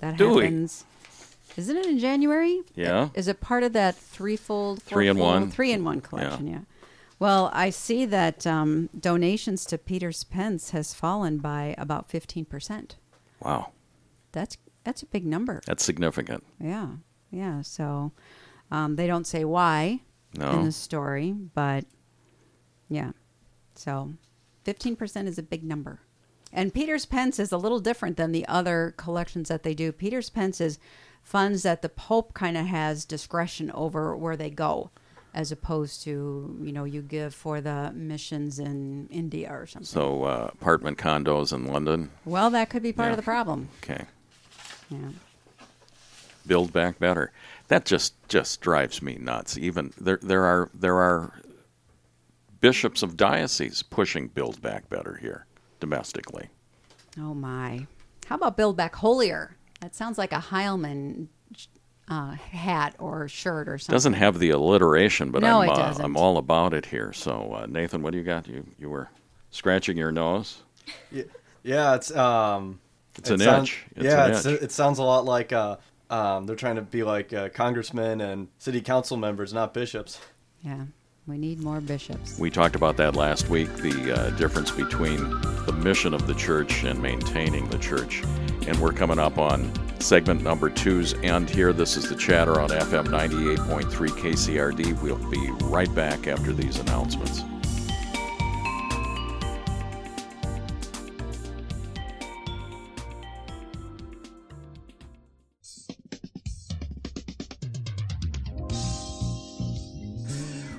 That 0.00 0.16
Do 0.16 0.34
we? 0.34 0.42
happens. 0.42 0.84
Isn't 1.56 1.76
it 1.76 1.86
in 1.86 1.98
January? 1.98 2.60
Yeah. 2.74 3.10
Is 3.14 3.28
it 3.28 3.40
part 3.40 3.62
of 3.62 3.72
that 3.74 3.94
threefold, 3.94 4.82
Three 4.82 5.08
in 5.08 5.18
one. 5.18 5.50
three 5.50 5.72
in 5.72 5.84
one 5.84 6.00
collection? 6.00 6.46
Yeah. 6.48 6.60
Well, 7.20 7.48
I 7.52 7.70
see 7.70 8.04
that 8.06 8.44
um, 8.46 8.90
donations 8.98 9.64
to 9.66 9.78
Peter's 9.78 10.24
Pence 10.24 10.70
has 10.70 10.92
fallen 10.94 11.38
by 11.38 11.74
about 11.78 12.08
fifteen 12.10 12.44
percent. 12.44 12.96
Wow, 13.40 13.70
That's 14.32 14.56
that's 14.82 15.02
a 15.02 15.06
big 15.06 15.24
number. 15.24 15.62
that's 15.64 15.84
significant. 15.84 16.44
Yeah, 16.60 16.88
yeah. 17.30 17.62
So 17.62 18.10
um, 18.72 18.96
they 18.96 19.06
don't 19.06 19.26
say 19.26 19.44
why 19.44 20.00
in 20.38 20.64
the 20.64 20.72
story, 20.72 21.32
but 21.32 21.84
yeah. 22.88 23.12
So 23.76 24.14
fifteen 24.64 24.96
percent 24.96 25.28
is 25.28 25.38
a 25.38 25.42
big 25.42 25.62
number. 25.62 26.00
And 26.56 26.72
Peter's 26.72 27.04
Pence 27.04 27.40
is 27.40 27.50
a 27.50 27.58
little 27.58 27.80
different 27.80 28.16
than 28.16 28.30
the 28.30 28.46
other 28.46 28.94
collections 28.96 29.48
that 29.48 29.64
they 29.64 29.74
do. 29.74 29.90
Peter's 29.90 30.30
Pence 30.30 30.60
is 30.60 30.78
funds 31.22 31.64
that 31.64 31.82
the 31.82 31.88
Pope 31.88 32.32
kind 32.32 32.56
of 32.56 32.66
has 32.66 33.04
discretion 33.04 33.72
over 33.72 34.16
where 34.16 34.36
they 34.36 34.50
go, 34.50 34.90
as 35.34 35.50
opposed 35.50 36.04
to 36.04 36.56
you 36.62 36.70
know 36.70 36.84
you 36.84 37.02
give 37.02 37.34
for 37.34 37.60
the 37.60 37.90
missions 37.92 38.60
in 38.60 39.08
India 39.10 39.48
or 39.50 39.66
something. 39.66 39.84
so 39.86 40.22
uh, 40.24 40.50
apartment 40.52 40.96
condos 40.96 41.52
in 41.52 41.66
London. 41.66 42.10
well, 42.24 42.50
that 42.50 42.70
could 42.70 42.84
be 42.84 42.92
part 42.92 43.08
Yeah. 43.08 43.12
of 43.12 43.16
the 43.16 43.22
problem. 43.24 43.68
Okay, 43.82 44.04
Yeah. 44.90 44.98
build 46.46 46.72
back 46.72 47.00
better. 47.00 47.32
That 47.68 47.84
just 47.84 48.14
just 48.28 48.60
drives 48.60 49.02
me 49.02 49.16
nuts. 49.20 49.58
Even 49.58 49.92
there 49.98 50.20
there 50.22 50.44
are 50.44 50.70
there 50.72 50.98
are 50.98 51.40
bishops 52.60 53.02
of 53.02 53.16
dioceses 53.16 53.82
pushing 53.82 54.28
build 54.28 54.62
back 54.62 54.88
better 54.88 55.16
here 55.16 55.46
domestically. 55.88 56.48
Oh 57.18 57.34
my! 57.34 57.86
How 58.26 58.36
about 58.36 58.56
build 58.56 58.76
back 58.76 58.94
holier? 58.96 59.56
That 59.80 59.94
sounds 59.94 60.16
like 60.16 60.32
a 60.32 60.38
Heilman 60.40 61.26
uh, 62.08 62.32
hat 62.32 62.94
or 62.98 63.28
shirt 63.28 63.68
or 63.68 63.76
something. 63.78 63.94
Doesn't 63.94 64.14
have 64.14 64.38
the 64.38 64.50
alliteration, 64.50 65.30
but 65.30 65.42
No, 65.42 65.60
I'm 65.60 65.68
it 65.68 65.72
uh, 65.72 65.76
doesn't. 65.76 66.04
I'm 66.04 66.16
all 66.16 66.38
about 66.38 66.72
it 66.72 66.86
here. 66.86 67.12
So 67.12 67.52
uh, 67.54 67.66
Nathan, 67.68 68.02
what 68.02 68.12
do 68.12 68.18
you 68.18 68.24
got? 68.24 68.48
You 68.48 68.64
you 68.78 68.88
were 68.88 69.08
scratching 69.50 69.96
your 69.98 70.10
nose. 70.10 70.62
Yeah, 71.62 71.94
it's 71.94 72.14
um, 72.16 72.80
It's 73.18 73.30
it 73.30 73.34
an 73.34 73.40
sound- 73.40 73.62
itch. 73.64 73.84
It's 73.96 74.04
yeah, 74.04 74.24
an 74.26 74.32
it's, 74.32 74.46
itch. 74.46 74.62
it 74.62 74.72
sounds 74.72 74.98
a 74.98 75.02
lot 75.02 75.24
like 75.26 75.52
uh, 75.52 75.76
um, 76.10 76.46
they're 76.46 76.56
trying 76.56 76.76
to 76.76 76.82
be 76.82 77.02
like 77.02 77.32
uh, 77.32 77.50
congressmen 77.50 78.20
and 78.22 78.48
city 78.58 78.80
council 78.80 79.16
members, 79.16 79.52
not 79.52 79.72
bishops. 79.74 80.18
Yeah, 80.62 80.84
we 81.26 81.38
need 81.38 81.62
more 81.62 81.80
bishops. 81.80 82.38
We 82.38 82.50
talked 82.50 82.76
about 82.76 82.96
that 82.98 83.16
last 83.16 83.48
week. 83.48 83.74
The 83.76 84.12
uh, 84.12 84.30
difference 84.30 84.70
between 84.70 85.18
the 85.66 85.72
mission 85.72 86.12
of 86.12 86.26
the 86.26 86.34
church 86.34 86.84
and 86.84 87.00
maintaining 87.00 87.68
the 87.70 87.78
church, 87.78 88.22
and 88.66 88.78
we're 88.78 88.92
coming 88.92 89.18
up 89.18 89.38
on 89.38 89.72
segment 90.00 90.42
number 90.42 90.68
two's 90.68 91.14
end 91.22 91.48
here. 91.48 91.72
This 91.72 91.96
is 91.96 92.08
the 92.08 92.16
chatter 92.16 92.60
on 92.60 92.68
FM 92.68 93.06
98.3 93.06 93.90
KCRD. 93.90 95.00
We'll 95.00 95.16
be 95.30 95.50
right 95.66 95.92
back 95.94 96.26
after 96.26 96.52
these 96.52 96.78
announcements. 96.78 97.42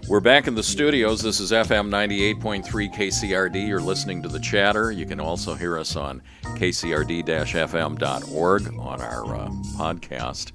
We're 0.07 0.19
back 0.19 0.47
in 0.47 0.53
the 0.53 0.61
studios. 0.63 1.21
This 1.23 1.39
is 1.39 1.51
FM 1.51 1.89
98.3 1.89 2.63
KCRD. 2.93 3.67
You're 3.67 3.79
listening 3.81 4.21
to 4.21 4.29
The 4.29 4.39
Chatter. 4.39 4.91
You 4.91 5.05
can 5.05 5.19
also 5.19 5.55
hear 5.55 5.79
us 5.79 5.95
on 5.95 6.21
kcrd 6.43 7.23
fm.org 7.25 8.67
on 8.79 9.01
our 9.01 9.35
uh, 9.35 9.49
podcast. 9.77 10.51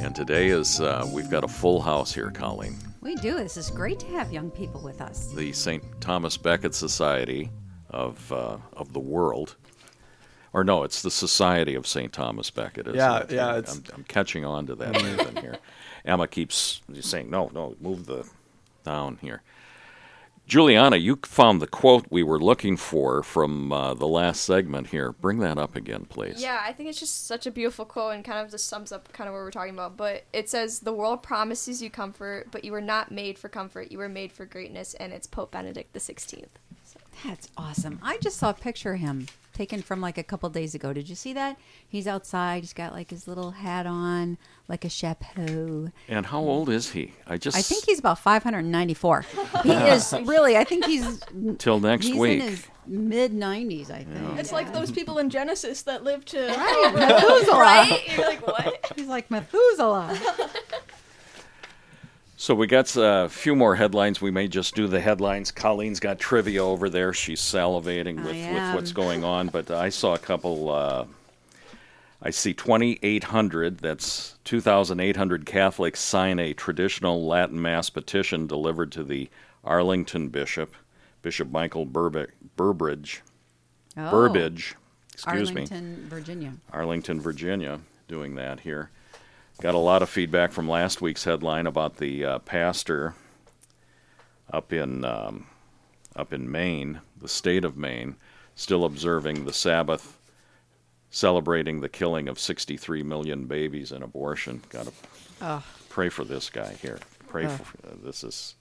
And 0.00 0.14
today 0.14 0.48
is, 0.48 0.80
uh, 0.80 1.08
we've 1.12 1.30
got 1.30 1.44
a 1.44 1.48
full 1.48 1.80
house 1.80 2.12
here, 2.12 2.32
Colleen. 2.32 2.76
We 3.00 3.14
do. 3.14 3.34
This 3.36 3.56
is 3.56 3.70
great 3.70 4.00
to 4.00 4.06
have 4.08 4.32
young 4.32 4.50
people 4.50 4.80
with 4.82 5.00
us. 5.00 5.28
The 5.32 5.52
St. 5.52 5.82
Thomas 6.00 6.36
Becket 6.36 6.74
Society 6.74 7.50
of, 7.90 8.32
uh, 8.32 8.56
of 8.72 8.92
the 8.92 8.98
world. 9.00 9.54
Or 10.52 10.64
no, 10.64 10.82
it's 10.82 11.00
the 11.02 11.10
Society 11.12 11.76
of 11.76 11.86
St. 11.86 12.12
Thomas 12.12 12.50
Becket. 12.50 12.88
Isn't 12.88 12.98
Yeah, 12.98 13.18
it? 13.20 13.30
yeah, 13.30 13.56
it's- 13.58 13.76
I'm, 13.76 13.84
I'm 13.94 14.04
catching 14.04 14.44
on 14.44 14.66
to 14.66 14.74
that 14.74 14.96
here. 15.40 15.58
Emma 16.04 16.26
keeps 16.26 16.80
saying, 17.00 17.30
no, 17.30 17.50
no, 17.54 17.76
move 17.80 18.06
the 18.06 18.28
down 18.84 19.18
here. 19.20 19.42
Juliana, 20.46 20.96
you 20.96 21.18
found 21.22 21.62
the 21.62 21.66
quote 21.66 22.06
we 22.10 22.22
were 22.22 22.38
looking 22.38 22.76
for 22.76 23.22
from 23.22 23.72
uh, 23.72 23.94
the 23.94 24.06
last 24.06 24.42
segment 24.42 24.88
here. 24.88 25.10
Bring 25.10 25.38
that 25.38 25.56
up 25.56 25.74
again, 25.74 26.04
please. 26.04 26.42
Yeah, 26.42 26.60
I 26.62 26.72
think 26.72 26.90
it's 26.90 27.00
just 27.00 27.26
such 27.26 27.46
a 27.46 27.50
beautiful 27.50 27.86
quote 27.86 28.14
and 28.14 28.22
kind 28.22 28.44
of 28.44 28.50
just 28.50 28.68
sums 28.68 28.92
up 28.92 29.10
kind 29.14 29.26
of 29.26 29.32
what 29.32 29.40
we're 29.40 29.50
talking 29.50 29.72
about. 29.72 29.96
But 29.96 30.24
it 30.34 30.50
says, 30.50 30.80
The 30.80 30.92
world 30.92 31.22
promises 31.22 31.80
you 31.80 31.88
comfort, 31.88 32.48
but 32.50 32.62
you 32.62 32.72
were 32.72 32.82
not 32.82 33.10
made 33.10 33.38
for 33.38 33.48
comfort. 33.48 33.90
You 33.90 33.96
were 33.96 34.08
made 34.08 34.32
for 34.32 34.44
greatness, 34.44 34.92
and 34.94 35.14
it's 35.14 35.26
Pope 35.26 35.52
Benedict 35.52 35.94
the 35.94 35.98
16th. 35.98 36.48
That's 37.24 37.48
awesome. 37.56 37.98
I 38.02 38.18
just 38.18 38.36
saw 38.38 38.50
a 38.50 38.54
picture 38.54 38.94
of 38.94 39.00
him 39.00 39.26
taken 39.54 39.80
from 39.82 40.00
like 40.00 40.18
a 40.18 40.22
couple 40.22 40.48
days 40.50 40.74
ago. 40.74 40.92
Did 40.92 41.08
you 41.08 41.14
see 41.14 41.32
that? 41.34 41.56
He's 41.88 42.06
outside. 42.06 42.62
He's 42.64 42.72
got 42.72 42.92
like 42.92 43.10
his 43.10 43.28
little 43.28 43.52
hat 43.52 43.86
on, 43.86 44.36
like 44.68 44.84
a 44.84 44.88
chapeau. 44.88 45.90
And 46.08 46.26
how 46.26 46.40
old 46.40 46.68
is 46.68 46.90
he? 46.90 47.12
I 47.26 47.36
just 47.36 47.56
I 47.56 47.62
think 47.62 47.84
he's 47.86 47.98
about 47.98 48.18
594. 48.18 49.24
He 49.62 49.72
is 49.72 50.12
really. 50.24 50.56
I 50.56 50.64
think 50.64 50.84
he's 50.86 51.20
till 51.58 51.80
next 51.80 52.06
he's 52.06 52.16
week. 52.16 52.40
in 52.42 52.48
his 52.48 52.66
mid 52.86 53.32
90s. 53.32 53.90
I 53.90 54.02
think. 54.04 54.38
It's 54.38 54.52
like 54.52 54.72
those 54.72 54.90
people 54.90 55.18
in 55.18 55.30
Genesis 55.30 55.82
that 55.82 56.02
live 56.04 56.24
to 56.26 56.38
Right, 56.48 56.92
Methuselah. 56.94 57.58
Right? 57.58 58.02
You're 58.16 58.26
like, 58.26 58.46
what? 58.46 58.92
He's 58.96 59.06
like 59.06 59.30
Methuselah. 59.30 60.18
So 62.44 62.54
we 62.54 62.66
got 62.66 62.94
uh, 62.94 63.24
a 63.24 63.28
few 63.30 63.56
more 63.56 63.74
headlines. 63.74 64.20
We 64.20 64.30
may 64.30 64.48
just 64.48 64.74
do 64.74 64.86
the 64.86 65.00
headlines. 65.00 65.50
Colleen's 65.50 65.98
got 65.98 66.18
trivia 66.18 66.62
over 66.62 66.90
there. 66.90 67.14
She's 67.14 67.40
salivating 67.40 68.16
with, 68.16 68.36
with 68.36 68.74
what's 68.74 68.92
going 68.92 69.24
on. 69.24 69.46
But 69.46 69.70
I 69.70 69.88
saw 69.88 70.12
a 70.12 70.18
couple. 70.18 70.68
Uh, 70.68 71.06
I 72.20 72.28
see 72.28 72.52
2,800. 72.52 73.78
That's 73.78 74.36
2,800 74.44 75.46
Catholics 75.46 76.00
sign 76.00 76.38
a 76.38 76.52
traditional 76.52 77.26
Latin 77.26 77.62
Mass 77.62 77.88
petition 77.88 78.46
delivered 78.46 78.92
to 78.92 79.04
the 79.04 79.30
Arlington 79.64 80.28
Bishop, 80.28 80.74
Bishop 81.22 81.50
Michael 81.50 81.86
Burbi- 81.86 82.28
Burbidge. 82.58 83.20
Oh. 83.96 84.34
Excuse 85.14 85.50
me. 85.50 85.62
Arlington, 85.62 86.06
Virginia. 86.10 86.52
Arlington, 86.70 87.22
Virginia, 87.22 87.80
doing 88.06 88.34
that 88.34 88.60
here. 88.60 88.90
Got 89.60 89.74
a 89.74 89.78
lot 89.78 90.02
of 90.02 90.10
feedback 90.10 90.52
from 90.52 90.68
last 90.68 91.00
week's 91.00 91.24
headline 91.24 91.66
about 91.66 91.96
the 91.96 92.24
uh, 92.24 92.38
pastor 92.40 93.14
up 94.52 94.72
in 94.72 95.04
um, 95.04 95.46
up 96.16 96.32
in 96.32 96.50
Maine, 96.50 97.00
the 97.20 97.28
state 97.28 97.64
of 97.64 97.76
Maine, 97.76 98.16
still 98.54 98.84
observing 98.84 99.44
the 99.44 99.52
Sabbath, 99.52 100.18
celebrating 101.10 101.80
the 101.80 101.88
killing 101.88 102.28
of 102.28 102.38
63 102.38 103.02
million 103.02 103.46
babies 103.46 103.90
in 103.90 104.02
abortion. 104.02 104.62
Got 104.70 104.86
to 104.86 104.92
Oh, 105.42 105.64
pray 105.88 106.08
for 106.08 106.24
this 106.24 106.48
guy 106.50 106.74
here. 106.80 106.98
Pray 107.28 107.46
Ugh. 107.46 107.60
for 107.60 107.88
uh, 107.88 107.94
this 108.04 108.22
is 108.22 108.54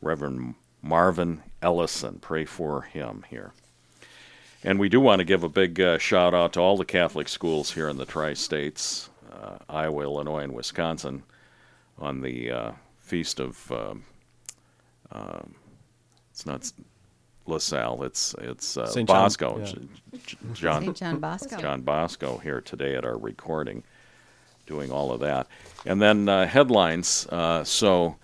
Reverend 0.00 0.54
Marvin 0.82 1.42
Ellison. 1.60 2.18
Pray 2.20 2.44
for 2.44 2.82
him 2.82 3.24
here. 3.28 3.52
And 4.62 4.78
we 4.78 4.88
do 4.88 4.98
want 5.00 5.18
to 5.18 5.24
give 5.26 5.44
a 5.44 5.48
big 5.48 5.78
uh, 5.80 5.98
shout 5.98 6.32
out 6.34 6.54
to 6.54 6.60
all 6.60 6.76
the 6.78 6.86
Catholic 6.86 7.28
schools 7.28 7.72
here 7.72 7.88
in 7.88 7.98
the 7.98 8.06
tri-states, 8.06 9.10
uh, 9.10 9.13
Iowa, 9.68 10.02
Illinois, 10.02 10.40
and 10.44 10.54
Wisconsin, 10.54 11.22
on 11.98 12.20
the 12.20 12.50
uh, 12.50 12.72
feast 12.98 13.40
of. 13.40 13.70
um 13.72 14.04
um, 15.12 15.54
it's 16.32 16.44
not 16.46 16.72
LaSalle. 17.46 18.02
It's 18.02 18.34
it's 18.40 18.76
uh, 18.76 18.86
St. 18.86 19.08
John, 19.08 19.16
Bosco. 19.24 19.58
yeah. 19.58 19.64
J- 19.66 19.78
J- 20.26 20.36
John 20.54 20.82
St. 20.82 20.96
John 20.96 21.18
Bosco. 21.20 21.56
John 21.58 21.82
Bosco 21.82 22.38
here 22.38 22.60
today 22.60 22.96
at 22.96 23.04
our 23.04 23.16
recording, 23.16 23.84
doing 24.66 24.90
all 24.90 25.12
of 25.12 25.20
that. 25.20 25.46
And 25.86 26.02
then 26.02 26.28
uh, 26.28 26.46
headlines. 26.46 27.26
Uh, 27.30 27.62
so 27.62 28.16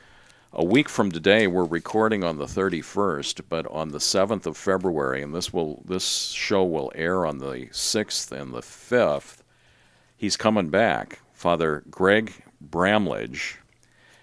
a 0.52 0.64
week 0.64 0.88
from 0.88 1.12
today, 1.12 1.46
we're 1.46 1.64
recording 1.64 2.24
on 2.24 2.38
the 2.38 2.46
31st, 2.46 3.42
but 3.48 3.66
on 3.68 3.90
the 3.90 3.98
7th 3.98 4.46
of 4.46 4.56
February, 4.56 5.22
and 5.22 5.32
this 5.32 5.52
will 5.52 5.82
this 5.86 6.30
show 6.30 6.64
will 6.64 6.90
air 6.96 7.24
on 7.24 7.38
the 7.38 7.68
6th 7.70 8.32
and 8.32 8.52
the 8.52 8.62
5th. 8.62 9.39
He's 10.20 10.36
coming 10.36 10.68
back, 10.68 11.20
Father 11.32 11.82
Greg 11.90 12.44
Bramlage. 12.60 13.56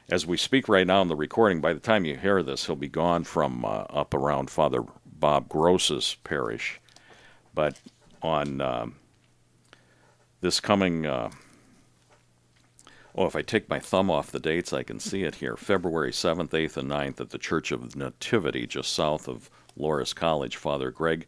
As 0.08 0.28
we 0.28 0.38
speak 0.38 0.70
right 0.70 0.86
now 0.86 1.02
in 1.02 1.08
the 1.08 1.16
recording, 1.16 1.60
by 1.60 1.74
the 1.74 1.80
time 1.80 2.06
you 2.06 2.16
hear 2.16 2.44
this, 2.44 2.68
he'll 2.68 2.76
be 2.76 2.88
gone 2.88 3.24
from 3.24 3.66
uh, 3.66 3.86
up 3.90 4.14
around 4.14 4.52
Father 4.52 4.84
Bob 5.08 5.50
Gross's 5.50 6.16
parish. 6.24 6.80
But 7.56 7.80
on 8.22 8.62
um, 8.62 8.98
this 10.42 10.60
coming, 10.60 11.08
uh, 11.08 11.32
oh, 13.16 13.26
if 13.26 13.36
I 13.36 13.42
take 13.42 13.68
my 13.68 13.80
thumb 13.80 14.12
off 14.12 14.30
the 14.30 14.40
dates, 14.40 14.74
I 14.74 14.84
can 14.84 15.00
see 15.00 15.24
it 15.24 15.34
here. 15.34 15.58
February 15.58 16.12
7th, 16.12 16.52
8th, 16.52 16.78
and 16.78 16.92
9th 16.92 17.22
at 17.22 17.32
the 17.32 17.40
Church 17.40 17.72
of 17.72 17.96
Nativity, 17.96 18.68
just 18.68 18.94
south 18.94 19.28
of 19.28 19.50
Loras 19.76 20.14
College. 20.14 20.58
Father 20.58 20.92
Greg 20.92 21.26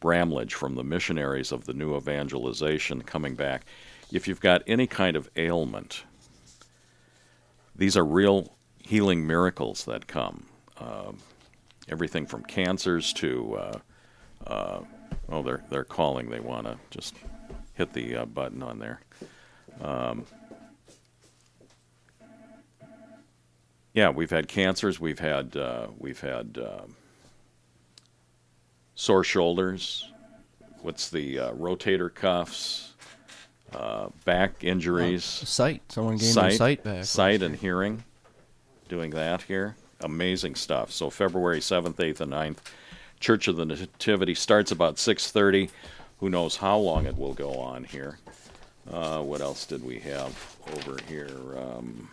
Bramlage 0.00 0.54
from 0.54 0.74
the 0.74 0.82
Missionaries 0.82 1.52
of 1.52 1.66
the 1.66 1.74
New 1.74 1.96
Evangelization 1.96 3.02
coming 3.02 3.36
back. 3.36 3.66
If 4.12 4.26
you've 4.26 4.40
got 4.40 4.62
any 4.66 4.86
kind 4.86 5.16
of 5.16 5.30
ailment, 5.36 6.04
these 7.76 7.96
are 7.96 8.04
real 8.04 8.56
healing 8.78 9.26
miracles 9.26 9.84
that 9.84 10.06
come. 10.06 10.46
Um, 10.78 11.18
everything 11.88 12.26
from 12.26 12.42
cancers 12.42 13.12
to 13.14 13.54
uh, 13.54 13.78
uh, 14.46 14.80
oh, 15.28 15.42
they're 15.42 15.64
they're 15.70 15.84
calling. 15.84 16.30
They 16.30 16.40
want 16.40 16.66
to 16.66 16.76
just 16.90 17.14
hit 17.74 17.92
the 17.92 18.16
uh, 18.16 18.24
button 18.26 18.62
on 18.62 18.78
there. 18.78 19.00
Um, 19.80 20.24
yeah, 23.94 24.10
we've 24.10 24.30
had 24.30 24.48
cancers. 24.48 24.98
We've 24.98 25.18
had 25.18 25.56
uh, 25.56 25.88
we've 25.98 26.20
had 26.20 26.58
um 26.58 26.96
sore 28.94 29.24
shoulders. 29.24 30.10
What's 30.82 31.10
the 31.10 31.38
uh, 31.38 31.52
rotator 31.52 32.12
cuffs? 32.12 32.89
Uh, 33.72 34.08
back 34.24 34.64
injuries 34.64 35.24
Sight. 35.24 35.82
Someone 35.90 36.16
gained 36.16 36.34
their 36.34 36.50
sight 36.50 36.82
back. 36.82 37.04
sight 37.04 37.42
and 37.42 37.54
hearing, 37.56 38.04
doing 38.88 39.10
that 39.10 39.42
here. 39.42 39.76
Amazing 40.00 40.56
stuff. 40.56 40.90
So 40.90 41.08
February 41.10 41.60
7th, 41.60 41.94
8th, 41.94 42.20
and 42.20 42.32
9th. 42.32 42.56
Church 43.20 43.48
of 43.48 43.56
the 43.56 43.66
Nativity 43.66 44.34
starts 44.34 44.72
about 44.72 44.96
6.30. 44.96 45.70
Who 46.18 46.30
knows 46.30 46.56
how 46.56 46.78
long 46.78 47.06
it 47.06 47.16
will 47.16 47.34
go 47.34 47.52
on 47.54 47.84
here. 47.84 48.18
Uh, 48.90 49.20
what 49.22 49.40
else 49.40 49.66
did 49.66 49.84
we 49.84 50.00
have 50.00 50.56
over 50.74 50.96
here? 51.06 51.28
Um, 51.56 52.08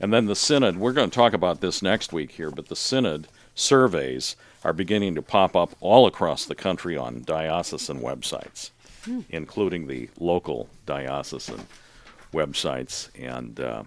and 0.00 0.12
then 0.12 0.26
the 0.26 0.36
Synod, 0.36 0.76
we're 0.76 0.92
going 0.92 1.10
to 1.10 1.14
talk 1.14 1.32
about 1.32 1.60
this 1.60 1.82
next 1.82 2.12
week 2.12 2.32
here, 2.32 2.50
but 2.50 2.68
the 2.68 2.76
Synod 2.76 3.28
surveys 3.54 4.36
are 4.64 4.72
beginning 4.72 5.14
to 5.14 5.22
pop 5.22 5.56
up 5.56 5.74
all 5.80 6.06
across 6.06 6.44
the 6.44 6.54
country 6.54 6.96
on 6.96 7.22
diocesan 7.22 8.00
websites, 8.00 8.70
including 9.30 9.86
the 9.86 10.08
local 10.18 10.68
diocesan 10.86 11.66
websites, 12.32 13.08
and 13.18 13.58
uh, 13.60 13.82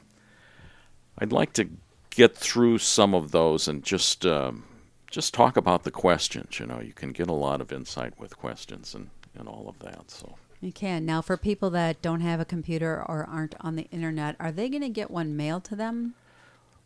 I'd 1.19 1.31
like 1.31 1.53
to 1.53 1.69
get 2.09 2.35
through 2.35 2.77
some 2.79 3.13
of 3.13 3.31
those 3.31 3.67
and 3.67 3.83
just 3.83 4.25
um, 4.25 4.63
just 5.09 5.33
talk 5.33 5.57
about 5.57 5.83
the 5.83 5.91
questions. 5.91 6.59
You 6.59 6.65
know, 6.65 6.79
you 6.79 6.93
can 6.93 7.11
get 7.11 7.27
a 7.27 7.33
lot 7.33 7.61
of 7.61 7.71
insight 7.71 8.19
with 8.19 8.37
questions 8.37 8.95
and, 8.95 9.09
and 9.37 9.47
all 9.47 9.67
of 9.69 9.79
that. 9.79 10.09
So 10.11 10.35
You 10.61 10.71
can. 10.71 11.05
Now, 11.05 11.21
for 11.21 11.37
people 11.37 11.69
that 11.71 12.01
don't 12.01 12.21
have 12.21 12.39
a 12.39 12.45
computer 12.45 13.03
or 13.07 13.25
aren't 13.29 13.55
on 13.61 13.75
the 13.75 13.87
internet, 13.91 14.35
are 14.39 14.51
they 14.51 14.69
going 14.69 14.81
to 14.81 14.89
get 14.89 15.11
one 15.11 15.35
mailed 15.35 15.63
to 15.65 15.75
them? 15.75 16.15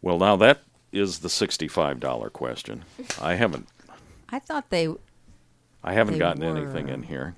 well, 0.01 0.19
now 0.19 0.35
that 0.35 0.61
is 0.91 1.19
the 1.19 1.29
sixty-five 1.29 1.99
dollar 1.99 2.29
question. 2.29 2.83
I 3.21 3.35
haven't 3.35 3.67
I 4.29 4.39
thought 4.39 4.69
they. 4.69 4.87
I 5.83 5.93
haven't 5.93 6.13
They 6.13 6.19
gotten 6.19 6.43
anything 6.43 6.89
in 6.89 7.03
here, 7.03 7.35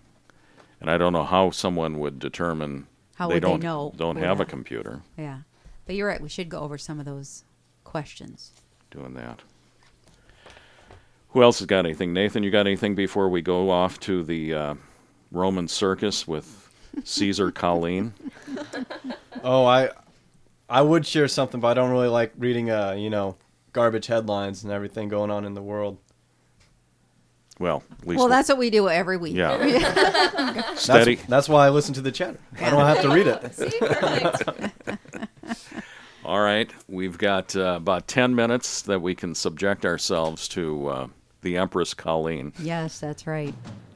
and 0.82 0.90
I 0.90 0.98
don't 0.98 1.14
know 1.14 1.24
how 1.24 1.52
someone 1.52 2.00
would 2.00 2.20
determine 2.20 2.88
How 3.16 3.28
they 3.28 3.36
would 3.36 3.44
they 3.44 3.48
don't 3.48 3.64
know 3.64 3.94
don't 3.96 4.16
who 4.18 4.24
have 4.24 4.40
a 4.40 4.46
to- 4.46 4.50
computer 4.50 5.02
Yeah. 5.18 5.40
But 5.86 5.96
you're 5.96 6.08
right. 6.08 6.20
We 6.22 6.28
should 6.30 6.50
go 6.50 6.60
over 6.60 6.78
some 6.78 7.00
of 7.00 7.06
those 7.06 7.44
questions. 7.86 8.52
doing 8.92 9.14
that. 9.14 9.42
Who 11.30 11.44
else 11.44 11.60
has 11.60 11.66
got 11.66 11.80
anything? 11.86 12.14
Nathan, 12.14 12.44
you 12.44 12.52
got 12.52 12.66
anything 12.68 12.96
before 12.96 13.30
we 13.30 13.42
go 13.42 13.70
off 13.70 14.00
to 14.02 14.24
the 14.24 14.54
uh, 14.54 14.76
Roman 15.32 15.68
circus 15.68 16.28
with 16.28 16.70
Caesar 17.04 17.52
Colleen? 17.52 18.14
Oh, 19.44 19.66
I 19.66 19.92
I 20.68 20.82
would 20.82 21.06
share 21.06 21.28
something, 21.28 21.60
but 21.62 21.68
I 21.68 21.74
don't 21.76 21.92
really 21.92 22.08
like 22.08 22.34
reading 22.40 22.72
uh, 22.72 22.94
you 22.98 23.12
know, 23.12 23.38
garbage 23.72 24.08
headlines 24.08 24.64
and 24.64 24.74
everything 24.74 25.10
going 25.10 25.30
on 25.30 25.46
in 25.46 25.54
the 25.54 25.62
world. 25.62 26.00
Well, 27.60 27.84
at 28.02 28.08
least 28.08 28.20
Well, 28.20 28.28
that's 28.28 28.50
what 28.50 28.58
we 28.60 28.70
do 28.70 28.88
every 28.88 29.18
week. 29.18 29.36
yeah. 29.36 29.58
That's, 30.38 30.82
Steady. 30.84 31.16
That's 31.28 31.50
why 31.50 31.66
I 31.66 31.70
listen 31.70 31.94
to 31.96 32.02
the 32.02 32.12
chatter. 32.12 32.40
I 32.62 32.70
don't 32.70 32.82
have 32.86 33.02
to 33.02 33.10
read 33.10 33.26
it. 33.28 33.54
See. 35.46 35.56
All 36.26 36.42
right, 36.42 36.70
we've 36.90 37.18
got 37.18 37.56
uh, 37.56 37.76
about 37.78 38.08
ten 38.08 38.36
minutes 38.36 38.82
that 38.84 39.02
we 39.02 39.16
can 39.16 39.34
subject 39.34 39.86
ourselves 39.86 40.48
to 40.50 40.88
uh, 40.88 41.08
the 41.42 41.56
Empress 41.58 41.94
Colleen. 41.94 42.52
Yes, 42.60 43.00
that's 43.00 43.26
right. 43.26 43.54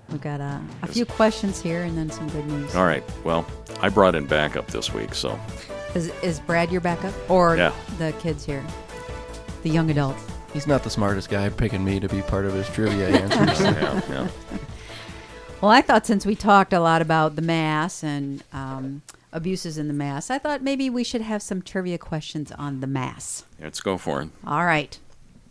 We've 0.10 0.22
got 0.22 0.40
uh, 0.42 0.60
a 0.82 0.88
few 0.88 1.06
questions 1.06 1.62
here 1.62 1.84
and 1.84 1.98
then 1.98 2.10
some 2.10 2.28
good 2.30 2.46
news. 2.48 2.74
All 2.76 2.86
right. 2.86 3.04
Well, 3.24 3.46
I 3.82 3.90
brought 3.90 4.16
in 4.16 4.26
backup 4.26 4.68
this 4.68 4.94
week, 4.94 5.14
so 5.14 5.38
Is, 5.96 6.08
is 6.22 6.40
Brad 6.42 6.72
your 6.72 6.82
backup? 6.82 7.14
Or 7.30 7.56
Yeah. 7.58 7.74
the 7.98 8.12
kids 8.20 8.46
here? 8.46 8.64
The 9.64 9.70
young 9.70 9.90
adults? 9.92 10.22
He's 10.54 10.68
not 10.68 10.84
the 10.84 10.90
smartest 10.90 11.30
guy 11.30 11.48
picking 11.50 11.84
me 11.84 12.00
to 12.00 12.10
be 12.10 12.22
part 12.24 12.46
of 12.46 12.54
his 12.54 12.68
trivia 12.70 13.08
answers. 13.22 13.62
yeah, 13.62 14.02
yeah. 14.10 14.28
Well, 15.62 15.72
I 15.72 15.82
thought 15.82 16.06
since 16.06 16.26
we 16.26 16.36
talked 16.36 16.74
a 16.74 16.80
lot 16.80 17.02
about 17.02 17.36
the 17.36 17.42
Mass 17.42 18.04
and 18.04 18.44
um, 18.52 19.02
abuses 19.32 19.78
in 19.78 19.88
the 19.88 19.94
Mass, 19.94 20.30
I 20.30 20.40
thought 20.40 20.62
maybe 20.62 20.90
we 20.90 21.04
should 21.04 21.22
have 21.22 21.42
some 21.42 21.62
trivia 21.62 21.98
questions 21.98 22.52
on 22.52 22.80
the 22.82 22.88
Mass. 22.88 23.46
Let's 23.62 23.80
go 23.80 23.98
for 23.98 24.22
it. 24.24 24.30
All 24.46 24.66
right. 24.66 24.98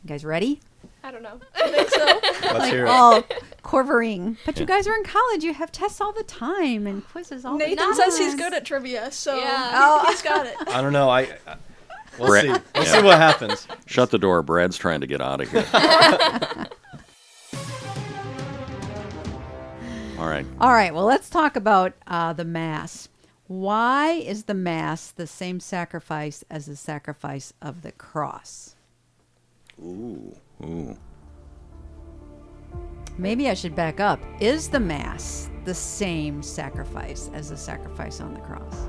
You 0.05 0.09
guys 0.09 0.25
ready? 0.25 0.61
I 1.03 1.11
don't 1.13 1.23
know. 1.23 1.41
I 1.55 1.69
think 1.71 1.89
so. 1.89 2.05
Let's 2.59 2.69
hear 2.71 2.85
it. 2.85 2.89
All 2.91 3.23
quivering. 3.63 4.37
But 4.45 4.59
you 4.61 4.67
guys 4.67 4.87
are 4.87 4.95
in 4.95 5.05
college. 5.05 5.45
You 5.45 5.55
have 5.55 5.73
tests 5.73 6.01
all 6.01 6.13
the 6.13 6.25
time 6.25 6.87
and 6.87 7.07
quizzes 7.09 7.45
all 7.45 7.57
the 7.57 7.65
time. 7.65 7.75
Nathan 7.75 7.95
says 7.95 8.19
he's 8.19 8.35
good 8.35 8.53
at 8.53 8.65
trivia, 8.67 9.11
so 9.11 9.39
Yeah. 9.39 9.71
Oh. 9.75 10.05
he's 10.09 10.21
got 10.23 10.45
it. 10.47 10.57
I 10.67 10.83
don't 10.83 10.93
know. 10.93 11.09
I, 11.09 11.21
I 11.47 11.57
we'll 12.19 12.29
Brett- 12.29 12.45
see. 12.45 12.51
We'll 12.51 12.85
yeah. 12.85 12.93
see 12.93 13.03
what 13.03 13.19
happens. 13.19 13.69
Shut 13.87 14.11
the 14.11 14.19
door. 14.19 14.43
Brad's 14.43 14.77
trying 14.77 15.01
to 15.01 15.07
get 15.07 15.21
out 15.21 15.41
of 15.41 15.51
here. 15.51 15.67
All 20.19 20.29
right. 20.29 20.45
All 20.61 20.73
right, 20.73 20.93
well, 20.93 21.07
let's 21.07 21.31
talk 21.31 21.57
about 21.57 21.95
uh, 22.07 22.35
the 22.35 22.45
Mass. 22.45 23.09
Why 23.47 24.13
is 24.13 24.45
the 24.45 24.55
Mass 24.55 25.11
the 25.11 25.27
same 25.27 25.61
sacrifice 25.61 26.45
as 26.51 26.67
the 26.67 26.77
sacrifice 26.77 27.55
of 27.63 27.81
the 27.81 27.93
cross? 27.93 28.77
Ooh. 29.83 30.37
Ooh. 30.63 30.97
Maybe 33.17 33.49
I 33.49 33.55
should 33.55 33.75
back 33.75 33.99
up. 33.99 34.21
Is 34.41 34.69
the 34.69 34.79
Mass 34.79 35.51
the 35.65 35.75
same 35.75 36.43
sacrifice 36.43 37.31
as 37.33 37.49
the 37.49 37.57
sacrifice 37.57 38.21
on 38.21 38.35
the 38.35 38.41
cross? 38.41 38.89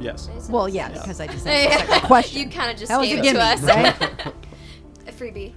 Yes. 0.00 0.28
Well, 0.50 0.68
yeah, 0.68 0.88
because 0.88 1.20
I 1.20 1.26
just 1.28 1.46
Yeah. 1.46 1.52
asked 1.52 2.04
a 2.04 2.06
question. 2.06 2.42
You 2.42 2.48
kind 2.50 2.70
of 2.72 2.76
just 2.76 2.88
that 2.88 3.00
a 3.00 3.04
gave 3.06 3.18
it 3.18 3.22
gimme, 3.22 3.38
to 3.38 3.44
us. 3.44 3.62
right? 3.62 4.34
A 5.08 5.10
freebie. 5.12 5.52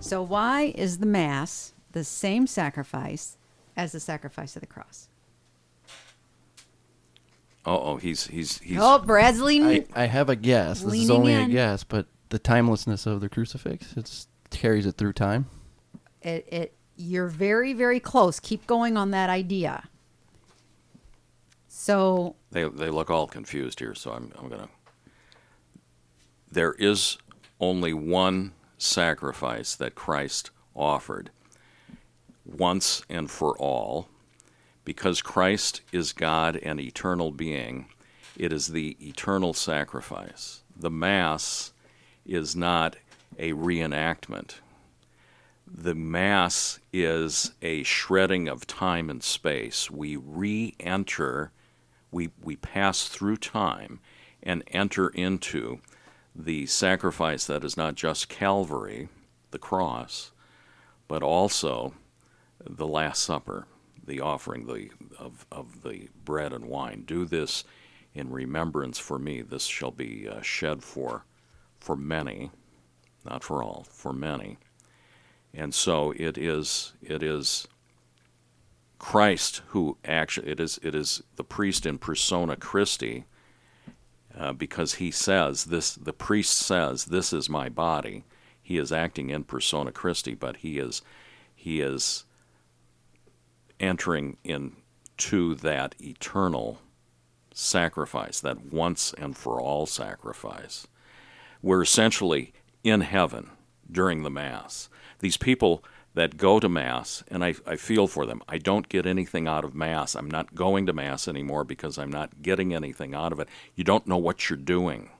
so 0.00 0.22
why 0.22 0.72
is 0.74 0.98
the 0.98 1.06
Mass 1.06 1.72
the 1.92 2.04
same 2.04 2.46
sacrifice 2.46 3.36
as 3.76 3.92
the 3.92 4.00
sacrifice 4.00 4.56
of 4.56 4.60
the 4.60 4.66
cross? 4.66 5.08
Oh, 7.64 7.78
oh, 7.92 7.96
he's 7.96 8.26
he's 8.28 8.58
he's. 8.60 8.78
oh, 8.80 8.98
Brad's 8.98 9.40
leaning. 9.40 9.86
I, 9.94 10.04
I 10.04 10.06
have 10.06 10.28
a 10.30 10.36
guess. 10.36 10.80
This 10.82 10.94
is 10.94 11.10
only 11.10 11.32
in. 11.34 11.50
a 11.50 11.52
guess, 11.52 11.84
but 11.84 12.06
the 12.30 12.38
timelessness 12.38 13.06
of 13.06 13.20
the 13.20 13.28
crucifix 13.28 13.94
it 13.96 14.26
carries 14.50 14.86
it 14.86 14.96
through 14.96 15.12
time. 15.14 15.46
It, 16.22 16.46
it, 16.50 16.74
you're 16.96 17.28
very, 17.28 17.72
very 17.74 18.00
close. 18.00 18.40
Keep 18.40 18.66
going 18.66 18.96
on 18.96 19.10
that 19.12 19.30
idea. 19.30 19.88
So 21.88 22.36
They 22.50 22.64
they 22.64 22.90
look 22.90 23.08
all 23.08 23.26
confused 23.26 23.80
here, 23.80 23.94
so 23.94 24.10
I'm 24.12 24.30
I'm 24.38 24.50
gonna. 24.50 24.68
There 26.52 26.74
is 26.74 27.16
only 27.60 27.94
one 27.94 28.52
sacrifice 28.76 29.74
that 29.74 29.94
Christ 29.94 30.50
offered, 30.74 31.30
once 32.44 33.00
and 33.08 33.30
for 33.30 33.56
all, 33.56 34.08
because 34.84 35.22
Christ 35.22 35.80
is 35.90 36.12
God 36.12 36.56
and 36.56 36.78
eternal 36.78 37.30
being. 37.30 37.86
It 38.36 38.52
is 38.52 38.68
the 38.68 38.98
eternal 39.00 39.54
sacrifice. 39.54 40.60
The 40.76 40.90
Mass 40.90 41.72
is 42.26 42.54
not 42.54 42.96
a 43.38 43.54
reenactment. 43.54 44.56
The 45.66 45.94
Mass 45.94 46.80
is 46.92 47.52
a 47.62 47.82
shredding 47.82 48.46
of 48.46 48.66
time 48.66 49.08
and 49.08 49.22
space. 49.22 49.90
We 49.90 50.16
re 50.16 50.74
enter, 50.78 51.50
we, 52.10 52.30
we 52.42 52.56
pass 52.56 53.08
through 53.08 53.36
time 53.36 54.00
and 54.42 54.62
enter 54.68 55.08
into 55.08 55.80
the 56.34 56.66
sacrifice 56.66 57.46
that 57.46 57.64
is 57.64 57.76
not 57.76 57.94
just 57.94 58.28
Calvary, 58.28 59.08
the 59.50 59.58
cross, 59.58 60.30
but 61.08 61.22
also 61.22 61.94
the 62.64 62.86
Last 62.86 63.22
Supper, 63.22 63.66
the 64.06 64.20
offering 64.20 64.66
the, 64.66 64.90
of, 65.18 65.46
of 65.50 65.82
the 65.82 66.08
bread 66.24 66.52
and 66.52 66.66
wine. 66.66 67.04
Do 67.06 67.24
this 67.24 67.64
in 68.14 68.30
remembrance 68.30 68.98
for 68.98 69.18
me. 69.18 69.42
This 69.42 69.64
shall 69.64 69.90
be 69.90 70.28
uh, 70.28 70.40
shed 70.40 70.82
for, 70.82 71.24
for 71.78 71.96
many, 71.96 72.50
not 73.24 73.42
for 73.42 73.62
all, 73.62 73.86
for 73.90 74.12
many. 74.12 74.58
And 75.52 75.74
so 75.74 76.12
it 76.16 76.38
is, 76.38 76.92
it 77.02 77.22
is 77.22 77.66
Christ 78.98 79.62
who 79.68 79.96
actually, 80.04 80.50
it 80.50 80.60
is, 80.60 80.78
it 80.82 80.94
is 80.94 81.22
the 81.36 81.44
priest 81.44 81.86
in 81.86 81.98
persona 81.98 82.56
Christi, 82.56 83.24
uh, 84.36 84.52
because 84.52 84.94
he 84.94 85.10
says 85.10 85.64
this, 85.66 85.94
the 85.94 86.12
priest 86.12 86.56
says, 86.56 87.06
this 87.06 87.32
is 87.32 87.48
my 87.48 87.68
body. 87.68 88.24
He 88.62 88.76
is 88.76 88.92
acting 88.92 89.30
in 89.30 89.44
persona 89.44 89.92
Christi, 89.92 90.34
but 90.34 90.58
he 90.58 90.78
is, 90.78 91.02
he 91.54 91.80
is 91.80 92.24
entering 93.80 94.36
into 94.44 95.54
that 95.54 95.94
eternal 96.00 96.80
sacrifice, 97.54 98.40
that 98.40 98.72
once 98.72 99.14
and 99.16 99.36
for 99.36 99.60
all 99.60 99.86
sacrifice. 99.86 100.86
We're 101.62 101.82
essentially 101.82 102.52
in 102.84 103.00
heaven 103.00 103.50
during 103.90 104.22
the 104.22 104.30
Mass. 104.30 104.88
These 105.20 105.36
people 105.36 105.82
that 106.18 106.36
go 106.36 106.58
to 106.58 106.68
Mass, 106.68 107.22
and 107.28 107.44
I, 107.44 107.54
I 107.64 107.76
feel 107.76 108.08
for 108.08 108.26
them, 108.26 108.42
I 108.48 108.58
don't 108.58 108.88
get 108.88 109.06
anything 109.06 109.46
out 109.46 109.64
of 109.64 109.72
Mass. 109.72 110.16
I'm 110.16 110.28
not 110.28 110.56
going 110.56 110.84
to 110.86 110.92
Mass 110.92 111.28
anymore 111.28 111.62
because 111.62 111.96
I'm 111.96 112.10
not 112.10 112.42
getting 112.42 112.74
anything 112.74 113.14
out 113.14 113.30
of 113.30 113.38
it. 113.38 113.48
You 113.76 113.84
don't 113.84 114.08
know 114.08 114.16
what 114.16 114.50
you're 114.50 114.56
doing. 114.56 115.10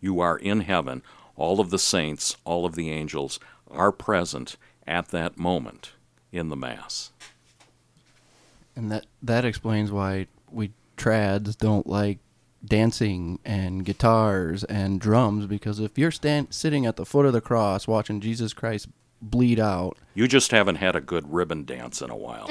You 0.00 0.20
are 0.20 0.38
in 0.38 0.60
heaven. 0.60 1.02
All 1.36 1.60
of 1.60 1.68
the 1.68 1.78
saints, 1.78 2.34
all 2.46 2.64
of 2.64 2.76
the 2.76 2.90
angels 2.90 3.38
are 3.70 3.92
present 3.92 4.56
at 4.86 5.08
that 5.08 5.36
moment 5.36 5.92
in 6.32 6.48
the 6.48 6.56
Mass. 6.56 7.12
And 8.74 8.90
that 8.90 9.04
that 9.22 9.44
explains 9.44 9.92
why 9.92 10.28
we 10.50 10.72
trads 10.96 11.58
don't 11.58 11.86
like 11.86 12.20
dancing 12.64 13.38
and 13.44 13.84
guitars 13.84 14.64
and 14.64 14.98
drums 14.98 15.44
because 15.44 15.78
if 15.78 15.98
you're 15.98 16.10
stand, 16.10 16.54
sitting 16.54 16.86
at 16.86 16.96
the 16.96 17.04
foot 17.04 17.26
of 17.26 17.34
the 17.34 17.42
cross 17.42 17.86
watching 17.86 18.18
Jesus 18.18 18.54
Christ 18.54 18.88
bleed 19.30 19.60
out, 19.60 19.96
You 20.14 20.28
just 20.28 20.50
haven't 20.50 20.76
had 20.76 20.96
a 20.96 21.00
good 21.00 21.32
ribbon 21.32 21.64
dance 21.64 22.00
in 22.00 22.10
a 22.10 22.16
while. 22.16 22.48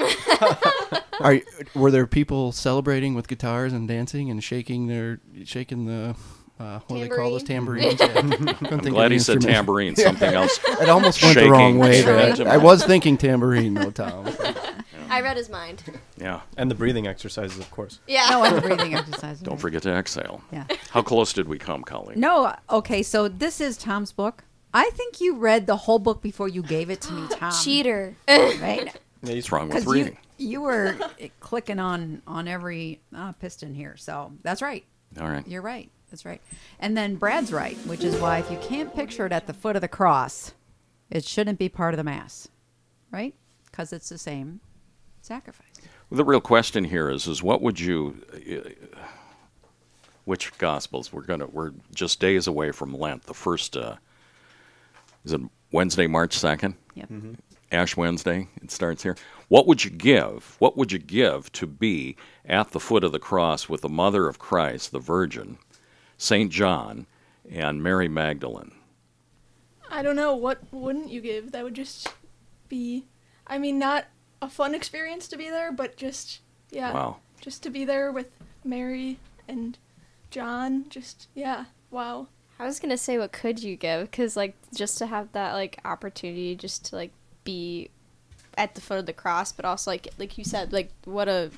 are 1.20 1.40
were 1.74 1.90
there 1.90 2.06
people 2.06 2.52
celebrating 2.52 3.14
with 3.14 3.28
guitars 3.28 3.72
and 3.72 3.88
dancing 3.88 4.30
and 4.30 4.42
shaking 4.42 4.86
their 4.86 5.20
shaking 5.44 5.86
the 5.86 6.14
uh, 6.58 6.80
what 6.86 6.96
do 6.96 7.02
they 7.02 7.08
call 7.08 7.30
those 7.30 7.42
tambourines? 7.42 8.00
Yeah. 8.00 8.12
I'm 8.16 8.48
of 8.48 8.82
glad 8.82 9.12
he 9.12 9.18
said 9.18 9.42
tambourine, 9.42 9.94
something 9.96 10.32
else. 10.32 10.58
It 10.80 10.88
almost 10.88 11.22
went 11.22 11.38
the 11.38 11.50
wrong 11.50 11.78
way. 11.78 12.02
Shaking 12.02 12.44
There. 12.44 12.48
I 12.48 12.56
was 12.56 12.84
thinking 12.84 13.16
tambourine 13.16 13.74
though, 13.74 13.90
Tom. 13.90 14.28
I 15.08 15.20
read 15.20 15.36
his 15.36 15.48
mind. 15.48 15.82
Yeah. 16.18 16.40
And 16.56 16.70
the 16.70 16.74
breathing 16.74 17.06
exercises, 17.06 17.58
of 17.58 17.70
course. 17.70 18.00
Yeah. 18.06 18.26
No, 18.30 18.44
and 18.44 18.62
breathing 18.62 18.94
exercises. 18.94 19.40
Don't 19.40 19.58
forget 19.58 19.82
to 19.82 19.90
exhale. 19.90 20.42
Yeah. 20.52 20.64
How 20.90 21.02
close 21.02 21.32
did 21.32 21.48
we 21.48 21.58
come, 21.58 21.82
Colleen? 21.82 22.20
No, 22.20 22.54
okay, 22.70 23.02
so 23.02 23.28
this 23.28 23.60
is 23.60 23.76
Tom's 23.76 24.12
book. 24.12 24.44
I 24.76 24.90
think 24.90 25.22
you 25.22 25.36
read 25.36 25.66
the 25.66 25.76
whole 25.76 25.98
book 25.98 26.20
before 26.20 26.48
you 26.48 26.62
gave 26.62 26.90
it 26.90 27.00
to 27.00 27.12
me, 27.14 27.26
Tom. 27.30 27.50
Cheater. 27.62 28.14
Right? 28.28 28.94
Yeah, 29.22 29.32
he's 29.32 29.50
wrong 29.50 29.68
with 29.68 29.78
Because 29.78 29.86
you, 29.86 29.92
reading? 30.04 30.18
you 30.36 30.60
were 30.60 30.94
clicking 31.40 31.80
on 31.80 32.20
on 32.26 32.46
every 32.46 33.00
uh, 33.16 33.32
piston 33.32 33.74
here. 33.74 33.96
So 33.96 34.30
that's 34.42 34.60
right. 34.60 34.84
All 35.18 35.28
right. 35.28 35.44
You're 35.48 35.62
right. 35.62 35.90
That's 36.10 36.26
right. 36.26 36.40
And 36.78 36.96
then 36.96 37.16
Brad's 37.16 37.50
right, 37.50 37.76
which 37.86 38.04
is 38.04 38.14
why 38.20 38.38
if 38.38 38.50
you 38.50 38.58
can't 38.58 38.94
picture 38.94 39.24
it 39.26 39.32
at 39.32 39.46
the 39.46 39.54
foot 39.54 39.74
of 39.74 39.80
the 39.82 39.88
cross, 39.88 40.52
it 41.10 41.24
shouldn't 41.24 41.58
be 41.58 41.68
part 41.70 41.94
of 41.94 41.98
the 41.98 42.04
Mass, 42.04 42.46
right? 43.10 43.34
Because 43.64 43.92
it's 43.92 44.10
the 44.10 44.18
same 44.18 44.60
sacrifice. 45.22 45.72
Well, 46.10 46.18
the 46.18 46.24
real 46.24 46.42
question 46.42 46.84
here 46.84 47.10
is: 47.10 47.26
is 47.26 47.42
what 47.42 47.62
would 47.62 47.80
you? 47.80 48.22
Uh, 48.36 48.98
which 50.26 50.56
Gospels? 50.58 51.12
We're 51.12 51.22
gonna. 51.22 51.46
We're 51.46 51.72
just 51.94 52.20
days 52.20 52.46
away 52.46 52.70
from 52.70 52.92
Lent. 52.96 53.24
The 53.24 53.34
first. 53.34 53.76
Uh, 53.78 53.96
is 55.26 55.32
it 55.32 55.40
Wednesday, 55.72 56.06
March 56.06 56.38
second? 56.38 56.76
Yep. 56.94 57.08
Mm-hmm. 57.10 57.32
Ash 57.72 57.96
Wednesday. 57.96 58.48
It 58.62 58.70
starts 58.70 59.02
here. 59.02 59.16
What 59.48 59.66
would 59.66 59.84
you 59.84 59.90
give? 59.90 60.54
What 60.60 60.76
would 60.76 60.92
you 60.92 61.00
give 61.00 61.50
to 61.52 61.66
be 61.66 62.16
at 62.44 62.70
the 62.70 62.80
foot 62.80 63.02
of 63.02 63.10
the 63.10 63.18
cross 63.18 63.68
with 63.68 63.80
the 63.80 63.88
Mother 63.88 64.28
of 64.28 64.38
Christ, 64.38 64.92
the 64.92 65.00
Virgin, 65.00 65.58
Saint 66.16 66.52
John, 66.52 67.06
and 67.50 67.82
Mary 67.82 68.08
Magdalene? 68.08 68.70
I 69.90 70.02
don't 70.02 70.16
know. 70.16 70.34
What 70.34 70.60
wouldn't 70.72 71.10
you 71.10 71.20
give? 71.20 71.50
That 71.50 71.64
would 71.64 71.74
just 71.74 72.14
be, 72.68 73.06
I 73.48 73.58
mean, 73.58 73.80
not 73.80 74.06
a 74.40 74.48
fun 74.48 74.74
experience 74.74 75.26
to 75.28 75.36
be 75.36 75.50
there, 75.50 75.72
but 75.72 75.96
just, 75.96 76.40
yeah. 76.70 76.92
Wow. 76.92 77.16
Just 77.40 77.64
to 77.64 77.70
be 77.70 77.84
there 77.84 78.12
with 78.12 78.28
Mary 78.64 79.18
and 79.48 79.76
John. 80.30 80.86
Just, 80.88 81.26
yeah. 81.34 81.64
Wow. 81.90 82.28
I 82.58 82.64
was 82.64 82.80
gonna 82.80 82.96
say, 82.96 83.18
what 83.18 83.32
could 83.32 83.62
you 83.62 83.76
give? 83.76 84.10
Because 84.10 84.36
like 84.36 84.54
just 84.74 84.98
to 84.98 85.06
have 85.06 85.32
that 85.32 85.52
like 85.52 85.78
opportunity, 85.84 86.54
just 86.54 86.86
to 86.86 86.96
like 86.96 87.12
be 87.44 87.90
at 88.56 88.74
the 88.74 88.80
foot 88.80 88.98
of 88.98 89.06
the 89.06 89.12
cross, 89.12 89.52
but 89.52 89.64
also 89.64 89.90
like 89.90 90.08
like 90.18 90.38
you 90.38 90.44
said, 90.44 90.72
like 90.72 90.90
what 91.04 91.28
a 91.28 91.50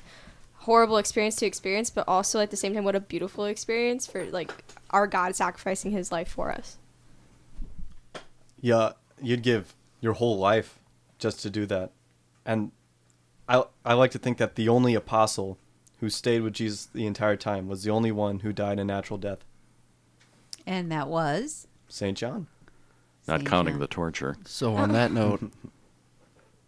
horrible 0.59 0.97
experience 0.97 1.37
to 1.37 1.45
experience, 1.45 1.89
but 1.89 2.05
also 2.07 2.39
at 2.39 2.51
the 2.51 2.57
same 2.57 2.73
time, 2.73 2.83
what 2.83 2.95
a 2.95 2.99
beautiful 2.99 3.45
experience 3.45 4.05
for 4.05 4.25
like 4.25 4.51
our 4.89 5.07
God 5.07 5.35
sacrificing 5.35 5.91
His 5.91 6.11
life 6.11 6.27
for 6.27 6.51
us. 6.51 6.77
Yeah, 8.59 8.91
you'd 9.21 9.41
give 9.41 9.73
your 10.01 10.13
whole 10.13 10.37
life 10.37 10.79
just 11.17 11.41
to 11.41 11.49
do 11.49 11.65
that. 11.67 11.91
And 12.45 12.71
I 13.47 13.63
I 13.85 13.93
like 13.93 14.11
to 14.11 14.19
think 14.19 14.37
that 14.37 14.55
the 14.55 14.67
only 14.67 14.95
apostle 14.95 15.57
who 15.99 16.09
stayed 16.09 16.41
with 16.41 16.53
Jesus 16.53 16.85
the 16.85 17.05
entire 17.05 17.35
time 17.35 17.67
was 17.67 17.83
the 17.83 17.91
only 17.91 18.11
one 18.11 18.39
who 18.39 18.53
died 18.53 18.79
a 18.79 18.85
natural 18.85 19.17
death. 19.17 19.39
And 20.69 20.91
that 20.91 21.07
was 21.07 21.67
Saint 21.87 22.15
John. 22.15 22.45
Not 23.27 23.39
Saint 23.39 23.49
counting 23.49 23.73
John. 23.73 23.79
the 23.79 23.87
torture. 23.87 24.37
So 24.45 24.75
on 24.75 24.91
that 24.91 25.11
note, 25.11 25.51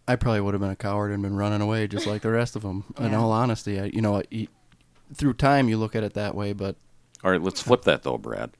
I 0.08 0.16
probably 0.16 0.40
would 0.40 0.54
have 0.54 0.60
been 0.60 0.70
a 0.70 0.76
coward 0.76 1.12
and 1.12 1.22
been 1.22 1.36
running 1.36 1.60
away 1.60 1.86
just 1.86 2.08
like 2.08 2.22
the 2.22 2.30
rest 2.32 2.56
of 2.56 2.62
them. 2.62 2.82
In 2.98 3.14
all 3.14 3.30
honesty, 3.30 3.78
I, 3.78 3.84
you 3.84 4.02
know, 4.02 4.16
I, 4.16 4.48
through 5.14 5.34
time 5.34 5.68
you 5.68 5.76
look 5.78 5.94
at 5.94 6.02
it 6.02 6.14
that 6.14 6.34
way, 6.34 6.52
but 6.52 6.74
All 7.22 7.30
right, 7.30 7.40
let's 7.40 7.62
flip 7.62 7.82
that 7.82 8.02
though, 8.02 8.18
Brad. 8.18 8.50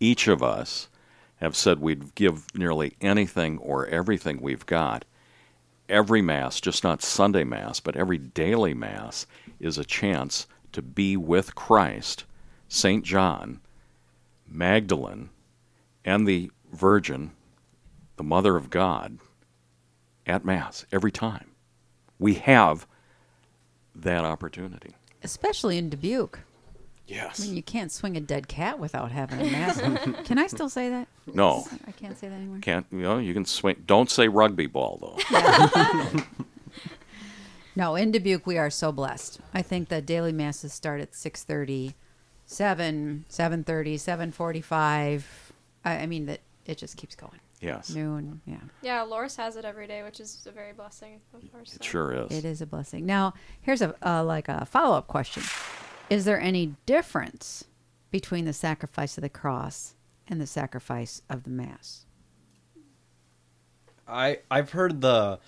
Each 0.00 0.26
of 0.26 0.42
us 0.42 0.88
have 1.36 1.54
said 1.54 1.78
we'd 1.78 2.16
give 2.16 2.52
nearly 2.52 2.96
anything 3.00 3.58
or 3.58 3.86
everything 3.86 4.40
we've 4.40 4.66
got. 4.66 5.04
Every 5.88 6.20
Mass, 6.20 6.60
just 6.60 6.82
not 6.82 7.00
Sunday 7.00 7.44
Mass, 7.44 7.78
but 7.78 7.94
every 7.94 8.18
daily 8.18 8.74
Mass, 8.74 9.24
is 9.60 9.78
a 9.78 9.84
chance 9.84 10.48
to 10.72 10.82
be 10.82 11.16
with 11.16 11.54
Christ, 11.54 12.24
St. 12.68 13.04
John, 13.04 13.60
Magdalene, 14.52 15.30
and 16.04 16.26
the 16.26 16.50
Virgin, 16.72 17.32
the 18.16 18.22
Mother 18.22 18.56
of 18.56 18.70
God, 18.70 19.18
at 20.26 20.44
Mass 20.44 20.84
every 20.92 21.10
time. 21.12 21.50
We 22.18 22.34
have 22.34 22.86
that 23.94 24.24
opportunity. 24.24 24.94
especially 25.22 25.78
in 25.78 25.88
Dubuque. 25.90 26.40
Yes. 27.06 27.40
I 27.40 27.46
mean, 27.46 27.56
you 27.56 27.62
can't 27.62 27.90
swing 27.92 28.16
a 28.16 28.20
dead 28.20 28.46
cat 28.48 28.78
without 28.78 29.10
having 29.10 29.40
a 29.40 29.50
mass. 29.50 29.80
can 30.24 30.38
I 30.38 30.46
still 30.46 30.68
say 30.70 30.88
that? 30.88 31.08
No. 31.26 31.66
I 31.86 31.90
can't 31.92 32.16
say 32.16 32.28
that 32.28 32.34
anymore. 32.36 32.58
Can't 32.62 32.86
you 32.92 32.98
know? 33.02 33.18
You 33.18 33.34
can 33.34 33.44
swing. 33.44 33.82
Don't 33.86 34.08
say 34.08 34.28
rugby 34.28 34.66
ball 34.66 34.98
though. 35.02 36.20
No, 37.74 37.94
in 37.96 38.12
Dubuque 38.12 38.46
we 38.46 38.58
are 38.58 38.68
so 38.68 38.92
blessed. 38.92 39.40
I 39.54 39.62
think 39.62 39.88
the 39.88 40.02
daily 40.02 40.32
masses 40.32 40.74
start 40.74 41.00
at 41.00 41.12
6:30, 41.12 41.94
7, 42.52 43.24
7:30, 43.28 43.94
7:45. 43.94 45.24
I, 45.84 45.92
I 45.98 46.06
mean 46.06 46.26
that 46.26 46.40
it 46.66 46.78
just 46.78 46.96
keeps 46.96 47.14
going. 47.14 47.40
Yes, 47.60 47.94
Noon, 47.94 48.40
yeah. 48.44 48.56
Yeah, 48.82 49.04
Loras 49.04 49.36
has 49.36 49.54
it 49.54 49.64
every 49.64 49.86
day, 49.86 50.02
which 50.02 50.18
is 50.18 50.44
a 50.48 50.50
very 50.50 50.72
blessing 50.72 51.20
of 51.32 51.52
course. 51.52 51.76
it 51.76 51.84
sure 51.84 52.12
is. 52.12 52.36
It 52.36 52.44
is 52.44 52.60
a 52.60 52.66
blessing. 52.66 53.06
Now, 53.06 53.34
here's 53.60 53.80
a 53.80 53.94
uh, 54.04 54.24
like 54.24 54.48
a 54.48 54.66
follow-up 54.66 55.06
question. 55.06 55.44
Is 56.10 56.24
there 56.24 56.40
any 56.40 56.74
difference 56.86 57.64
between 58.10 58.44
the 58.44 58.52
sacrifice 58.52 59.16
of 59.16 59.22
the 59.22 59.28
cross 59.28 59.94
and 60.26 60.40
the 60.40 60.46
sacrifice 60.46 61.22
of 61.30 61.44
the 61.44 61.50
mass? 61.50 62.06
I 64.08 64.40
I've 64.50 64.72
heard 64.72 65.00
the 65.00 65.38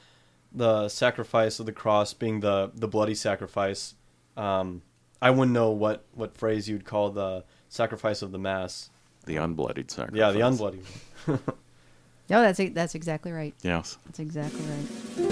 the 0.53 0.89
sacrifice 0.89 1.59
of 1.59 1.67
the 1.67 1.73
cross 1.73 2.15
being 2.15 2.41
the 2.41 2.71
the 2.75 2.89
bloody 2.89 3.15
sacrifice. 3.15 3.95
Um, 4.37 4.83
I 5.23 5.31
wouldn't 5.31 5.53
know 5.53 5.71
what 5.71 6.05
what 6.13 6.37
phrase 6.37 6.69
you'd 6.69 6.85
call 6.85 7.11
the 7.11 7.45
sacrifice 7.69 8.23
of 8.23 8.33
the 8.33 8.39
mass. 8.39 8.91
The 9.27 9.37
unbloodied 9.37 9.91
sacrifice. 9.91 10.19
Yeah, 10.19 10.33
the 10.33 10.41
unbloody. 10.41 10.81
No, 12.31 12.41
that's 12.41 12.59
that's 12.73 12.95
exactly 12.95 13.33
right. 13.33 13.55
Yes. 13.63 13.99
That's 14.07 14.19
exactly 14.19 14.61
right. 14.63 15.29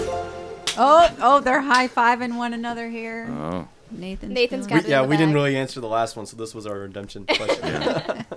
Oh, 0.77 1.09
oh, 1.21 1.39
they're 1.39 1.61
high 1.61 1.87
fiving 1.87 2.37
one 2.37 2.53
another 2.53 2.87
here. 2.89 3.27
Oh, 3.29 3.67
Nathan's 3.89 4.31
Nathan's 4.31 4.67
feeling- 4.67 4.81
got 4.81 4.85
We, 4.85 4.91
yeah, 4.91 5.01
the 5.01 5.07
we 5.07 5.17
didn't 5.17 5.33
really 5.33 5.55
answer 5.55 5.79
the 5.81 5.87
last 5.87 6.15
one, 6.15 6.27
so 6.27 6.37
this 6.37 6.53
was 6.53 6.67
our 6.67 6.77
redemption 6.79 7.25
question. 7.35 8.25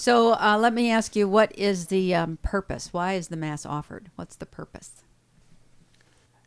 So 0.00 0.34
uh, 0.34 0.56
let 0.60 0.74
me 0.74 0.92
ask 0.92 1.16
you, 1.16 1.28
what 1.28 1.50
is 1.58 1.88
the 1.88 2.14
um, 2.14 2.38
purpose? 2.40 2.92
Why 2.92 3.14
is 3.14 3.28
the 3.28 3.36
mass 3.36 3.66
offered? 3.66 4.12
What's 4.14 4.36
the 4.36 4.46
purpose? 4.46 5.02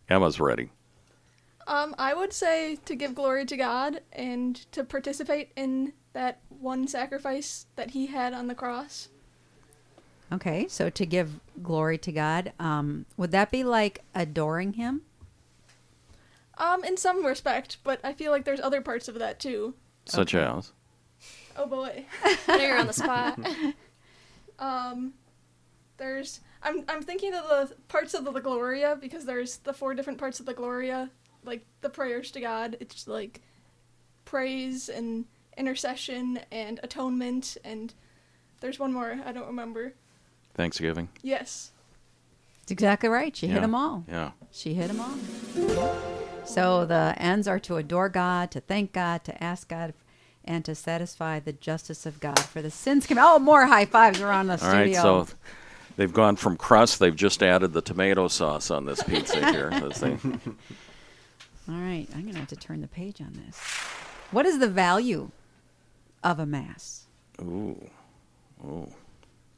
Emma's 0.07 0.39
ready. 0.39 0.71
Um, 1.71 1.95
I 1.97 2.13
would 2.13 2.33
say 2.33 2.75
to 2.83 2.95
give 2.95 3.15
glory 3.15 3.45
to 3.45 3.55
God 3.55 4.01
and 4.11 4.57
to 4.73 4.83
participate 4.83 5.53
in 5.55 5.93
that 6.11 6.41
one 6.49 6.85
sacrifice 6.85 7.65
that 7.77 7.91
He 7.91 8.07
had 8.07 8.33
on 8.33 8.47
the 8.47 8.55
cross. 8.55 9.07
Okay, 10.33 10.67
so 10.67 10.89
to 10.89 11.05
give 11.05 11.39
glory 11.63 11.97
to 11.99 12.11
God, 12.11 12.51
um, 12.59 13.05
would 13.15 13.31
that 13.31 13.51
be 13.51 13.63
like 13.63 14.03
adoring 14.13 14.73
Him? 14.73 15.03
Um, 16.57 16.83
in 16.83 16.97
some 16.97 17.25
respect, 17.25 17.77
but 17.85 18.01
I 18.03 18.11
feel 18.11 18.33
like 18.33 18.43
there's 18.43 18.59
other 18.59 18.81
parts 18.81 19.07
of 19.07 19.17
that 19.19 19.39
too. 19.39 19.73
Such 20.03 20.35
as. 20.35 20.73
Oh 21.55 21.67
boy. 21.67 22.03
Now 22.49 22.55
you're 22.59 22.79
on 22.79 22.87
the 22.87 22.93
spot. 22.93 23.39
Um, 24.59 25.13
there's 25.97 26.41
I'm 26.61 26.83
I'm 26.87 27.01
thinking 27.01 27.33
of 27.33 27.47
the 27.47 27.75
parts 27.87 28.13
of 28.13 28.25
the 28.25 28.31
Gloria 28.39 28.95
because 28.99 29.25
there's 29.25 29.57
the 29.57 29.73
four 29.73 29.95
different 29.95 30.19
parts 30.19 30.39
of 30.39 30.45
the 30.45 30.53
Gloria, 30.53 31.09
like 31.43 31.65
the 31.81 31.89
prayers 31.89 32.31
to 32.31 32.41
God. 32.41 32.77
It's 32.79 33.07
like 33.07 33.41
praise 34.25 34.89
and 34.89 35.25
intercession 35.57 36.39
and 36.51 36.79
atonement 36.83 37.57
and 37.63 37.93
there's 38.61 38.79
one 38.79 38.93
more 38.93 39.19
I 39.25 39.31
don't 39.31 39.47
remember. 39.47 39.93
Thanksgiving. 40.53 41.09
Yes. 41.21 41.71
That's 42.61 42.71
exactly 42.71 43.09
right. 43.09 43.35
She 43.35 43.47
hit 43.47 43.61
them 43.61 43.73
all. 43.75 44.05
Yeah. 44.07 44.31
She 44.51 44.73
hit 44.73 44.87
them 44.87 44.99
all. 44.99 45.95
So 46.45 46.85
the 46.85 47.15
ends 47.17 47.47
are 47.47 47.59
to 47.59 47.77
adore 47.77 48.09
God, 48.09 48.51
to 48.51 48.59
thank 48.59 48.93
God, 48.93 49.23
to 49.23 49.43
ask 49.43 49.67
God, 49.67 49.93
and 50.43 50.65
to 50.65 50.75
satisfy 50.75 51.39
the 51.39 51.53
justice 51.53 52.05
of 52.05 52.19
God 52.19 52.39
for 52.39 52.61
the 52.61 52.71
sins 52.71 53.05
committed. 53.07 53.27
Oh, 53.27 53.39
more 53.39 53.65
high 53.65 53.85
fives 53.85 54.19
around 54.21 54.47
the 54.47 54.61
All 54.61 54.71
right. 54.71 54.93
studio. 54.93 55.25
So 55.25 55.27
they've 55.97 56.13
gone 56.13 56.35
from 56.35 56.57
crust. 56.57 56.99
They've 56.99 57.15
just 57.15 57.41
added 57.41 57.73
the 57.73 57.81
tomato 57.81 58.27
sauce 58.27 58.69
on 58.71 58.85
this 58.85 59.01
pizza 59.03 59.51
here. 59.51 59.69
as 61.71 61.77
they- 61.79 61.83
All 61.83 61.89
right, 61.89 62.07
I'm 62.15 62.21
going 62.23 62.33
to 62.33 62.39
have 62.39 62.49
to 62.49 62.55
turn 62.55 62.81
the 62.81 62.87
page 62.87 63.21
on 63.21 63.33
this. 63.45 63.57
What 64.31 64.45
is 64.45 64.59
the 64.59 64.67
value 64.67 65.31
of 66.23 66.39
a 66.39 66.45
mass? 66.45 67.07
Ooh. 67.41 67.89
Ooh. 68.63 68.87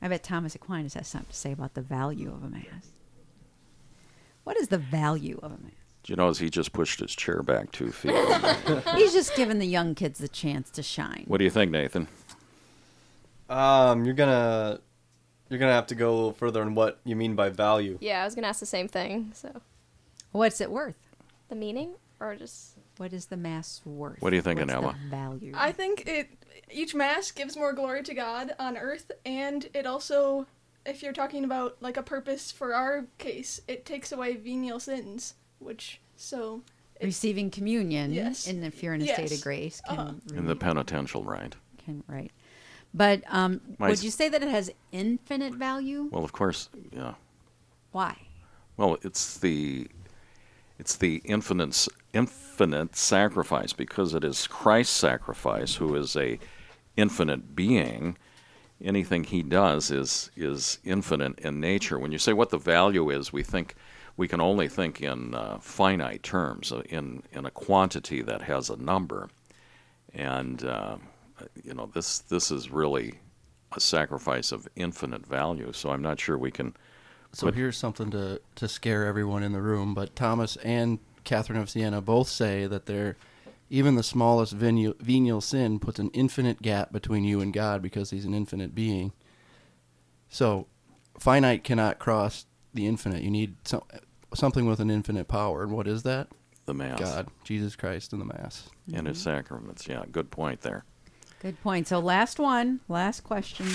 I 0.01 0.07
bet 0.07 0.23
Thomas 0.23 0.55
Aquinas 0.55 0.93
has 0.95 1.07
something 1.07 1.29
to 1.29 1.35
say 1.35 1.51
about 1.51 1.73
the 1.75 1.81
value 1.81 2.29
of 2.29 2.43
a 2.43 2.49
mass. 2.49 2.91
What 4.43 4.57
is 4.57 4.67
the 4.67 4.77
value 4.77 5.39
of 5.41 5.51
a 5.51 5.57
mass? 5.57 5.71
Do 6.03 6.11
you 6.11 6.17
notice 6.17 6.39
he 6.39 6.49
just 6.49 6.73
pushed 6.73 6.99
his 6.99 7.15
chair 7.15 7.41
back 7.41 7.71
two 7.71 7.91
feet? 7.93 8.13
He's 8.95 9.13
just 9.13 9.35
giving 9.37 9.59
the 9.59 9.65
young 9.65 9.95
kids 9.95 10.19
the 10.19 10.27
chance 10.27 10.69
to 10.71 10.83
shine. 10.83 11.23
what 11.27 11.37
do 11.37 11.45
you 11.45 11.49
think, 11.49 11.71
Nathan? 11.71 12.09
um, 13.49 14.03
you're 14.05 14.13
gonna 14.13 14.79
you're 15.49 15.59
gonna 15.59 15.71
have 15.73 15.87
to 15.87 15.95
go 15.95 16.09
a 16.11 16.15
little 16.15 16.33
further 16.33 16.61
on 16.61 16.75
what 16.75 16.99
you 17.05 17.15
mean 17.15 17.35
by 17.35 17.49
value. 17.49 17.97
yeah, 18.01 18.21
I 18.21 18.25
was 18.25 18.35
gonna 18.35 18.47
ask 18.47 18.59
the 18.59 18.65
same 18.65 18.87
thing. 18.89 19.31
So 19.33 19.61
What's 20.31 20.59
it 20.59 20.71
worth? 20.71 20.97
The 21.49 21.55
meaning, 21.55 21.93
or 22.23 22.35
just 22.35 22.77
What 22.97 23.13
is 23.13 23.25
the 23.27 23.37
mass 23.37 23.81
worth? 23.85 24.21
What 24.21 24.33
are 24.33 24.35
you 24.35 24.41
thinking, 24.41 24.67
What's 24.67 24.77
Emma? 24.77 24.95
Value. 25.09 25.53
I 25.55 25.71
think 25.71 26.07
it 26.07 26.29
each 26.71 26.95
mass 26.95 27.31
gives 27.31 27.55
more 27.57 27.73
glory 27.73 28.03
to 28.03 28.13
God 28.13 28.53
on 28.59 28.77
earth, 28.77 29.11
and 29.25 29.67
it 29.73 29.85
also, 29.85 30.47
if 30.85 31.03
you're 31.03 31.13
talking 31.13 31.43
about 31.43 31.77
like 31.81 31.97
a 31.97 32.03
purpose 32.03 32.51
for 32.51 32.73
our 32.73 33.05
case, 33.17 33.61
it 33.67 33.85
takes 33.85 34.11
away 34.11 34.35
venial 34.35 34.79
sins, 34.79 35.35
which 35.59 35.99
so 36.15 36.61
Receiving 37.01 37.49
communion, 37.51 38.13
Yes. 38.13 38.47
and 38.47 38.63
if 38.63 38.81
you're 38.81 38.93
in 38.93 39.01
a 39.01 39.07
state 39.07 39.31
of 39.31 39.41
grace, 39.41 39.81
can 39.81 39.99
Uh-huh. 39.99 40.13
In 40.37 40.45
the 40.45 40.55
penitential 40.55 41.23
rite. 41.23 41.55
can 41.83 42.03
right. 42.07 42.31
But 42.93 43.23
um, 43.27 43.59
My 43.79 43.89
would 43.89 44.03
you 44.03 44.11
say 44.11 44.29
that 44.29 44.41
it 44.43 44.47
has 44.49 44.71
infinite 44.91 45.53
value? 45.55 46.07
Well, 46.11 46.23
of 46.23 46.31
course, 46.31 46.69
yeah. 46.91 47.15
Why? 47.91 48.15
Well, 48.77 48.97
it's 49.01 49.37
the 49.39 49.87
it's 50.79 50.95
the 50.95 51.21
infinite 51.25 51.87
infinite 52.13 52.95
sacrifice 52.95 53.73
because 53.73 54.13
it 54.13 54.23
is 54.23 54.47
Christ's 54.47 54.95
sacrifice, 54.95 55.75
who 55.75 55.95
is 55.95 56.15
a 56.15 56.39
infinite 56.97 57.55
being. 57.55 58.17
Anything 58.81 59.23
he 59.23 59.43
does 59.43 59.91
is 59.91 60.29
is 60.35 60.79
infinite 60.83 61.39
in 61.39 61.59
nature. 61.59 61.97
When 61.97 62.11
you 62.11 62.17
say 62.17 62.33
what 62.33 62.49
the 62.49 62.57
value 62.57 63.09
is, 63.09 63.31
we 63.31 63.43
think 63.43 63.75
we 64.17 64.27
can 64.27 64.41
only 64.41 64.67
think 64.67 65.01
in 65.01 65.33
uh, 65.33 65.57
finite 65.59 66.23
terms, 66.23 66.71
uh, 66.71 66.81
in 66.89 67.23
in 67.31 67.45
a 67.45 67.51
quantity 67.51 68.21
that 68.21 68.41
has 68.41 68.69
a 68.69 68.75
number, 68.75 69.29
and 70.13 70.63
uh, 70.63 70.97
you 71.63 71.73
know 71.73 71.89
this 71.93 72.19
this 72.19 72.51
is 72.51 72.69
really 72.69 73.19
a 73.75 73.79
sacrifice 73.79 74.51
of 74.51 74.67
infinite 74.75 75.25
value. 75.25 75.71
So 75.73 75.91
I'm 75.91 76.01
not 76.01 76.19
sure 76.19 76.37
we 76.37 76.51
can. 76.51 76.75
So 77.33 77.47
But- 77.47 77.55
here's 77.55 77.77
something 77.77 78.11
to, 78.11 78.41
to 78.55 78.67
scare 78.67 79.05
everyone 79.05 79.43
in 79.43 79.51
the 79.51 79.61
room. 79.61 79.93
But 79.93 80.15
Thomas 80.15 80.55
and 80.57 80.99
Catherine 81.23 81.59
of 81.59 81.69
Siena 81.69 82.01
both 82.01 82.29
say 82.29 82.67
that 82.67 82.85
they're 82.85 83.17
even 83.69 83.95
the 83.95 84.03
smallest 84.03 84.53
venial, 84.53 84.93
venial 84.99 85.41
sin 85.41 85.79
puts 85.79 85.97
an 85.97 86.11
infinite 86.13 86.61
gap 86.61 86.91
between 86.91 87.23
you 87.23 87.41
and 87.41 87.51
God 87.51 87.81
because 87.81 88.11
He's 88.11 88.25
an 88.25 88.33
infinite 88.33 88.75
being. 88.75 89.13
So 90.29 90.67
finite 91.19 91.63
cannot 91.63 91.97
cross 91.97 92.45
the 92.73 92.85
infinite. 92.85 93.23
You 93.23 93.31
need 93.31 93.55
some, 93.65 93.81
something 94.33 94.65
with 94.65 94.79
an 94.79 94.91
infinite 94.91 95.27
power. 95.27 95.63
And 95.63 95.71
what 95.71 95.87
is 95.87 96.03
that? 96.03 96.27
The 96.65 96.73
mass. 96.73 96.99
God, 96.99 97.27
Jesus 97.43 97.75
Christ, 97.75 98.13
and 98.13 98.21
the 98.21 98.25
Mass. 98.25 98.69
and 98.93 99.07
his 99.07 99.17
mm-hmm. 99.17 99.35
sacraments. 99.35 99.87
Yeah, 99.87 100.03
good 100.11 100.31
point 100.31 100.61
there. 100.61 100.85
Good 101.43 101.61
point. 101.61 101.87
So 101.89 101.99
last 101.99 102.39
one, 102.39 102.79
last 102.87 103.21
question. 103.23 103.67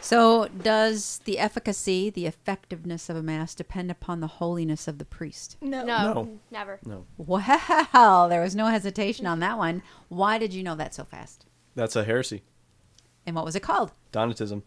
So 0.00 0.48
does 0.48 1.20
the 1.24 1.38
efficacy, 1.38 2.10
the 2.10 2.26
effectiveness 2.26 3.08
of 3.08 3.16
a 3.16 3.22
mass 3.22 3.54
depend 3.54 3.92
upon 3.92 4.18
the 4.18 4.26
holiness 4.26 4.88
of 4.88 4.98
the 4.98 5.04
priest? 5.04 5.56
no. 5.60 5.84
no, 5.84 6.02
No. 6.02 6.38
never. 6.50 6.80
No, 6.84 7.06
Wow, 7.16 8.26
there 8.28 8.42
was 8.42 8.56
no 8.56 8.66
hesitation 8.66 9.26
on 9.26 9.38
that 9.38 9.56
one. 9.56 9.82
Why 10.08 10.38
did 10.38 10.52
you 10.52 10.64
know 10.64 10.74
that 10.74 10.94
so 10.94 11.04
fast? 11.04 11.46
that's 11.76 11.94
a 11.96 12.02
heresy. 12.04 12.42
And 13.24 13.36
what 13.36 13.44
was 13.44 13.54
it 13.54 13.62
called? 13.62 13.92
Donatism. 14.12 14.62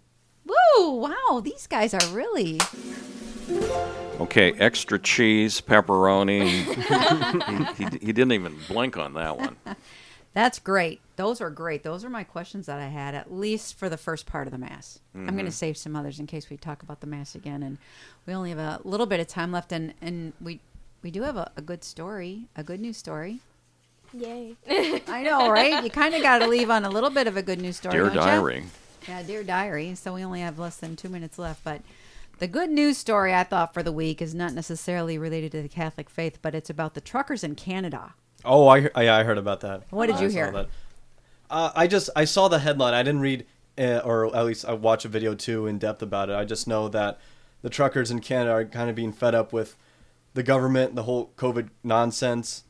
Woo! 0.46 0.92
Wow, 0.94 1.42
these 1.44 1.68
guys 1.68 1.94
are 1.94 2.08
really 2.14 2.60
Okay, 4.22 4.54
extra 4.54 4.98
cheese, 4.98 5.60
pepperoni. 5.60 6.48
he, 7.76 7.84
he, 7.84 8.06
he 8.08 8.14
didn't 8.14 8.32
even 8.32 8.56
blink 8.70 8.96
on 8.98 9.14
that 9.16 9.38
one. 9.38 9.58
That's 10.36 10.60
great. 10.60 11.00
Those 11.16 11.40
are 11.40 11.50
great. 11.50 11.84
Those 11.84 12.04
are 12.04 12.10
my 12.10 12.26
questions 12.26 12.66
that 12.66 12.78
I 12.78 12.88
had, 12.88 13.16
at 13.16 13.34
least 13.34 13.80
for 13.80 13.88
the 13.88 13.96
first 13.96 14.26
part 14.26 14.48
of 14.48 14.52
the 14.52 14.60
Mass. 14.60 15.00
I'm 15.16 15.24
going 15.28 15.38
to 15.38 15.44
mm-hmm. 15.44 15.52
save 15.52 15.78
some 15.78 15.96
others 15.96 16.20
in 16.20 16.28
case 16.28 16.50
we 16.50 16.58
talk 16.58 16.84
about 16.84 17.00
the 17.00 17.08
Mass 17.08 17.36
again. 17.36 17.64
And 17.64 17.78
we 18.28 18.34
only 18.34 18.50
have 18.50 18.60
a 18.60 18.82
little 18.84 19.06
bit 19.06 19.22
of 19.22 19.28
time 19.28 19.54
left, 19.54 19.72
and, 19.72 19.94
and 20.02 20.34
we 20.42 20.60
we 21.04 21.10
do 21.10 21.22
have 21.22 21.38
a, 21.38 21.52
a 21.56 21.62
good 21.62 21.84
story, 21.86 22.48
a 22.56 22.64
good 22.64 22.82
news 22.82 22.98
story. 22.98 23.40
Yay. 24.14 24.56
I 25.08 25.24
know, 25.24 25.50
right? 25.50 25.84
You 25.84 25.90
kind 25.90 26.14
of 26.14 26.22
got 26.22 26.40
to 26.40 26.48
leave 26.48 26.70
on 26.70 26.84
a 26.84 26.90
little 26.90 27.12
bit 27.12 27.28
of 27.28 27.38
a 27.38 27.42
good 27.42 27.62
news 27.62 27.78
story. 27.78 27.94
Dear 27.94 28.06
don't 28.06 28.16
ya? 28.16 28.26
diary. 28.26 28.66
Yeah, 29.08 29.24
dear 29.24 29.44
diary. 29.44 29.96
So 29.96 30.16
we 30.16 30.26
only 30.26 30.42
have 30.42 30.60
less 30.60 30.78
than 30.78 30.98
two 30.98 31.10
minutes 31.10 31.40
left, 31.40 31.64
but 31.64 31.82
the 32.40 32.48
good 32.48 32.70
news 32.70 32.98
story 32.98 33.34
I 33.34 33.46
thought 33.46 33.74
for 33.74 33.84
the 33.84 33.92
week 33.94 34.22
is 34.22 34.36
not 34.36 34.54
necessarily 34.54 35.18
related 35.18 35.54
to 35.54 35.62
the 35.62 35.70
Catholic 35.70 36.10
faith, 36.10 36.40
but 36.42 36.56
it's 36.56 36.70
about 36.70 36.94
the 36.94 37.02
truckers 37.02 37.44
in 37.44 37.56
Canada. 37.56 38.16
Oh, 38.46 38.68
I, 38.68 38.90
yeah, 39.02 39.16
I 39.16 39.24
heard 39.24 39.38
about 39.38 39.62
that. 39.62 39.84
What 39.90 40.08
did 40.08 40.20
you 40.20 40.30
hear? 40.30 40.52
that. 40.52 40.68
Uh, 41.50 41.72
I 41.76 41.88
just 41.88 42.10
I 42.16 42.26
saw 42.26 42.48
the 42.48 42.60
headline. 42.60 42.94
I 42.94 43.04
didn't 43.04 43.22
read, 43.22 43.46
uh, 43.78 44.02
or 44.04 44.36
at 44.36 44.46
least 44.46 44.66
I 44.66 44.74
watched 44.74 45.06
a 45.06 45.10
video 45.10 45.36
too 45.36 45.68
in 45.68 45.78
depth 45.78 46.02
about 46.02 46.30
it. 46.30 46.36
I 46.36 46.46
just 46.46 46.68
know 46.68 46.88
that 46.90 47.20
the 47.62 47.70
truckers 47.70 48.12
in 48.12 48.20
Canada 48.20 48.52
are 48.52 48.66
kind 48.66 48.90
of 48.90 48.96
being 48.96 49.12
fed 49.12 49.36
up 49.36 49.54
with 49.54 49.76
the 50.34 50.44
government, 50.44 50.96
the 50.96 51.04
whole 51.04 51.32
COVID 51.38 51.70
nonsense, 51.84 52.64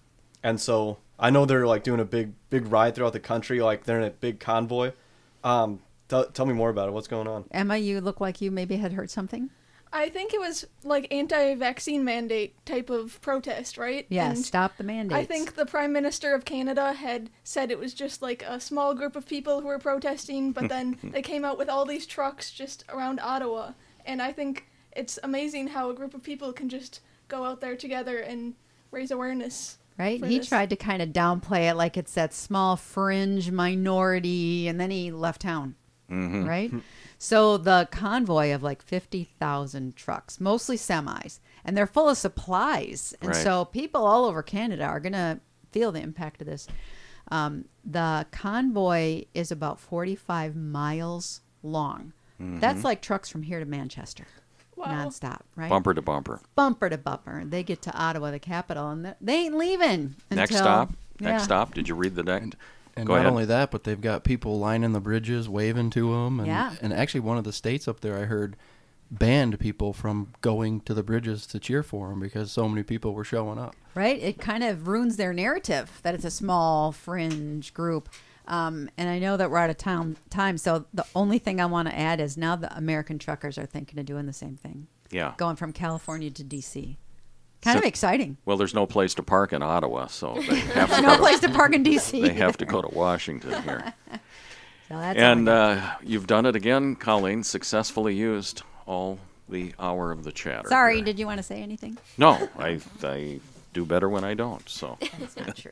and 0.43 0.59
so 0.59 0.97
I 1.17 1.29
know 1.29 1.45
they're 1.45 1.67
like 1.67 1.83
doing 1.83 1.99
a 1.99 2.05
big 2.05 2.33
big 2.49 2.67
ride 2.67 2.95
throughout 2.95 3.13
the 3.13 3.19
country. 3.19 3.61
Like 3.61 3.85
they're 3.85 3.99
in 3.99 4.07
a 4.07 4.11
big 4.11 4.39
convoy. 4.39 4.91
Um, 5.43 5.79
tell 6.07 6.25
tell 6.25 6.45
me 6.45 6.53
more 6.53 6.69
about 6.69 6.89
it. 6.89 6.91
What's 6.91 7.07
going 7.07 7.27
on? 7.27 7.45
Emma, 7.51 7.77
you 7.77 8.01
look 8.01 8.19
like 8.19 8.41
you 8.41 8.51
maybe 8.51 8.77
had 8.77 8.93
heard 8.93 9.09
something. 9.09 9.49
I 9.95 10.09
think 10.09 10.33
it 10.33 10.39
was 10.39 10.65
like 10.83 11.07
anti-vaccine 11.11 12.03
mandate 12.03 12.53
type 12.65 12.89
of 12.89 13.19
protest, 13.21 13.77
right? 13.77 14.05
Yeah, 14.09 14.29
And 14.29 14.37
stop 14.45 14.77
the 14.77 14.83
mandates. 14.83 15.17
I 15.19 15.25
think 15.25 15.55
the 15.55 15.65
Prime 15.65 15.93
Minister 15.93 16.33
of 16.35 16.43
Canada 16.45 16.93
had 16.93 17.29
said 17.43 17.71
it 17.71 17.79
was 17.79 17.93
just 17.93 18.21
like 18.21 18.43
a 18.43 18.59
small 18.59 18.93
group 18.93 19.15
of 19.15 19.25
people 19.25 19.61
who 19.61 19.67
were 19.67 19.79
protesting, 19.79 20.51
but 20.51 20.69
then 20.69 20.97
they 21.03 21.21
came 21.21 21.45
out 21.45 21.57
with 21.57 21.69
all 21.69 21.85
these 21.85 22.05
trucks 22.05 22.51
just 22.51 22.83
around 22.89 23.19
Ottawa. 23.21 23.71
And 24.05 24.21
I 24.21 24.31
think 24.33 24.67
it's 24.91 25.17
amazing 25.23 25.67
how 25.67 25.89
a 25.89 25.93
group 25.93 26.13
of 26.13 26.21
people 26.23 26.51
can 26.53 26.69
just 26.69 26.99
go 27.27 27.43
out 27.45 27.61
there 27.61 27.75
together 27.75 28.17
and 28.19 28.53
raise 28.91 29.11
awareness. 29.11 29.77
right? 29.97 30.23
He 30.23 30.37
this. 30.39 30.49
tried 30.49 30.69
to 30.71 30.75
kind 30.75 31.01
of 31.01 31.09
downplay 31.09 31.69
it 31.71 31.75
like 31.75 31.97
it's 31.97 32.13
that 32.13 32.33
small 32.33 32.75
fringe 32.75 33.49
minority, 33.51 34.67
and 34.67 34.79
then 34.79 34.91
he 34.91 35.11
left 35.11 35.41
town, 35.41 35.75
Mm-hmm. 36.11 36.45
right? 36.45 36.71
So 37.17 37.57
the 37.57 37.87
convoy 37.91 38.53
of 38.53 38.61
like 38.63 38.81
50,000 38.81 39.95
trucks, 39.95 40.39
mostly 40.39 40.77
semis, 40.77 41.39
and 41.63 41.75
they're 41.75 41.87
full 41.87 42.09
of 42.09 42.17
supplies. 42.17 43.15
And 43.21 43.29
Right. 43.31 43.43
so 43.43 43.65
people 43.65 44.05
all 44.05 44.25
over 44.25 44.43
Canada 44.43 44.83
are 44.85 44.99
going 44.99 45.13
to 45.13 45.39
feel 45.71 45.91
the 45.91 46.01
impact 46.01 46.41
of 46.41 46.47
this. 46.47 46.67
Um, 47.31 47.65
the 47.83 48.25
convoy 48.31 49.23
is 49.33 49.51
about 49.51 49.79
45 49.79 50.55
miles 50.55 51.41
long. 51.63 52.13
Mm-hmm. 52.41 52.59
That's 52.59 52.83
like 52.83 53.01
trucks 53.01 53.29
from 53.29 53.43
here 53.43 53.59
to 53.59 53.65
Manchester, 53.65 54.27
Wow. 54.75 54.87
nonstop, 55.05 55.41
right? 55.55 55.69
Bumper 55.69 55.93
to 55.93 56.01
bumper. 56.01 56.41
bumper 56.53 56.89
to 56.89 56.97
bumper. 56.97 57.43
They 57.45 57.63
get 57.63 57.81
to 57.83 57.97
Ottawa, 57.97 58.31
the 58.31 58.39
capital, 58.39 58.89
and 58.89 59.15
they 59.21 59.45
ain't 59.45 59.55
leaving. 59.57 60.15
Next 60.29 60.51
until- 60.51 60.65
stop. 60.65 60.93
Yeah. 61.19 61.29
Next 61.31 61.45
stop. 61.45 61.73
Did 61.73 61.87
you 61.87 61.95
read 61.95 62.15
the 62.15 62.23
next? 62.23 62.55
And 62.97 63.07
Go 63.07 63.13
not 63.15 63.21
ahead. 63.21 63.31
only 63.31 63.45
that, 63.45 63.71
but 63.71 63.83
they've 63.83 63.99
got 63.99 64.23
people 64.23 64.57
lining 64.57 64.93
the 64.93 65.01
bridges, 65.01 65.49
waving 65.49 65.89
to 65.91 66.11
them. 66.13 66.39
And, 66.39 66.47
Yeah. 66.47 66.75
and 66.81 66.93
actually, 66.93 67.19
one 67.21 67.37
of 67.37 67.43
the 67.43 67.51
states 67.51 67.87
up 67.87 67.99
there, 67.99 68.17
I 68.17 68.23
heard, 68.25 68.55
banned 69.11 69.59
people 69.59 69.93
from 69.93 70.29
going 70.41 70.79
to 70.81 70.93
the 70.93 71.03
bridges 71.03 71.45
to 71.47 71.59
cheer 71.59 71.83
for 71.83 72.09
them 72.09 72.19
because 72.19 72.51
so 72.51 72.67
many 72.69 72.83
people 72.83 73.13
were 73.13 73.23
showing 73.25 73.59
up. 73.59 73.75
Right? 73.93 74.19
It 74.21 74.39
kind 74.39 74.63
of 74.63 74.87
ruins 74.87 75.17
their 75.17 75.33
narrative 75.33 75.99
that 76.03 76.15
it's 76.15 76.25
a 76.25 76.31
small 76.31 76.91
fringe 76.91 77.73
group. 77.73 78.09
Um, 78.47 78.89
and 78.97 79.09
I 79.09 79.19
know 79.19 79.37
that 79.37 79.49
we're 79.51 79.57
out 79.57 79.69
of 79.69 79.77
town 79.77 80.17
time, 80.29 80.57
so 80.57 80.85
the 80.93 81.05
only 81.15 81.37
thing 81.39 81.59
I 81.59 81.65
want 81.65 81.87
to 81.89 81.97
add 81.97 82.19
is 82.21 82.37
now 82.37 82.55
the 82.55 82.75
American 82.77 83.17
truckers 83.19 83.57
are 83.57 83.65
thinking 83.65 83.99
of 83.99 84.05
doing 84.05 84.25
the 84.27 84.33
same 84.33 84.55
thing, 84.55 84.87
Yeah. 85.11 85.33
going 85.37 85.55
from 85.55 85.73
California 85.73 86.29
to 86.31 86.43
D.C. 86.43 86.97
Kind 87.65 87.75
So- 87.75 87.79
of 87.79 87.85
exciting. 87.85 88.37
Well, 88.45 88.55
there's 88.57 88.73
no 88.75 88.85
place 88.85 89.13
to 89.15 89.23
park 89.23 89.51
in 89.51 89.61
Ottawa, 89.61 90.05
so 90.07 90.35
they 90.47 90.55
have 90.77 90.95
to, 90.95 91.01
No 91.01 91.15
go, 91.15 91.17
place 91.17 91.39
to, 91.41 91.47
to 91.47 91.53
park 91.53 91.73
in 91.73 91.83
D.C. 91.83 92.21
they 92.21 92.33
have 92.35 92.55
to 92.57 92.65
go 92.65 92.81
to 92.81 92.87
Washington 92.95 93.61
here. 93.63 93.93
So 94.87 94.99
that's 94.99 95.17
and 95.17 95.49
uh, 95.49 95.95
you've 96.03 96.27
done 96.27 96.45
it 96.45 96.55
again, 96.55 96.95
Colleen. 96.95 97.41
Successfully 97.41 98.13
used 98.13 98.61
all 98.85 99.17
the 99.49 99.73
hour 99.79 100.11
of 100.11 100.23
the 100.23 100.31
chatter. 100.31 100.69
Sorry, 100.69 100.97
here. 100.97 101.05
did 101.05 101.17
you 101.17 101.25
want 101.25 101.39
to 101.39 101.43
say 101.43 101.63
anything? 101.63 101.97
No, 102.19 102.47
I 102.59 102.79
I 103.01 103.39
do 103.73 103.83
better 103.83 104.07
when 104.07 104.23
I 104.23 104.35
don't. 104.35 104.69
So 104.69 104.99
That's 105.19 105.35
not 105.37 105.55
true. 105.57 105.71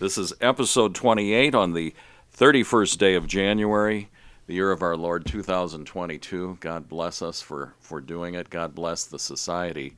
this 0.00 0.18
is 0.18 0.32
episode 0.40 0.96
28 0.96 1.54
on 1.54 1.74
the 1.74 1.94
31st 2.36 2.98
day 2.98 3.14
of 3.14 3.28
January, 3.28 4.08
the 4.48 4.54
year 4.54 4.72
of 4.72 4.82
our 4.82 4.96
Lord 4.96 5.26
2022. 5.26 6.56
God 6.58 6.88
bless 6.88 7.22
us 7.22 7.40
for 7.40 7.74
for 7.78 8.00
doing 8.00 8.34
it. 8.34 8.50
God 8.50 8.74
bless 8.74 9.04
the 9.04 9.20
Society 9.20 9.96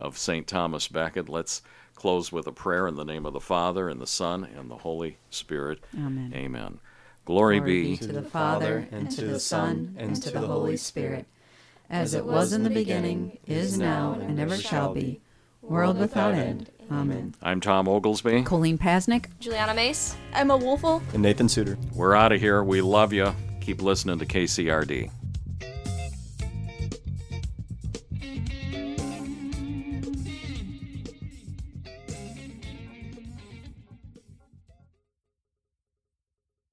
of 0.00 0.18
St. 0.18 0.46
Thomas 0.46 0.88
Becket. 0.88 1.28
Let's 1.28 1.62
close 1.94 2.32
with 2.32 2.46
a 2.46 2.52
prayer 2.52 2.88
in 2.88 2.96
the 2.96 3.04
name 3.04 3.26
of 3.26 3.32
the 3.32 3.40
Father 3.40 3.88
and 3.88 4.00
the 4.00 4.06
Son 4.06 4.48
and 4.56 4.70
the 4.70 4.78
Holy 4.78 5.18
Spirit. 5.28 5.80
Amen. 5.94 6.32
Amen. 6.34 6.80
Glory, 7.26 7.58
Glory 7.58 7.82
be 7.82 7.96
to 7.98 8.06
the 8.06 8.22
Father, 8.22 8.88
and 8.90 9.10
to 9.10 9.26
the 9.26 9.38
Son, 9.38 9.94
and 9.98 10.20
to 10.22 10.30
the 10.30 10.40
Holy 10.40 10.76
Spirit, 10.76 11.26
as 11.88 12.14
it 12.14 12.24
was 12.24 12.52
in 12.52 12.62
the 12.62 12.70
beginning, 12.70 13.38
is 13.46 13.78
now, 13.78 14.18
and 14.20 14.40
ever 14.40 14.56
shall 14.56 14.94
be, 14.94 15.20
world 15.62 15.98
without 15.98 16.34
end. 16.34 16.70
Amen. 16.90 17.34
I'm 17.40 17.60
Tom 17.60 17.86
Oglesby. 17.86 18.42
Colleen 18.42 18.78
Pasnick. 18.78 19.26
Juliana 19.38 19.74
Mace. 19.74 20.16
Emma 20.32 20.58
Woelfel. 20.58 21.02
And 21.12 21.22
Nathan 21.22 21.46
Seutter. 21.46 21.76
We're 21.94 22.14
out 22.16 22.32
of 22.32 22.40
here. 22.40 22.64
We 22.64 22.80
love 22.80 23.12
you. 23.12 23.32
Keep 23.60 23.80
listening 23.82 24.18
to 24.18 24.26
KCRD. 24.26 25.10